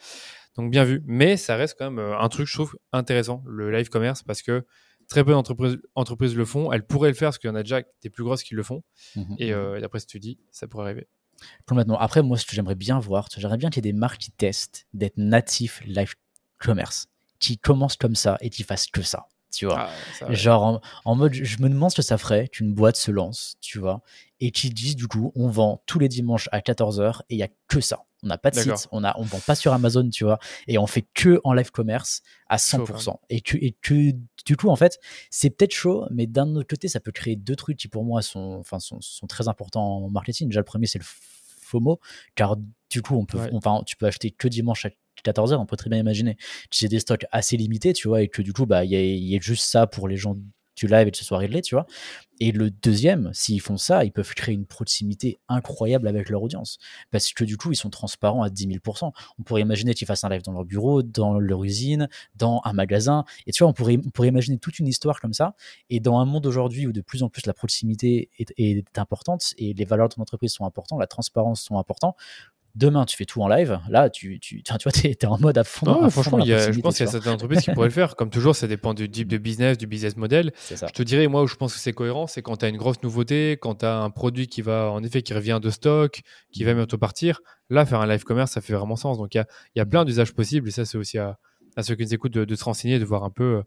Donc 0.57 0.71
bien 0.71 0.85
vu. 0.85 1.03
Mais 1.07 1.37
ça 1.37 1.57
reste 1.57 1.77
quand 1.79 1.91
même 1.91 1.99
euh, 1.99 2.19
un 2.19 2.29
truc, 2.29 2.47
je 2.47 2.55
trouve, 2.55 2.77
intéressant, 2.93 3.43
le 3.47 3.71
live 3.71 3.89
commerce, 3.89 4.23
parce 4.23 4.43
que 4.43 4.65
très 5.09 5.25
peu 5.25 5.33
d'entreprises 5.33 5.79
entreprises 5.95 6.37
le 6.37 6.45
font. 6.45 6.73
Elles 6.73 6.87
pourraient 6.87 7.11
le 7.11 7.15
faire, 7.15 7.29
parce 7.29 7.39
qu'il 7.39 7.49
y 7.49 7.51
en 7.53 7.57
a 7.57 7.63
déjà 7.63 7.83
des 8.03 8.11
plus 8.11 8.25
grosses 8.25 8.43
qui 8.43 8.55
le 8.55 8.63
font. 8.63 8.83
Mhm. 9.17 9.37
Et 9.39 9.53
euh, 9.53 9.81
d'après 9.81 10.01
ce 10.01 10.07
que 10.07 10.13
tu 10.13 10.21
dis, 10.21 10.39
ça 10.51 10.67
pourrait 10.67 10.85
arriver. 10.85 11.09
Complètement. 11.67 11.99
Après, 11.99 12.23
moi, 12.23 12.37
ce 12.37 12.45
que 12.45 12.55
j'aimerais 12.55 12.75
bien 12.75 12.99
voir, 12.99 13.29
j'aimerais 13.35 13.57
bien 13.57 13.71
qu'il 13.71 13.85
y 13.85 13.89
ait 13.89 13.93
des 13.93 13.99
marques 13.99 14.21
qui 14.21 14.31
testent 14.31 14.87
d'être 14.93 15.17
natifs 15.17 15.83
live 15.87 16.15
commerce, 16.59 17.07
qui 17.39 17.59
commencent 17.59 17.97
comme 17.97 18.15
ça 18.15 18.37
et 18.41 18.51
qui 18.51 18.63
fassent 18.63 18.89
que 18.89 19.03
ça. 19.03 19.27
Tu 19.51 19.67
vois. 19.67 19.89
Ah. 20.21 20.33
Genre 20.33 20.63
en, 20.63 20.81
en 21.05 21.17
mode, 21.17 21.35
je 21.35 21.61
me 21.63 21.69
demande 21.69 21.91
ce 21.91 21.97
que 21.97 22.03
ça 22.03 22.19
ferait 22.19 22.49
qu'une 22.49 22.73
boîte 22.73 22.97
se 22.97 23.11
lance, 23.11 23.57
tu 23.61 23.79
vois, 23.79 24.03
et 24.39 24.51
qui 24.53 24.71
disent 24.71 24.97
du 24.97 25.09
coup, 25.09 25.33
on 25.35 25.49
vend 25.49 25.83
tous 25.87 25.99
les 25.99 26.09
dimanches 26.09 26.49
à 26.53 26.61
14h 26.61 27.21
et 27.31 27.35
il 27.35 27.39
y 27.39 27.43
a 27.43 27.49
que 27.69 27.81
ça. 27.81 28.05
On 28.23 28.27
n'a 28.27 28.37
pas 28.39 28.51
de 28.51 28.57
site, 28.57 28.87
on 28.93 29.03
a, 29.03 29.15
on 29.19 29.23
vend 29.23 29.41
pas 29.41 29.55
sur 29.55 29.73
Amazon, 29.73 30.09
tu 30.11 30.25
vois, 30.25 30.39
et 30.69 30.77
on 30.79 30.87
fait 30.87 31.07
que 31.15 31.41
en 31.43 31.53
live 31.55 31.71
commerce 31.71 32.21
à 32.49 32.59
Chaud, 32.59 32.85
100%. 32.85 33.17
Et 33.31 33.41
que, 33.41 33.57
et 33.57 33.73
que 33.81 34.13
du 34.45 34.57
coup, 34.57 34.69
en 34.69 34.77
fait, 34.77 34.99
c'est 35.31 35.49
peut-être 35.51 35.73
chaud, 35.75 36.07
mais 36.11 36.27
d'un 36.27 36.55
autre 36.55 36.69
côté, 36.69 36.87
ça 36.89 37.01
peut 37.01 37.13
créer 37.13 37.35
deux 37.37 37.57
trucs 37.57 37.79
qui 37.79 37.89
pour 37.89 38.05
moi 38.05 38.21
sont, 38.23 38.59
enfin, 38.61 38.79
sont, 38.79 39.01
sont 39.01 39.27
très 39.27 39.49
importants 39.49 40.05
en 40.05 40.11
marketing. 40.11 40.49
Déjà, 40.49 40.61
le 40.61 40.65
premier, 40.65 40.87
c'est 40.87 40.99
le 40.99 41.05
FOMO, 41.63 41.99
car 42.35 42.57
du 42.91 43.01
coup, 43.03 43.17
on 43.17 43.25
peut, 43.25 43.39
Ouais. 43.39 43.51
enfin, 43.55 43.83
tu 43.87 43.97
peux 43.97 44.07
acheter 44.07 44.31
que 44.31 44.49
dimanche 44.49 44.85
à 44.85 44.91
14h, 45.25 45.57
on 45.57 45.67
peut 45.67 45.77
très 45.77 45.91
bien 45.91 45.99
imaginer 45.99 46.37
j'ai 46.81 46.89
des 46.89 47.01
stocks 47.01 47.27
assez 47.31 47.57
limités, 47.57 47.93
tu 47.93 48.09
vois, 48.09 48.23
et 48.23 48.29
que 48.29 48.43
du 48.43 48.53
coup, 48.53 48.67
bah, 48.67 48.85
il 48.85 48.91
y 48.93 49.37
a, 49.37 49.41
juste 49.41 49.65
ça 49.65 49.87
pour 49.87 50.09
les 50.09 50.17
gens 50.17 50.37
du 50.77 50.87
live 50.87 51.09
et 51.09 51.11
de 51.11 51.17
ce 51.17 51.25
soir 51.25 51.41
réglé, 51.41 51.61
tu 51.61 51.75
vois. 51.75 51.85
Et 52.39 52.53
le 52.53 52.71
deuxième, 52.71 53.31
s'ils 53.35 53.61
font 53.61 53.77
ça, 53.77 54.03
ils 54.05 54.13
peuvent 54.13 54.33
créer 54.35 54.55
une 54.55 54.65
proximité 54.65 55.39
incroyable 55.49 56.09
avec 56.09 56.31
leur 56.31 56.43
audience. 56.43 56.79
Parce 57.11 57.33
que 57.35 57.45
du 57.45 57.59
coup, 57.59 57.71
ils 57.71 57.77
sont 57.77 57.91
transparents 57.91 58.43
à 58.43 58.49
10 58.49 58.67
000%. 58.67 59.13
On 59.39 59.43
pourrait 59.43 59.61
imaginer 59.61 59.93
qu'ils 59.93 60.07
fassent 60.07 60.25
un 60.25 60.31
live 60.31 60.41
dans 60.41 60.53
leur 60.53 60.65
bureau, 60.65 61.03
dans 61.03 61.39
leur 61.39 61.63
usine, 61.65 62.09
dans 62.37 62.63
un 62.65 62.73
magasin. 62.73 63.25
Et 63.47 63.53
tu 63.53 63.63
vois, 63.63 63.71
on 63.71 63.75
pourrait, 63.75 63.99
on 64.07 64.09
pourrait 64.09 64.29
imaginer 64.29 64.57
toute 64.57 64.79
une 64.79 64.87
histoire 64.87 65.21
comme 65.21 65.35
ça. 65.35 65.55
Et 65.91 66.01
dans 66.01 66.19
un 66.19 66.25
monde 66.25 66.47
aujourd'hui 66.47 66.87
où 66.87 66.93
de 66.93 67.03
plus 67.03 67.23
en 67.23 67.29
plus 67.29 67.45
la 67.45 67.53
proximité 67.53 68.31
est, 68.39 68.55
est 68.57 68.99
importante 68.99 69.53
et 69.59 69.75
les 69.75 69.85
valeurs 69.85 70.09
de 70.09 70.15
ton 70.15 70.23
entreprise 70.23 70.53
sont 70.53 70.65
importantes, 70.65 70.99
la 70.99 71.07
transparence 71.07 71.61
sont 71.61 71.79
importantes, 71.79 72.17
demain 72.75 73.05
tu 73.05 73.17
fais 73.17 73.25
tout 73.25 73.43
en 73.43 73.49
live, 73.49 73.81
là 73.89 74.11
tu, 74.11 74.39
tu, 74.41 74.63
tu 74.63 74.73
vois, 74.83 74.93
t'es, 74.93 75.15
t'es 75.15 75.27
en 75.27 75.39
mode 75.39 75.59
à 75.59 75.65
fond. 75.65 75.87
Non, 75.87 76.05
à 76.05 76.11
franchement, 76.11 76.39
y 76.45 76.53
a- 76.53 76.71
je 76.73 76.81
pense 76.81 76.97
qu'il 76.97 77.05
y 77.05 77.09
a 77.09 77.11
tu 77.11 77.13
certaines 77.13 77.33
entreprises 77.33 77.61
qui 77.63 77.71
pourraient 77.73 77.89
le 77.89 77.93
faire. 77.93 78.17
Comme 78.17 78.31
toujours, 78.31 78.55
ça 78.55 78.67
dépend 78.67 78.95
du 78.95 79.11
type 79.11 79.29
de 79.29 79.39
business, 79.39 79.79
du 79.79 79.87
business 79.87 80.17
model. 80.17 80.53
Ça. 80.57 80.87
Je 80.87 80.93
te 80.93 81.03
dirais, 81.03 81.27
moi, 81.27 81.43
où 81.43 81.47
je 81.47 81.57
pense 81.57 81.73
que 81.75 81.81
c'est 81.81 81.93
cohérent, 81.93 82.27
c'est 82.27 82.43
quand 82.43 82.57
tu 82.59 82.65
as 82.65 82.69
une 82.69 82.77
grosse 82.77 83.03
nouveauté, 83.03 83.59
quand 83.61 83.77
tu 83.77 83.85
as 83.87 83.99
un 83.99 84.11
produit 84.11 84.47
qui 84.47 84.63
va, 84.63 84.91
en 84.91 85.03
effet, 85.03 85.23
qui 85.23 85.35
revient 85.35 85.59
de 85.63 85.71
stock, 85.71 86.21
qui 86.53 86.65
va 86.65 86.75
bientôt 86.75 86.99
partir. 86.99 87.41
Là, 87.71 87.85
faire 87.87 88.01
un 88.01 88.07
live 88.07 88.25
commerce, 88.25 88.53
ça 88.53 88.61
fait 88.61 88.73
vraiment 88.75 88.97
sens. 88.97 89.19
Donc, 89.19 89.35
il 89.35 89.39
y 89.39 89.41
a, 89.41 89.47
y 89.77 89.81
a 89.81 89.87
plein 89.87 90.05
d'usages 90.05 90.33
possibles. 90.33 90.69
Et 90.69 90.73
ça, 90.73 90.85
c'est 90.85 90.99
aussi 90.99 91.19
à, 91.19 91.39
à 91.77 91.83
ceux 91.83 91.95
qui 91.95 92.03
nous 92.05 92.15
écoutent 92.15 92.33
de, 92.35 92.45
de 92.45 92.55
se 92.55 92.65
renseigner, 92.65 92.99
de 92.99 93.05
voir 93.05 93.25
un 93.25 93.31
peu 93.31 93.45
euh, 93.59 93.63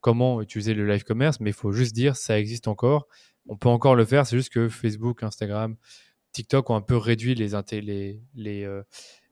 comment 0.00 0.40
utiliser 0.42 0.74
le 0.74 0.86
live 0.86 1.04
commerce. 1.04 1.40
Mais 1.40 1.50
il 1.50 1.54
faut 1.56 1.72
juste 1.72 1.94
dire, 1.94 2.16
ça 2.16 2.38
existe 2.38 2.68
encore. 2.68 3.06
On 3.48 3.56
peut 3.56 3.68
encore 3.68 3.94
le 3.94 4.04
faire. 4.04 4.26
C'est 4.26 4.36
juste 4.36 4.52
que 4.52 4.68
Facebook, 4.68 5.22
Instagram, 5.22 5.76
TikTok 6.36 6.68
ont 6.70 6.74
un 6.76 6.80
peu 6.82 6.96
réduit 6.96 7.34
les, 7.34 7.54
inté- 7.54 7.80
les, 7.80 8.20
les, 8.34 8.64
euh, 8.64 8.82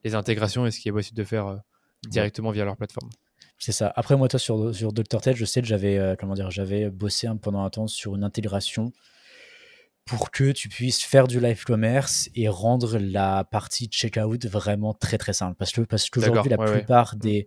les 0.04 0.14
intégrations 0.14 0.66
et 0.66 0.70
ce 0.70 0.80
qui 0.80 0.88
est 0.88 0.92
possible 0.92 1.16
de 1.18 1.24
faire 1.24 1.46
euh, 1.46 1.56
directement 2.08 2.50
via 2.50 2.64
leur 2.64 2.76
plateforme. 2.76 3.10
C'est 3.58 3.72
ça. 3.72 3.92
Après, 3.94 4.16
moi, 4.16 4.28
toi, 4.28 4.38
sur, 4.38 4.74
sur 4.74 4.92
Dr. 4.92 5.20
Ted, 5.20 5.36
je 5.36 5.44
sais 5.44 5.60
que 5.60 5.66
j'avais, 5.68 5.98
euh, 5.98 6.16
comment 6.18 6.34
dire, 6.34 6.50
j'avais 6.50 6.90
bossé 6.90 7.28
pendant 7.42 7.62
un 7.62 7.70
temps 7.70 7.86
sur 7.86 8.14
une 8.16 8.24
intégration 8.24 8.92
pour 10.06 10.30
que 10.30 10.50
tu 10.52 10.68
puisses 10.68 11.02
faire 11.02 11.26
du 11.28 11.40
live 11.40 11.64
commerce 11.64 12.28
et 12.34 12.48
rendre 12.48 12.98
la 12.98 13.44
partie 13.44 13.86
checkout 13.88 14.46
vraiment 14.46 14.92
très 14.92 15.18
très 15.18 15.32
simple. 15.32 15.56
Parce 15.58 15.72
que 15.72 15.82
parce 15.82 16.10
qu'aujourd'hui, 16.10 16.50
la 16.50 16.58
ouais. 16.58 16.72
plupart 16.78 17.16
des, 17.16 17.46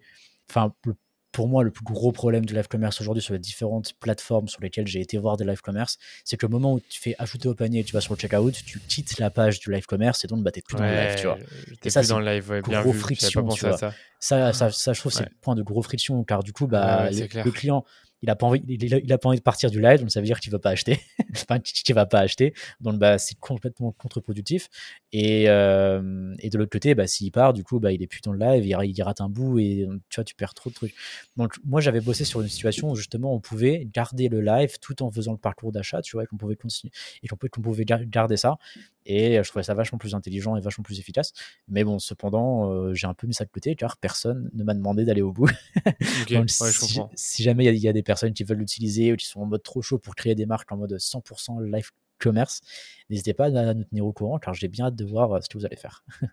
enfin, 0.49 0.73
le- 0.85 0.95
pour 1.37 1.47
moi, 1.47 1.61
le 1.63 1.69
plus 1.69 1.83
gros 1.83 2.11
problème 2.11 2.45
du 2.45 2.55
live 2.55 2.67
commerce 2.67 2.99
aujourd'hui 2.99 3.21
sur 3.21 3.33
les 3.33 3.39
différentes 3.39 3.93
plateformes 3.99 4.47
sur 4.47 4.59
lesquelles 4.59 4.87
j'ai 4.87 5.01
été 5.01 5.19
voir 5.19 5.37
des 5.37 5.45
live 5.45 5.61
commerce, 5.61 5.99
c'est 6.25 6.35
que 6.35 6.47
le 6.47 6.49
moment 6.49 6.73
où 6.73 6.79
tu 6.79 6.99
fais 6.99 7.13
ajouter 7.19 7.47
au 7.47 7.53
panier 7.53 7.81
et 7.81 7.83
tu 7.83 7.93
vas 7.93 8.01
sur 8.01 8.15
le 8.15 8.17
checkout, 8.19 8.53
tu 8.65 8.79
quittes 8.79 9.19
la 9.19 9.29
page 9.29 9.59
du 9.59 9.71
live 9.71 9.85
commerce 9.85 10.25
et 10.25 10.27
donc 10.27 10.41
bah, 10.43 10.49
t'es 10.49 10.63
plus 10.63 10.75
dans 10.77 10.83
le 10.83 10.95
live, 10.95 11.15
tu 11.15 11.27
vois. 11.27 11.37
T'es 11.79 11.89
Et 11.89 11.91
ça, 11.91 11.99
plus 11.99 12.09
dans 12.09 12.17
c'est 12.17 12.25
le 12.25 12.31
live, 12.31 12.49
ouais, 12.49 12.61
bien 12.63 12.81
gros 12.81 12.91
vu. 12.91 12.97
Friction, 12.97 13.45
pas 13.45 13.53
tu 13.53 13.67
vois. 13.67 13.77
ça. 13.77 13.93
Ça, 14.19 14.51
ça, 14.51 14.71
ça, 14.71 14.93
je 14.93 14.99
trouve, 14.99 15.11
c'est 15.11 15.19
Ouais. 15.19 15.29
le 15.29 15.37
point 15.39 15.53
de 15.53 15.61
gros 15.61 15.83
friction, 15.83 16.23
car 16.23 16.41
du 16.41 16.53
coup, 16.53 16.65
bah, 16.65 17.03
Ouais, 17.03 17.09
ouais, 17.09 17.13
c'est 17.13 17.43
le, 17.43 17.51
client, 17.51 17.85
il 18.23 18.31
a 18.31 18.35
pas 18.35 18.47
envie, 18.47 18.63
il, 18.67 18.83
il 18.83 19.13
a 19.13 19.17
pas 19.19 19.29
envie 19.29 19.37
de 19.37 19.43
partir 19.43 19.69
du 19.69 19.79
live, 19.79 19.99
donc 19.99 20.09
ça 20.09 20.19
veut 20.19 20.25
dire 20.25 20.39
qu'il 20.39 20.51
va 20.51 20.57
pas 20.57 20.71
acheter, 20.71 20.99
enfin, 21.35 21.59
qu'il 21.59 21.93
va 21.93 22.07
pas 22.07 22.21
acheter, 22.21 22.55
donc 22.81 22.97
bah, 22.97 23.19
c'est 23.19 23.37
complètement 23.39 23.91
contre-productif. 23.91 24.69
Et, 25.13 25.45
euh, 25.47 26.35
et 26.39 26.49
de 26.49 26.57
l'autre 26.57 26.69
côté, 26.71 26.93
bah, 26.93 27.07
s'il 27.07 27.31
part, 27.31 27.53
du 27.53 27.63
coup, 27.63 27.79
bah, 27.79 27.93
il 27.93 28.01
est 28.03 28.07
plus 28.07 28.19
dans 28.21 28.33
le 28.33 28.39
live, 28.39 28.65
il, 28.65 28.91
il 28.91 29.03
rate 29.03 29.21
un 29.21 29.29
bout 29.29 29.57
et 29.59 29.87
tu 30.09 30.15
vois, 30.15 30.25
tu 30.25 30.35
perds 30.35 30.53
trop 30.53 30.69
de 30.69 30.75
trucs. 30.75 30.93
Donc, 31.37 31.53
moi, 31.65 31.79
j'avais 31.79 32.01
bossé 32.01 32.25
sur 32.25 32.41
une 32.41 32.49
situation 32.49 32.89
où 32.89 32.95
justement, 32.95 33.33
on 33.33 33.39
pouvait 33.39 33.87
garder 33.93 34.27
le 34.27 34.41
live 34.41 34.77
tout 34.81 35.01
en 35.03 35.09
faisant 35.09 35.31
le 35.31 35.37
parcours 35.37 35.71
d'achat, 35.71 36.01
tu 36.01 36.17
vois, 36.17 36.23
et 36.23 36.27
qu'on 36.27 36.35
pouvait 36.37 36.57
continuer, 36.57 36.91
et 37.23 37.27
qu'on 37.27 37.37
pouvait, 37.37 37.49
qu'on 37.49 37.61
pouvait 37.61 37.85
gar- 37.85 38.05
garder 38.05 38.35
ça. 38.35 38.57
Et 39.05 39.39
euh, 39.39 39.43
je 39.43 39.49
trouvais 39.49 39.63
ça 39.63 39.73
vachement 39.73 39.97
plus 39.97 40.13
intelligent 40.13 40.57
et 40.57 40.61
vachement 40.61 40.83
plus 40.83 40.99
efficace. 40.99 41.31
Mais 41.69 41.85
bon, 41.85 41.99
cependant, 41.99 42.69
euh, 42.73 42.93
j'ai 42.93 43.07
un 43.07 43.13
peu 43.13 43.27
mis 43.27 43.33
ça 43.33 43.45
de 43.45 43.49
côté 43.49 43.75
car 43.75 43.95
personne 43.97 44.49
ne 44.53 44.63
m'a 44.65 44.73
demandé 44.73 45.05
d'aller 45.05 45.21
au 45.21 45.31
bout. 45.31 45.47
Donc, 46.39 46.49
ouais, 46.61 46.71
si, 47.15 47.43
jamais 47.43 47.63
il 47.63 47.67
y 47.67 47.69
a- 47.69 47.71
il 47.73 47.79
y, 47.79 47.87
a 47.87 47.93
des 47.93 48.03
personnes 48.03 48.33
qui 48.33 48.43
veulent 48.43 48.57
l'utiliser 48.57 49.13
ou 49.13 49.15
qui 49.15 49.25
sont 49.25 49.39
en 49.39 49.45
mode 49.45 49.63
trop 49.63 49.81
chaud 49.81 49.97
pour 49.99 50.15
créer 50.15 50.35
des 50.35 50.45
marques 50.45 50.69
en 50.73 50.77
mode 50.77 50.97
100% 50.97 51.59
live 51.61 51.91
commerce, 52.17 52.61
n'hésitez 53.09 53.33
pas 53.33 53.45
à 53.45 53.73
nous 53.73 53.83
tenir 53.83 54.05
au 54.05 54.13
courant 54.13 54.37
car 54.39 54.53
j'ai 54.53 54.67
bien 54.67 54.85
hâte 54.85 54.95
de 54.95 55.05
voir 55.05 55.31
euh, 55.33 55.39
ce 55.41 55.49
que 55.49 55.57
vous 55.57 55.65
allez 55.65 55.75
faire. 55.77 56.03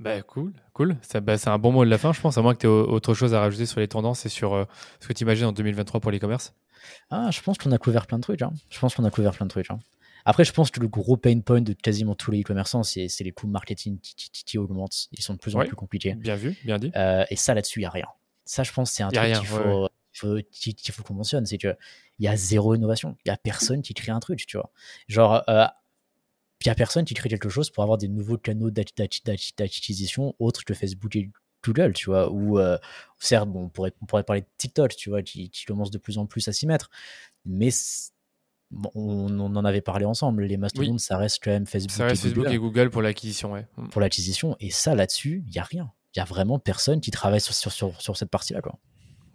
Bah, 0.00 0.22
cool, 0.22 0.52
cool. 0.74 0.96
Bah, 1.22 1.36
c'est 1.38 1.48
un 1.50 1.58
bon 1.58 1.72
mot 1.72 1.84
de 1.84 1.90
la 1.90 1.98
fin, 1.98 2.12
je 2.12 2.20
pense, 2.20 2.38
à 2.38 2.42
moins 2.42 2.54
que 2.54 2.60
tu 2.60 2.66
aies 2.66 2.70
autre 2.70 3.14
chose 3.14 3.34
à 3.34 3.40
rajouter 3.40 3.66
sur 3.66 3.80
les 3.80 3.88
tendances 3.88 4.24
et 4.26 4.28
sur 4.28 4.54
euh, 4.54 4.64
ce 5.00 5.08
que 5.08 5.12
tu 5.12 5.24
imagines 5.24 5.46
en 5.46 5.52
2023 5.52 5.98
pour 5.98 6.12
l'e-commerce. 6.12 6.54
Ah, 7.10 7.30
je 7.32 7.40
pense 7.40 7.58
qu'on 7.58 7.72
a 7.72 7.78
couvert 7.78 8.06
plein 8.06 8.18
de 8.18 8.22
trucs. 8.22 8.42
hein. 8.42 8.52
Je 8.70 8.78
pense 8.78 8.94
qu'on 8.94 9.02
a 9.04 9.10
couvert 9.10 9.32
plein 9.32 9.46
de 9.46 9.50
trucs. 9.50 9.68
hein. 9.72 9.80
Après, 10.24 10.44
je 10.44 10.52
pense 10.52 10.70
que 10.70 10.78
le 10.78 10.86
gros 10.86 11.16
pain 11.16 11.40
point 11.40 11.62
de 11.62 11.72
quasiment 11.72 12.14
tous 12.14 12.30
les 12.30 12.42
e-commerçants, 12.42 12.84
c'est 12.84 13.08
les 13.20 13.32
coûts 13.32 13.48
marketing 13.48 13.98
qui, 13.98 14.14
qui- 14.14 14.44
qui 14.44 14.56
augmentent. 14.58 15.08
Ils 15.10 15.20
sont 15.22 15.32
de 15.34 15.38
plus 15.40 15.56
en 15.56 15.58
Ouais. 15.58 15.66
plus 15.66 15.74
compliqués. 15.74 16.14
Bien 16.14 16.36
vu, 16.36 16.54
bien 16.64 16.78
dit. 16.78 16.92
Euh, 16.94 17.24
et 17.28 17.34
ça, 17.34 17.54
là-dessus, 17.54 17.80
il 17.80 17.82
n'y 17.82 17.86
a 17.86 17.90
rien. 17.90 18.06
Ça, 18.44 18.62
je 18.62 18.72
pense, 18.72 18.92
c'est 18.92 19.02
un 19.02 19.08
truc 19.10 19.32
qu'il 19.32 19.46
faut, 19.46 19.88
qu'il 20.50 20.94
faut 20.94 21.02
qu'on 21.02 21.14
mentionne. 21.14 21.46
C'est 21.46 21.58
qu'il 21.58 21.76
y 22.18 22.28
a 22.28 22.36
zéro 22.36 22.74
innovation. 22.74 23.16
Il 23.24 23.28
y 23.28 23.32
a 23.32 23.36
personne 23.36 23.82
qui 23.82 23.94
crée 23.94 24.12
un 24.12 24.20
truc, 24.20 24.46
tu 24.46 24.56
vois. 24.56 24.72
Genre, 25.08 25.42
euh, 25.48 25.66
il 26.60 26.66
y 26.66 26.70
a 26.70 26.74
personne 26.74 27.04
qui 27.04 27.14
crée 27.14 27.28
quelque 27.28 27.48
chose 27.48 27.70
pour 27.70 27.82
avoir 27.82 27.98
des 27.98 28.08
nouveaux 28.08 28.38
canaux 28.38 28.70
d'acquisition 28.70 30.34
autres 30.38 30.64
que 30.64 30.74
Facebook 30.74 31.14
et 31.16 31.30
Google, 31.64 31.92
tu 31.92 32.06
vois. 32.06 32.30
Ou, 32.30 32.58
euh, 32.58 32.78
certes, 33.18 33.48
bon, 33.48 33.64
on, 33.64 33.68
pourrait, 33.68 33.92
on 34.02 34.06
pourrait 34.06 34.24
parler 34.24 34.42
de 34.42 34.48
TikTok, 34.56 34.96
tu 34.96 35.10
vois, 35.10 35.22
qui, 35.22 35.50
qui 35.50 35.64
commence 35.64 35.90
de 35.90 35.98
plus 35.98 36.18
en 36.18 36.26
plus 36.26 36.48
à 36.48 36.52
s'y 36.52 36.66
mettre. 36.66 36.90
Mais 37.44 37.70
bon, 38.70 38.90
on, 38.94 39.38
on 39.38 39.56
en 39.56 39.64
avait 39.64 39.80
parlé 39.80 40.04
ensemble. 40.04 40.44
Les 40.44 40.56
mastodontes, 40.56 41.00
ça 41.00 41.16
reste 41.16 41.42
quand 41.42 41.50
même 41.50 41.66
Facebook, 41.66 41.96
Ça 41.96 42.06
reste 42.06 42.24
et 42.24 42.28
Google 42.28 42.42
Facebook 42.42 42.54
et 42.54 42.58
Google 42.58 42.90
pour 42.90 43.02
l'acquisition, 43.02 43.52
ouais. 43.52 43.66
Mm. 43.76 43.88
pour 43.88 44.00
l'acquisition. 44.00 44.56
Et 44.60 44.70
ça, 44.70 44.94
là-dessus, 44.94 45.44
il 45.46 45.52
n'y 45.52 45.58
a 45.58 45.64
rien. 45.64 45.92
Il 46.14 46.18
y 46.18 46.22
a 46.22 46.24
vraiment 46.24 46.58
personne 46.58 47.00
qui 47.00 47.10
travaille 47.10 47.40
sur, 47.40 47.54
sur, 47.54 47.70
sur, 47.70 48.00
sur 48.00 48.16
cette 48.16 48.30
partie-là. 48.30 48.62
Quoi. 48.62 48.78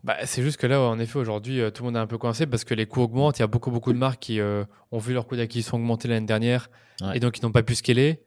Bah, 0.03 0.17
c'est 0.25 0.41
juste 0.43 0.57
que 0.57 0.67
là, 0.67 0.81
en 0.81 0.99
effet, 0.99 1.17
aujourd'hui, 1.17 1.61
euh, 1.61 1.71
tout 1.71 1.83
le 1.83 1.87
monde 1.87 1.95
est 1.95 1.99
un 1.99 2.07
peu 2.07 2.17
coincé 2.17 2.45
parce 2.45 2.63
que 2.65 2.73
les 2.73 2.85
coûts 2.85 3.01
augmentent. 3.01 3.39
Il 3.39 3.41
y 3.41 3.43
a 3.43 3.47
beaucoup, 3.47 3.71
beaucoup 3.71 3.93
de 3.93 3.97
marques 3.97 4.19
qui 4.19 4.39
euh, 4.41 4.65
ont 4.91 4.97
vu 4.97 5.13
leur 5.13 5.25
coût 5.27 5.35
d'acquisition 5.37 5.77
augmenter 5.77 6.07
l'année 6.07 6.25
dernière 6.25 6.69
Ouais. 7.01 7.17
et 7.17 7.19
donc 7.19 7.37
ils 7.39 7.41
n'ont 7.43 7.51
pas 7.51 7.63
pu 7.63 7.73
scaler. 7.75 8.21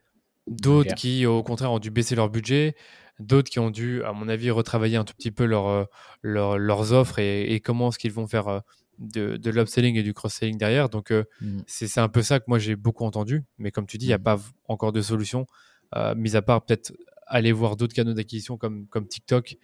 D'autres 0.49 0.95
qui, 0.95 1.25
au 1.27 1.43
contraire, 1.43 1.71
ont 1.73 1.79
dû 1.79 1.91
baisser 1.91 2.15
leur 2.17 2.31
budget. 2.31 2.75
D'autres 3.21 3.51
qui 3.51 3.59
ont 3.59 3.71
dû, 3.71 4.03
à 4.05 4.13
mon 4.13 4.29
avis, 4.29 4.51
retravailler 4.51 4.97
un 4.97 5.05
tout 5.05 5.15
petit 5.15 5.31
peu 5.31 5.45
leur, 5.45 5.67
euh, 5.69 5.85
leur- 6.23 6.59
leurs 6.59 6.93
offres 6.93 7.19
et, 7.19 7.53
et 7.55 7.61
comment 7.61 7.89
est-ce 7.91 7.99
qu'ils 7.99 8.13
vont 8.13 8.27
faire 8.27 8.63
de, 8.99 9.37
de 9.37 9.51
l'upselling 9.51 9.97
et 9.97 10.03
du 10.03 10.15
cross-selling 10.15 10.57
derrière. 10.57 10.89
Donc, 10.89 11.11
euh, 11.13 11.25
Mm. 11.41 11.59
c'est 11.67 11.99
un 12.01 12.09
peu 12.09 12.23
ça 12.23 12.41
que 12.41 12.45
moi, 12.49 12.59
j'ai 12.59 12.75
beaucoup 12.77 13.05
entendu. 13.05 13.45
Mais 13.59 13.71
comme 13.71 13.87
tu 13.87 13.99
dis, 13.99 14.07
il 14.07 14.09
n'y 14.09 14.15
a 14.15 14.19
Mm. 14.19 14.23
pas 14.23 14.41
encore 14.69 14.93
de 14.93 15.03
solution, 15.03 15.47
euh, 15.95 16.15
mis 16.15 16.35
à 16.37 16.43
part 16.43 16.65
peut-être 16.65 16.93
aller 17.27 17.53
voir 17.53 17.77
d'autres 17.77 17.95
canaux 17.95 18.15
d'acquisition 18.15 18.57
comme, 18.57 18.87
comme 18.89 19.07
TikTok. 19.07 19.57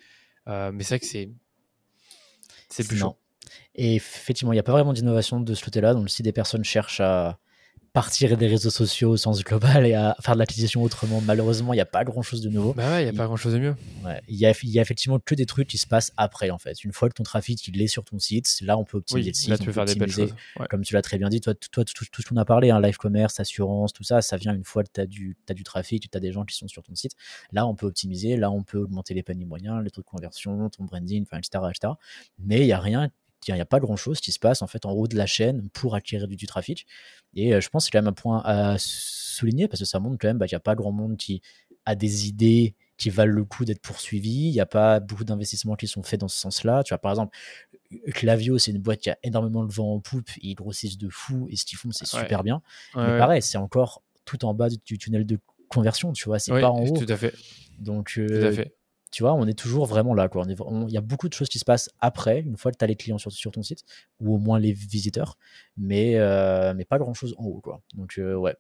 Euh, 0.49 0.71
mais 0.73 0.83
c'est 0.85 0.95
vrai 0.97 1.01
que 1.01 1.07
c'est 1.07 1.31
c'est 2.73 2.87
plus 2.87 2.99
Non. 3.01 3.11
chaud. 3.11 3.17
Et 3.75 3.97
effectivement, 3.97 4.53
il 4.53 4.57
n'y 4.57 4.61
a 4.61 4.65
pas 4.65 4.73
vraiment 4.73 4.93
d'innovation 4.93 5.41
de 5.41 5.55
ce 5.55 5.65
côté-là. 5.65 5.95
Donc, 5.95 6.09
si 6.11 6.23
des 6.23 6.33
personnes 6.33 6.65
cherchent 6.65 7.01
à 7.01 7.39
partir 7.93 8.37
des 8.39 8.47
réseaux 8.47 8.71
sociaux 8.71 9.11
au 9.11 9.17
sens 9.19 9.45
global 9.45 9.87
et 9.87 9.93
à 9.93 10.17
faire 10.21 10.35
de 10.35 10.39
l'acquisition 10.39 10.83
autrement, 10.83 11.21
malheureusement, 11.21 11.75
il 11.75 11.77
n'y 11.77 11.83
a 11.83 11.87
pas 11.87 12.05
grand-chose 12.05 12.41
de 12.41 12.49
nouveau. 12.49 12.73
Bah 12.73 12.89
ouais, 12.91 13.03
il 13.03 13.05
n'y 13.05 13.11
a 13.11 13.13
pas 13.13 13.27
grand-chose 13.27 13.53
de 13.53 13.59
mieux. 13.59 13.75
Ouais. 14.05 14.21
Il 14.29 14.37
y, 14.37 14.47
a, 14.47 14.53
y 14.63 14.79
a 14.79 14.83
effectivement 14.83 15.19
que 15.19 15.35
des 15.35 15.45
trucs 15.45 15.69
qui 15.69 15.77
se 15.77 15.87
passent 15.87 16.11
après, 16.17 16.51
en 16.51 16.59
fait. 16.59 16.85
Une 16.85 16.93
fois 16.93 17.09
que 17.11 17.15
ton 17.15 17.23
trafic 17.23 17.67
il 17.69 17.81
est 17.83 17.87
sur 17.89 18.05
ton 18.05 18.19
site, 18.19 18.59
là, 18.63 18.79
on 18.79 18.85
peut 18.85 18.97
optimiser 18.99 19.27
Oui, 19.27 19.33
le 19.33 19.35
site. 19.35 19.49
là, 19.51 19.59
tu 19.59 19.67
peux 19.67 19.73
faire 19.73 19.85
des 19.85 19.95
belles 19.95 20.09
optimiser 20.09 20.33
choses. 20.33 20.39
Ouais. 20.59 20.67
comme 20.69 20.83
tu 20.83 20.95
l'as 20.95 21.03
très 21.03 21.19
bien 21.19 21.29
dit, 21.29 21.41
toi, 21.41 21.55
toi 21.55 21.85
tout, 21.85 22.05
tout 22.11 22.23
ce 22.23 22.27
qu'on 22.29 22.37
a 22.39 22.45
parlé, 22.47 22.71
hein, 22.71 22.81
live 22.81 22.97
commerce, 22.97 23.39
assurance, 23.41 23.93
tout 23.93 24.05
ça, 24.05 24.23
ça 24.23 24.37
vient 24.39 24.55
une 24.55 24.65
fois 24.65 24.85
que 24.85 24.91
tu 24.95 25.01
as 25.01 25.07
du, 25.07 25.37
t'as 25.45 25.55
du 25.55 25.63
trafic, 25.63 26.11
tu 26.11 26.17
as 26.17 26.21
des 26.21 26.33
gens 26.33 26.45
qui 26.45 26.57
sont 26.57 26.69
sur 26.69 26.83
ton 26.83 26.95
site. 26.95 27.13
Là, 27.53 27.67
on 27.67 27.75
peut 27.75 27.87
optimiser, 27.87 28.37
là, 28.37 28.51
on 28.51 28.63
peut 28.63 28.79
augmenter 28.79 29.13
les 29.13 29.23
paniers 29.23 29.45
moyens, 29.45 29.83
les 29.85 29.91
taux 29.91 30.01
de 30.01 30.07
conversion, 30.07 30.71
ton 30.71 30.85
branding, 30.85 31.25
enfin, 31.25 31.39
etc., 31.39 31.65
etc. 31.69 31.93
Mais 32.39 32.61
il 32.61 32.67
n'y 32.67 32.73
a 32.73 32.81
rien, 32.81 33.11
il 33.49 33.55
n'y 33.55 33.61
a 33.61 33.65
pas 33.67 33.81
grand 33.81 33.97
chose 33.97 34.21
qui 34.21 34.33
se 34.33 34.39
passe 34.39 34.63
en 34.63 34.67
fait 34.67 34.87
en 34.87 34.93
haut 34.93 35.07
de 35.09 35.17
la 35.17 35.27
chaîne 35.27 35.69
pour 35.71 35.95
acquérir 35.95 36.29
du, 36.29 36.37
du 36.37 36.47
trafic. 36.47 36.87
Et 37.35 37.55
euh, 37.55 37.61
je 37.61 37.69
pense 37.69 37.85
que 37.85 37.87
c'est 37.87 37.91
quand 37.93 38.03
même 38.03 38.09
un 38.09 38.13
point 38.13 38.41
à 38.45 38.77
souligner 38.79 39.69
parce 39.69 39.81
que 39.81 39.87
ça 39.87 39.99
montre 40.01 40.17
quand 40.21 40.29
même 40.29 40.39
bah, 40.39 40.47
qu'il 40.47 40.55
n'y 40.55 40.59
a 40.59 40.61
pas 40.61 40.75
grand 40.75 40.93
monde 40.93 41.17
qui 41.17 41.43
a 41.85 41.95
des 41.95 42.29
idées 42.29 42.75
qui 42.97 43.11
valent 43.11 43.33
le 43.33 43.45
coup 43.45 43.65
d'être 43.65 43.81
poursuivies. 43.81 44.49
Il 44.49 44.53
n'y 44.53 44.61
a 44.61 44.67
pas 44.67 45.01
beaucoup 45.01 45.25
d'investissements 45.25 45.75
qui 45.75 45.89
sont 45.89 46.03
faits 46.05 46.21
dans 46.21 46.29
ce 46.29 46.39
sens-là. 46.39 46.85
Tu 46.85 46.91
vois, 46.91 46.99
par 46.99 47.11
exemple, 47.11 47.37
Clavio, 48.15 48.59
c'est 48.59 48.71
une 48.71 48.79
boîte 48.79 49.01
qui 49.01 49.11
a 49.11 49.19
énormément 49.23 49.65
de 49.65 49.73
vent 49.73 49.95
en 49.95 50.01
poupe, 50.01 50.31
ils 50.41 50.55
grossissent 50.55 50.99
de 50.99 51.09
fou 51.11 51.47
et 51.51 51.57
ce 51.57 51.65
qu'ils 51.65 51.79
font, 51.79 51.91
c'est 51.91 52.13
Ouais. 52.15 52.21
super 52.21 52.43
bien. 52.45 52.63
Ouais, 52.95 53.05
Mais 53.05 53.13
ouais. 53.13 53.19
pareil, 53.19 53.43
c'est 53.43 53.59
encore 53.59 54.03
tout 54.25 54.45
en 54.45 54.55
bas 54.55 54.69
du, 54.69 54.77
du 54.87 54.99
tunnel 54.99 55.27
de 55.27 55.39
conversion, 55.69 56.13
tu 56.13 56.25
vois, 56.27 56.39
c'est 56.39 56.53
Oui, 56.53 56.61
pas 56.61 56.71
en 56.71 56.85
haut. 56.85 56.97
Tout 57.05 57.13
à 57.13 57.17
fait. 57.17 57.35
Donc, 57.79 58.13
Tout 58.15 58.21
euh, 58.21 58.49
à 58.49 58.53
fait. 58.53 58.75
Tu 59.13 59.23
vois, 59.23 59.35
on 59.35 59.47
est 59.47 59.57
toujours 59.57 59.85
vraiment 59.85 60.15
là. 60.15 60.29
quoi. 60.29 60.45
Il 60.49 60.93
y 60.93 60.97
a 60.97 61.03
beaucoup 61.03 61.29
de 61.29 61.35
choses 61.35 61.51
qui 61.51 61.59
se 61.59 61.65
passent 61.65 61.91
après, 62.01 62.41
une 62.41 62.57
fois 62.57 62.73
que 62.73 62.79
tu 62.79 62.85
as 62.85 62.89
les 62.89 62.97
clients 62.97 63.19
sur, 63.19 63.31
sur 63.31 63.53
ton 63.53 63.63
site, 63.63 63.85
ou 64.21 64.35
au 64.35 64.39
moins 64.39 64.59
les 64.59 64.73
visiteurs, 64.73 65.37
mais, 65.77 66.17
euh, 66.17 66.73
mais 66.75 66.87
pas 66.87 66.99
grand-chose 66.99 67.35
en 67.39 67.45
haut. 67.45 67.61
Quoi. 67.61 67.83
Donc, 67.95 68.15
euh, 68.19 68.35
ouais, 68.35 68.57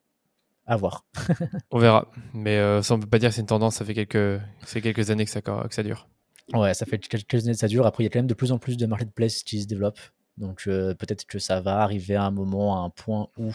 à 0.66 0.76
voir. 0.76 1.06
On 1.70 1.78
verra. 1.78 2.06
Mais 2.34 2.58
euh, 2.58 2.82
ça, 2.82 2.94
on 2.94 3.00
peut 3.00 3.08
pas 3.08 3.18
dire 3.18 3.30
que 3.30 3.34
c'est 3.34 3.40
une 3.40 3.46
tendance. 3.46 3.76
Ça 3.76 3.84
fait 3.86 3.94
quelques, 3.94 4.40
ça 4.60 4.66
fait 4.66 4.82
quelques 4.82 5.10
années 5.10 5.24
que 5.24 5.30
ça, 5.30 5.40
que 5.40 5.74
ça 5.74 5.82
dure. 5.82 6.06
Ouais, 6.52 6.74
ça 6.74 6.84
fait 6.84 6.98
quelques 6.98 7.44
années 7.44 7.54
que 7.54 7.58
ça 7.58 7.68
dure. 7.68 7.86
Après, 7.86 8.04
il 8.04 8.06
y 8.06 8.08
a 8.08 8.10
quand 8.10 8.18
même 8.18 8.26
de 8.26 8.34
plus 8.34 8.52
en 8.52 8.58
plus 8.58 8.76
de 8.76 8.84
marketplaces 8.84 9.42
qui 9.42 9.62
se 9.62 9.66
développent. 9.66 10.00
Donc, 10.36 10.64
peut-être 10.64 11.24
que 11.24 11.38
ça 11.38 11.62
va 11.62 11.78
arriver 11.80 12.14
à 12.14 12.24
un 12.24 12.30
moment, 12.30 12.76
à 12.76 12.84
un 12.84 12.90
point 12.90 13.28
où 13.38 13.52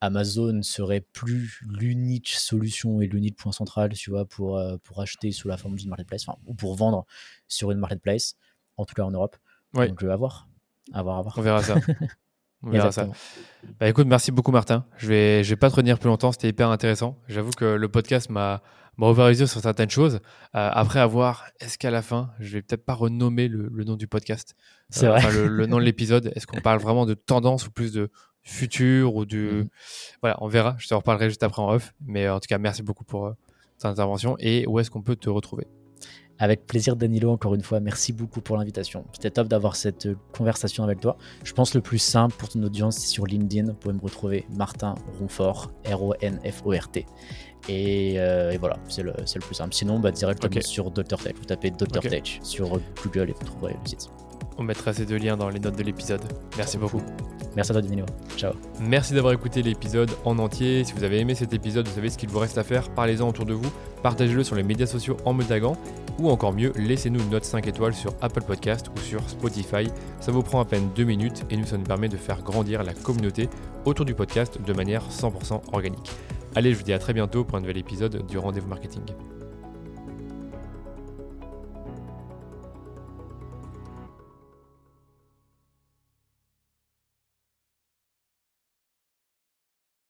Amazon 0.00 0.62
serait 0.62 1.00
plus 1.00 1.60
l'unique 1.68 2.28
solution 2.28 3.00
et 3.00 3.06
l'unique 3.06 3.36
point 3.36 3.52
central, 3.52 3.92
tu 3.94 4.10
vois, 4.10 4.26
pour, 4.26 4.58
euh, 4.58 4.76
pour 4.82 5.00
acheter 5.00 5.32
sous 5.32 5.48
la 5.48 5.56
forme 5.56 5.76
d'une 5.76 5.88
marketplace, 5.88 6.28
enfin, 6.28 6.38
ou 6.46 6.54
pour 6.54 6.74
vendre 6.74 7.06
sur 7.48 7.70
une 7.70 7.78
marketplace, 7.78 8.36
en 8.76 8.84
tout 8.84 8.94
cas 8.94 9.02
en 9.02 9.10
Europe. 9.10 9.36
Ouais. 9.74 9.88
Donc, 9.88 10.02
euh, 10.04 10.10
à 10.10 10.16
voir. 10.16 10.48
À 10.92 11.02
voir, 11.02 11.18
à 11.18 11.22
voir. 11.22 11.38
On 11.38 11.42
verra 11.42 11.62
ça. 11.62 11.76
On 12.66 12.70
verra 12.70 12.92
ça. 12.92 13.02
Exactement. 13.04 13.74
Bah 13.80 13.88
écoute, 13.88 14.06
merci 14.06 14.30
beaucoup 14.32 14.52
Martin. 14.52 14.84
Je 14.98 15.06
vais, 15.08 15.44
je 15.44 15.50
vais 15.50 15.56
pas 15.56 15.70
te 15.70 15.76
retenir 15.76 15.98
plus 15.98 16.08
longtemps. 16.08 16.32
C'était 16.32 16.48
hyper 16.48 16.68
intéressant. 16.70 17.16
J'avoue 17.28 17.50
que 17.52 17.64
le 17.64 17.88
podcast 17.88 18.28
m'a, 18.30 18.62
m'a 18.98 19.08
ouvert 19.08 19.28
les 19.28 19.40
yeux 19.40 19.46
sur 19.46 19.60
certaines 19.60 19.90
choses. 19.90 20.16
Euh, 20.54 20.70
après 20.72 21.00
avoir, 21.00 21.44
est-ce 21.60 21.78
qu'à 21.78 21.90
la 21.90 22.02
fin, 22.02 22.30
je 22.40 22.52
vais 22.54 22.62
peut-être 22.62 22.84
pas 22.84 22.94
renommer 22.94 23.48
le, 23.48 23.68
le 23.72 23.84
nom 23.84 23.96
du 23.96 24.06
podcast, 24.08 24.54
C'est 24.90 25.06
Euh, 25.06 25.10
vrai. 25.10 25.18
enfin, 25.24 25.32
le, 25.32 25.46
le 25.48 25.66
nom 25.66 25.78
de 25.78 25.82
l'épisode. 25.84 26.32
Est-ce 26.34 26.46
qu'on 26.46 26.60
parle 26.60 26.80
vraiment 26.80 27.06
de 27.06 27.14
tendance 27.14 27.66
ou 27.66 27.70
plus 27.70 27.92
de 27.92 28.10
futur 28.42 29.14
ou 29.16 29.24
du, 29.24 29.38
Mhm. 29.48 29.68
voilà, 30.22 30.36
on 30.40 30.48
verra. 30.48 30.76
Je 30.78 30.86
te 30.88 30.94
reparlerai 30.94 31.28
juste 31.28 31.42
après 31.42 31.62
en 31.62 31.70
off. 31.72 31.94
Mais 32.04 32.26
euh, 32.26 32.34
en 32.34 32.40
tout 32.40 32.46
cas, 32.48 32.58
merci 32.58 32.82
beaucoup 32.82 33.04
pour 33.04 33.26
euh, 33.26 33.32
ton 33.80 33.88
intervention. 33.88 34.36
Et 34.38 34.66
où 34.68 34.78
est-ce 34.80 34.90
qu'on 34.90 35.02
peut 35.02 35.16
te 35.16 35.28
retrouver? 35.28 35.66
Avec 36.38 36.66
plaisir, 36.66 36.96
Danilo, 36.96 37.30
encore 37.30 37.54
une 37.54 37.62
fois, 37.62 37.80
merci 37.80 38.12
beaucoup 38.12 38.40
pour 38.40 38.56
l'invitation. 38.56 39.04
C'était 39.12 39.30
top 39.30 39.48
d'avoir 39.48 39.74
cette 39.76 40.08
conversation 40.32 40.84
avec 40.84 41.00
toi. 41.00 41.16
Je 41.44 41.52
pense 41.52 41.74
le 41.74 41.80
plus 41.80 41.98
simple 41.98 42.34
pour 42.36 42.48
ton 42.48 42.62
audience, 42.62 42.98
c'est 42.98 43.08
sur 43.08 43.26
LinkedIn. 43.26 43.72
Vous 43.72 43.78
pouvez 43.78 43.94
me 43.94 44.00
retrouver 44.00 44.46
Martin 44.50 44.94
Ronfort, 45.18 45.70
R-O-N-F-O-R-T. 45.90 47.06
Et, 47.68 48.20
euh, 48.20 48.50
et 48.50 48.58
voilà, 48.58 48.78
c'est 48.88 49.02
le, 49.02 49.12
le 49.12 49.40
plus 49.40 49.54
simple. 49.54 49.74
Sinon, 49.74 49.98
bah, 49.98 50.12
directement 50.12 50.60
sur 50.60 50.90
Dr. 50.90 51.18
Tech. 51.18 51.34
Vous 51.36 51.44
tapez 51.44 51.70
Dr. 51.70 52.00
Tech 52.00 52.38
sur 52.42 52.78
Google 53.02 53.30
et 53.30 53.32
vous 53.32 53.44
trouverez 53.44 53.74
le 53.82 53.88
site. 53.88 54.10
On 54.58 54.62
mettra 54.62 54.92
ces 54.92 55.06
deux 55.06 55.16
liens 55.16 55.36
dans 55.36 55.48
les 55.48 55.60
notes 55.60 55.76
de 55.76 55.82
l'épisode. 55.82 56.22
Merci 56.56 56.78
beaucoup. 56.78 57.02
Merci 57.56 57.72
à 57.72 57.74
toi, 57.74 57.82
Danilo. 57.82 58.04
Ciao. 58.36 58.52
Merci 58.80 59.14
d'avoir 59.14 59.32
écouté 59.32 59.62
l'épisode 59.62 60.10
en 60.24 60.38
entier. 60.38 60.84
Si 60.84 60.92
vous 60.92 61.04
avez 61.04 61.20
aimé 61.20 61.34
cet 61.34 61.54
épisode, 61.54 61.88
vous 61.88 61.94
savez 61.94 62.10
ce 62.10 62.18
qu'il 62.18 62.28
vous 62.28 62.38
reste 62.38 62.58
à 62.58 62.62
faire. 62.62 62.90
Parlez-en 62.90 63.28
autour 63.28 63.46
de 63.46 63.54
vous, 63.54 63.70
partagez-le 64.02 64.44
sur 64.44 64.56
les 64.56 64.62
médias 64.62 64.86
sociaux 64.86 65.16
en 65.24 65.32
me 65.32 65.42
taguant, 65.42 65.76
ou 66.18 66.30
encore 66.30 66.52
mieux, 66.52 66.72
laissez-nous 66.76 67.20
une 67.20 67.30
note 67.30 67.44
5 67.44 67.66
étoiles 67.66 67.94
sur 67.94 68.12
Apple 68.20 68.42
Podcast 68.42 68.88
ou 68.94 69.00
sur 69.00 69.28
Spotify. 69.28 69.88
Ça 70.20 70.32
vous 70.32 70.42
prend 70.42 70.60
à 70.60 70.64
peine 70.64 70.90
2 70.94 71.04
minutes 71.04 71.44
et 71.50 71.56
nous, 71.56 71.66
ça 71.66 71.78
nous 71.78 71.84
permet 71.84 72.08
de 72.08 72.16
faire 72.16 72.42
grandir 72.42 72.82
la 72.82 72.92
communauté 72.92 73.48
autour 73.84 74.04
du 74.04 74.14
podcast 74.14 74.58
de 74.60 74.72
manière 74.72 75.08
100% 75.08 75.60
organique. 75.72 76.10
Allez, 76.54 76.72
je 76.72 76.78
vous 76.78 76.84
dis 76.84 76.92
à 76.92 76.98
très 76.98 77.12
bientôt 77.12 77.44
pour 77.44 77.56
un 77.56 77.60
nouvel 77.60 77.78
épisode 77.78 78.26
du 78.26 78.38
Rendez-vous 78.38 78.68
Marketing. 78.68 79.02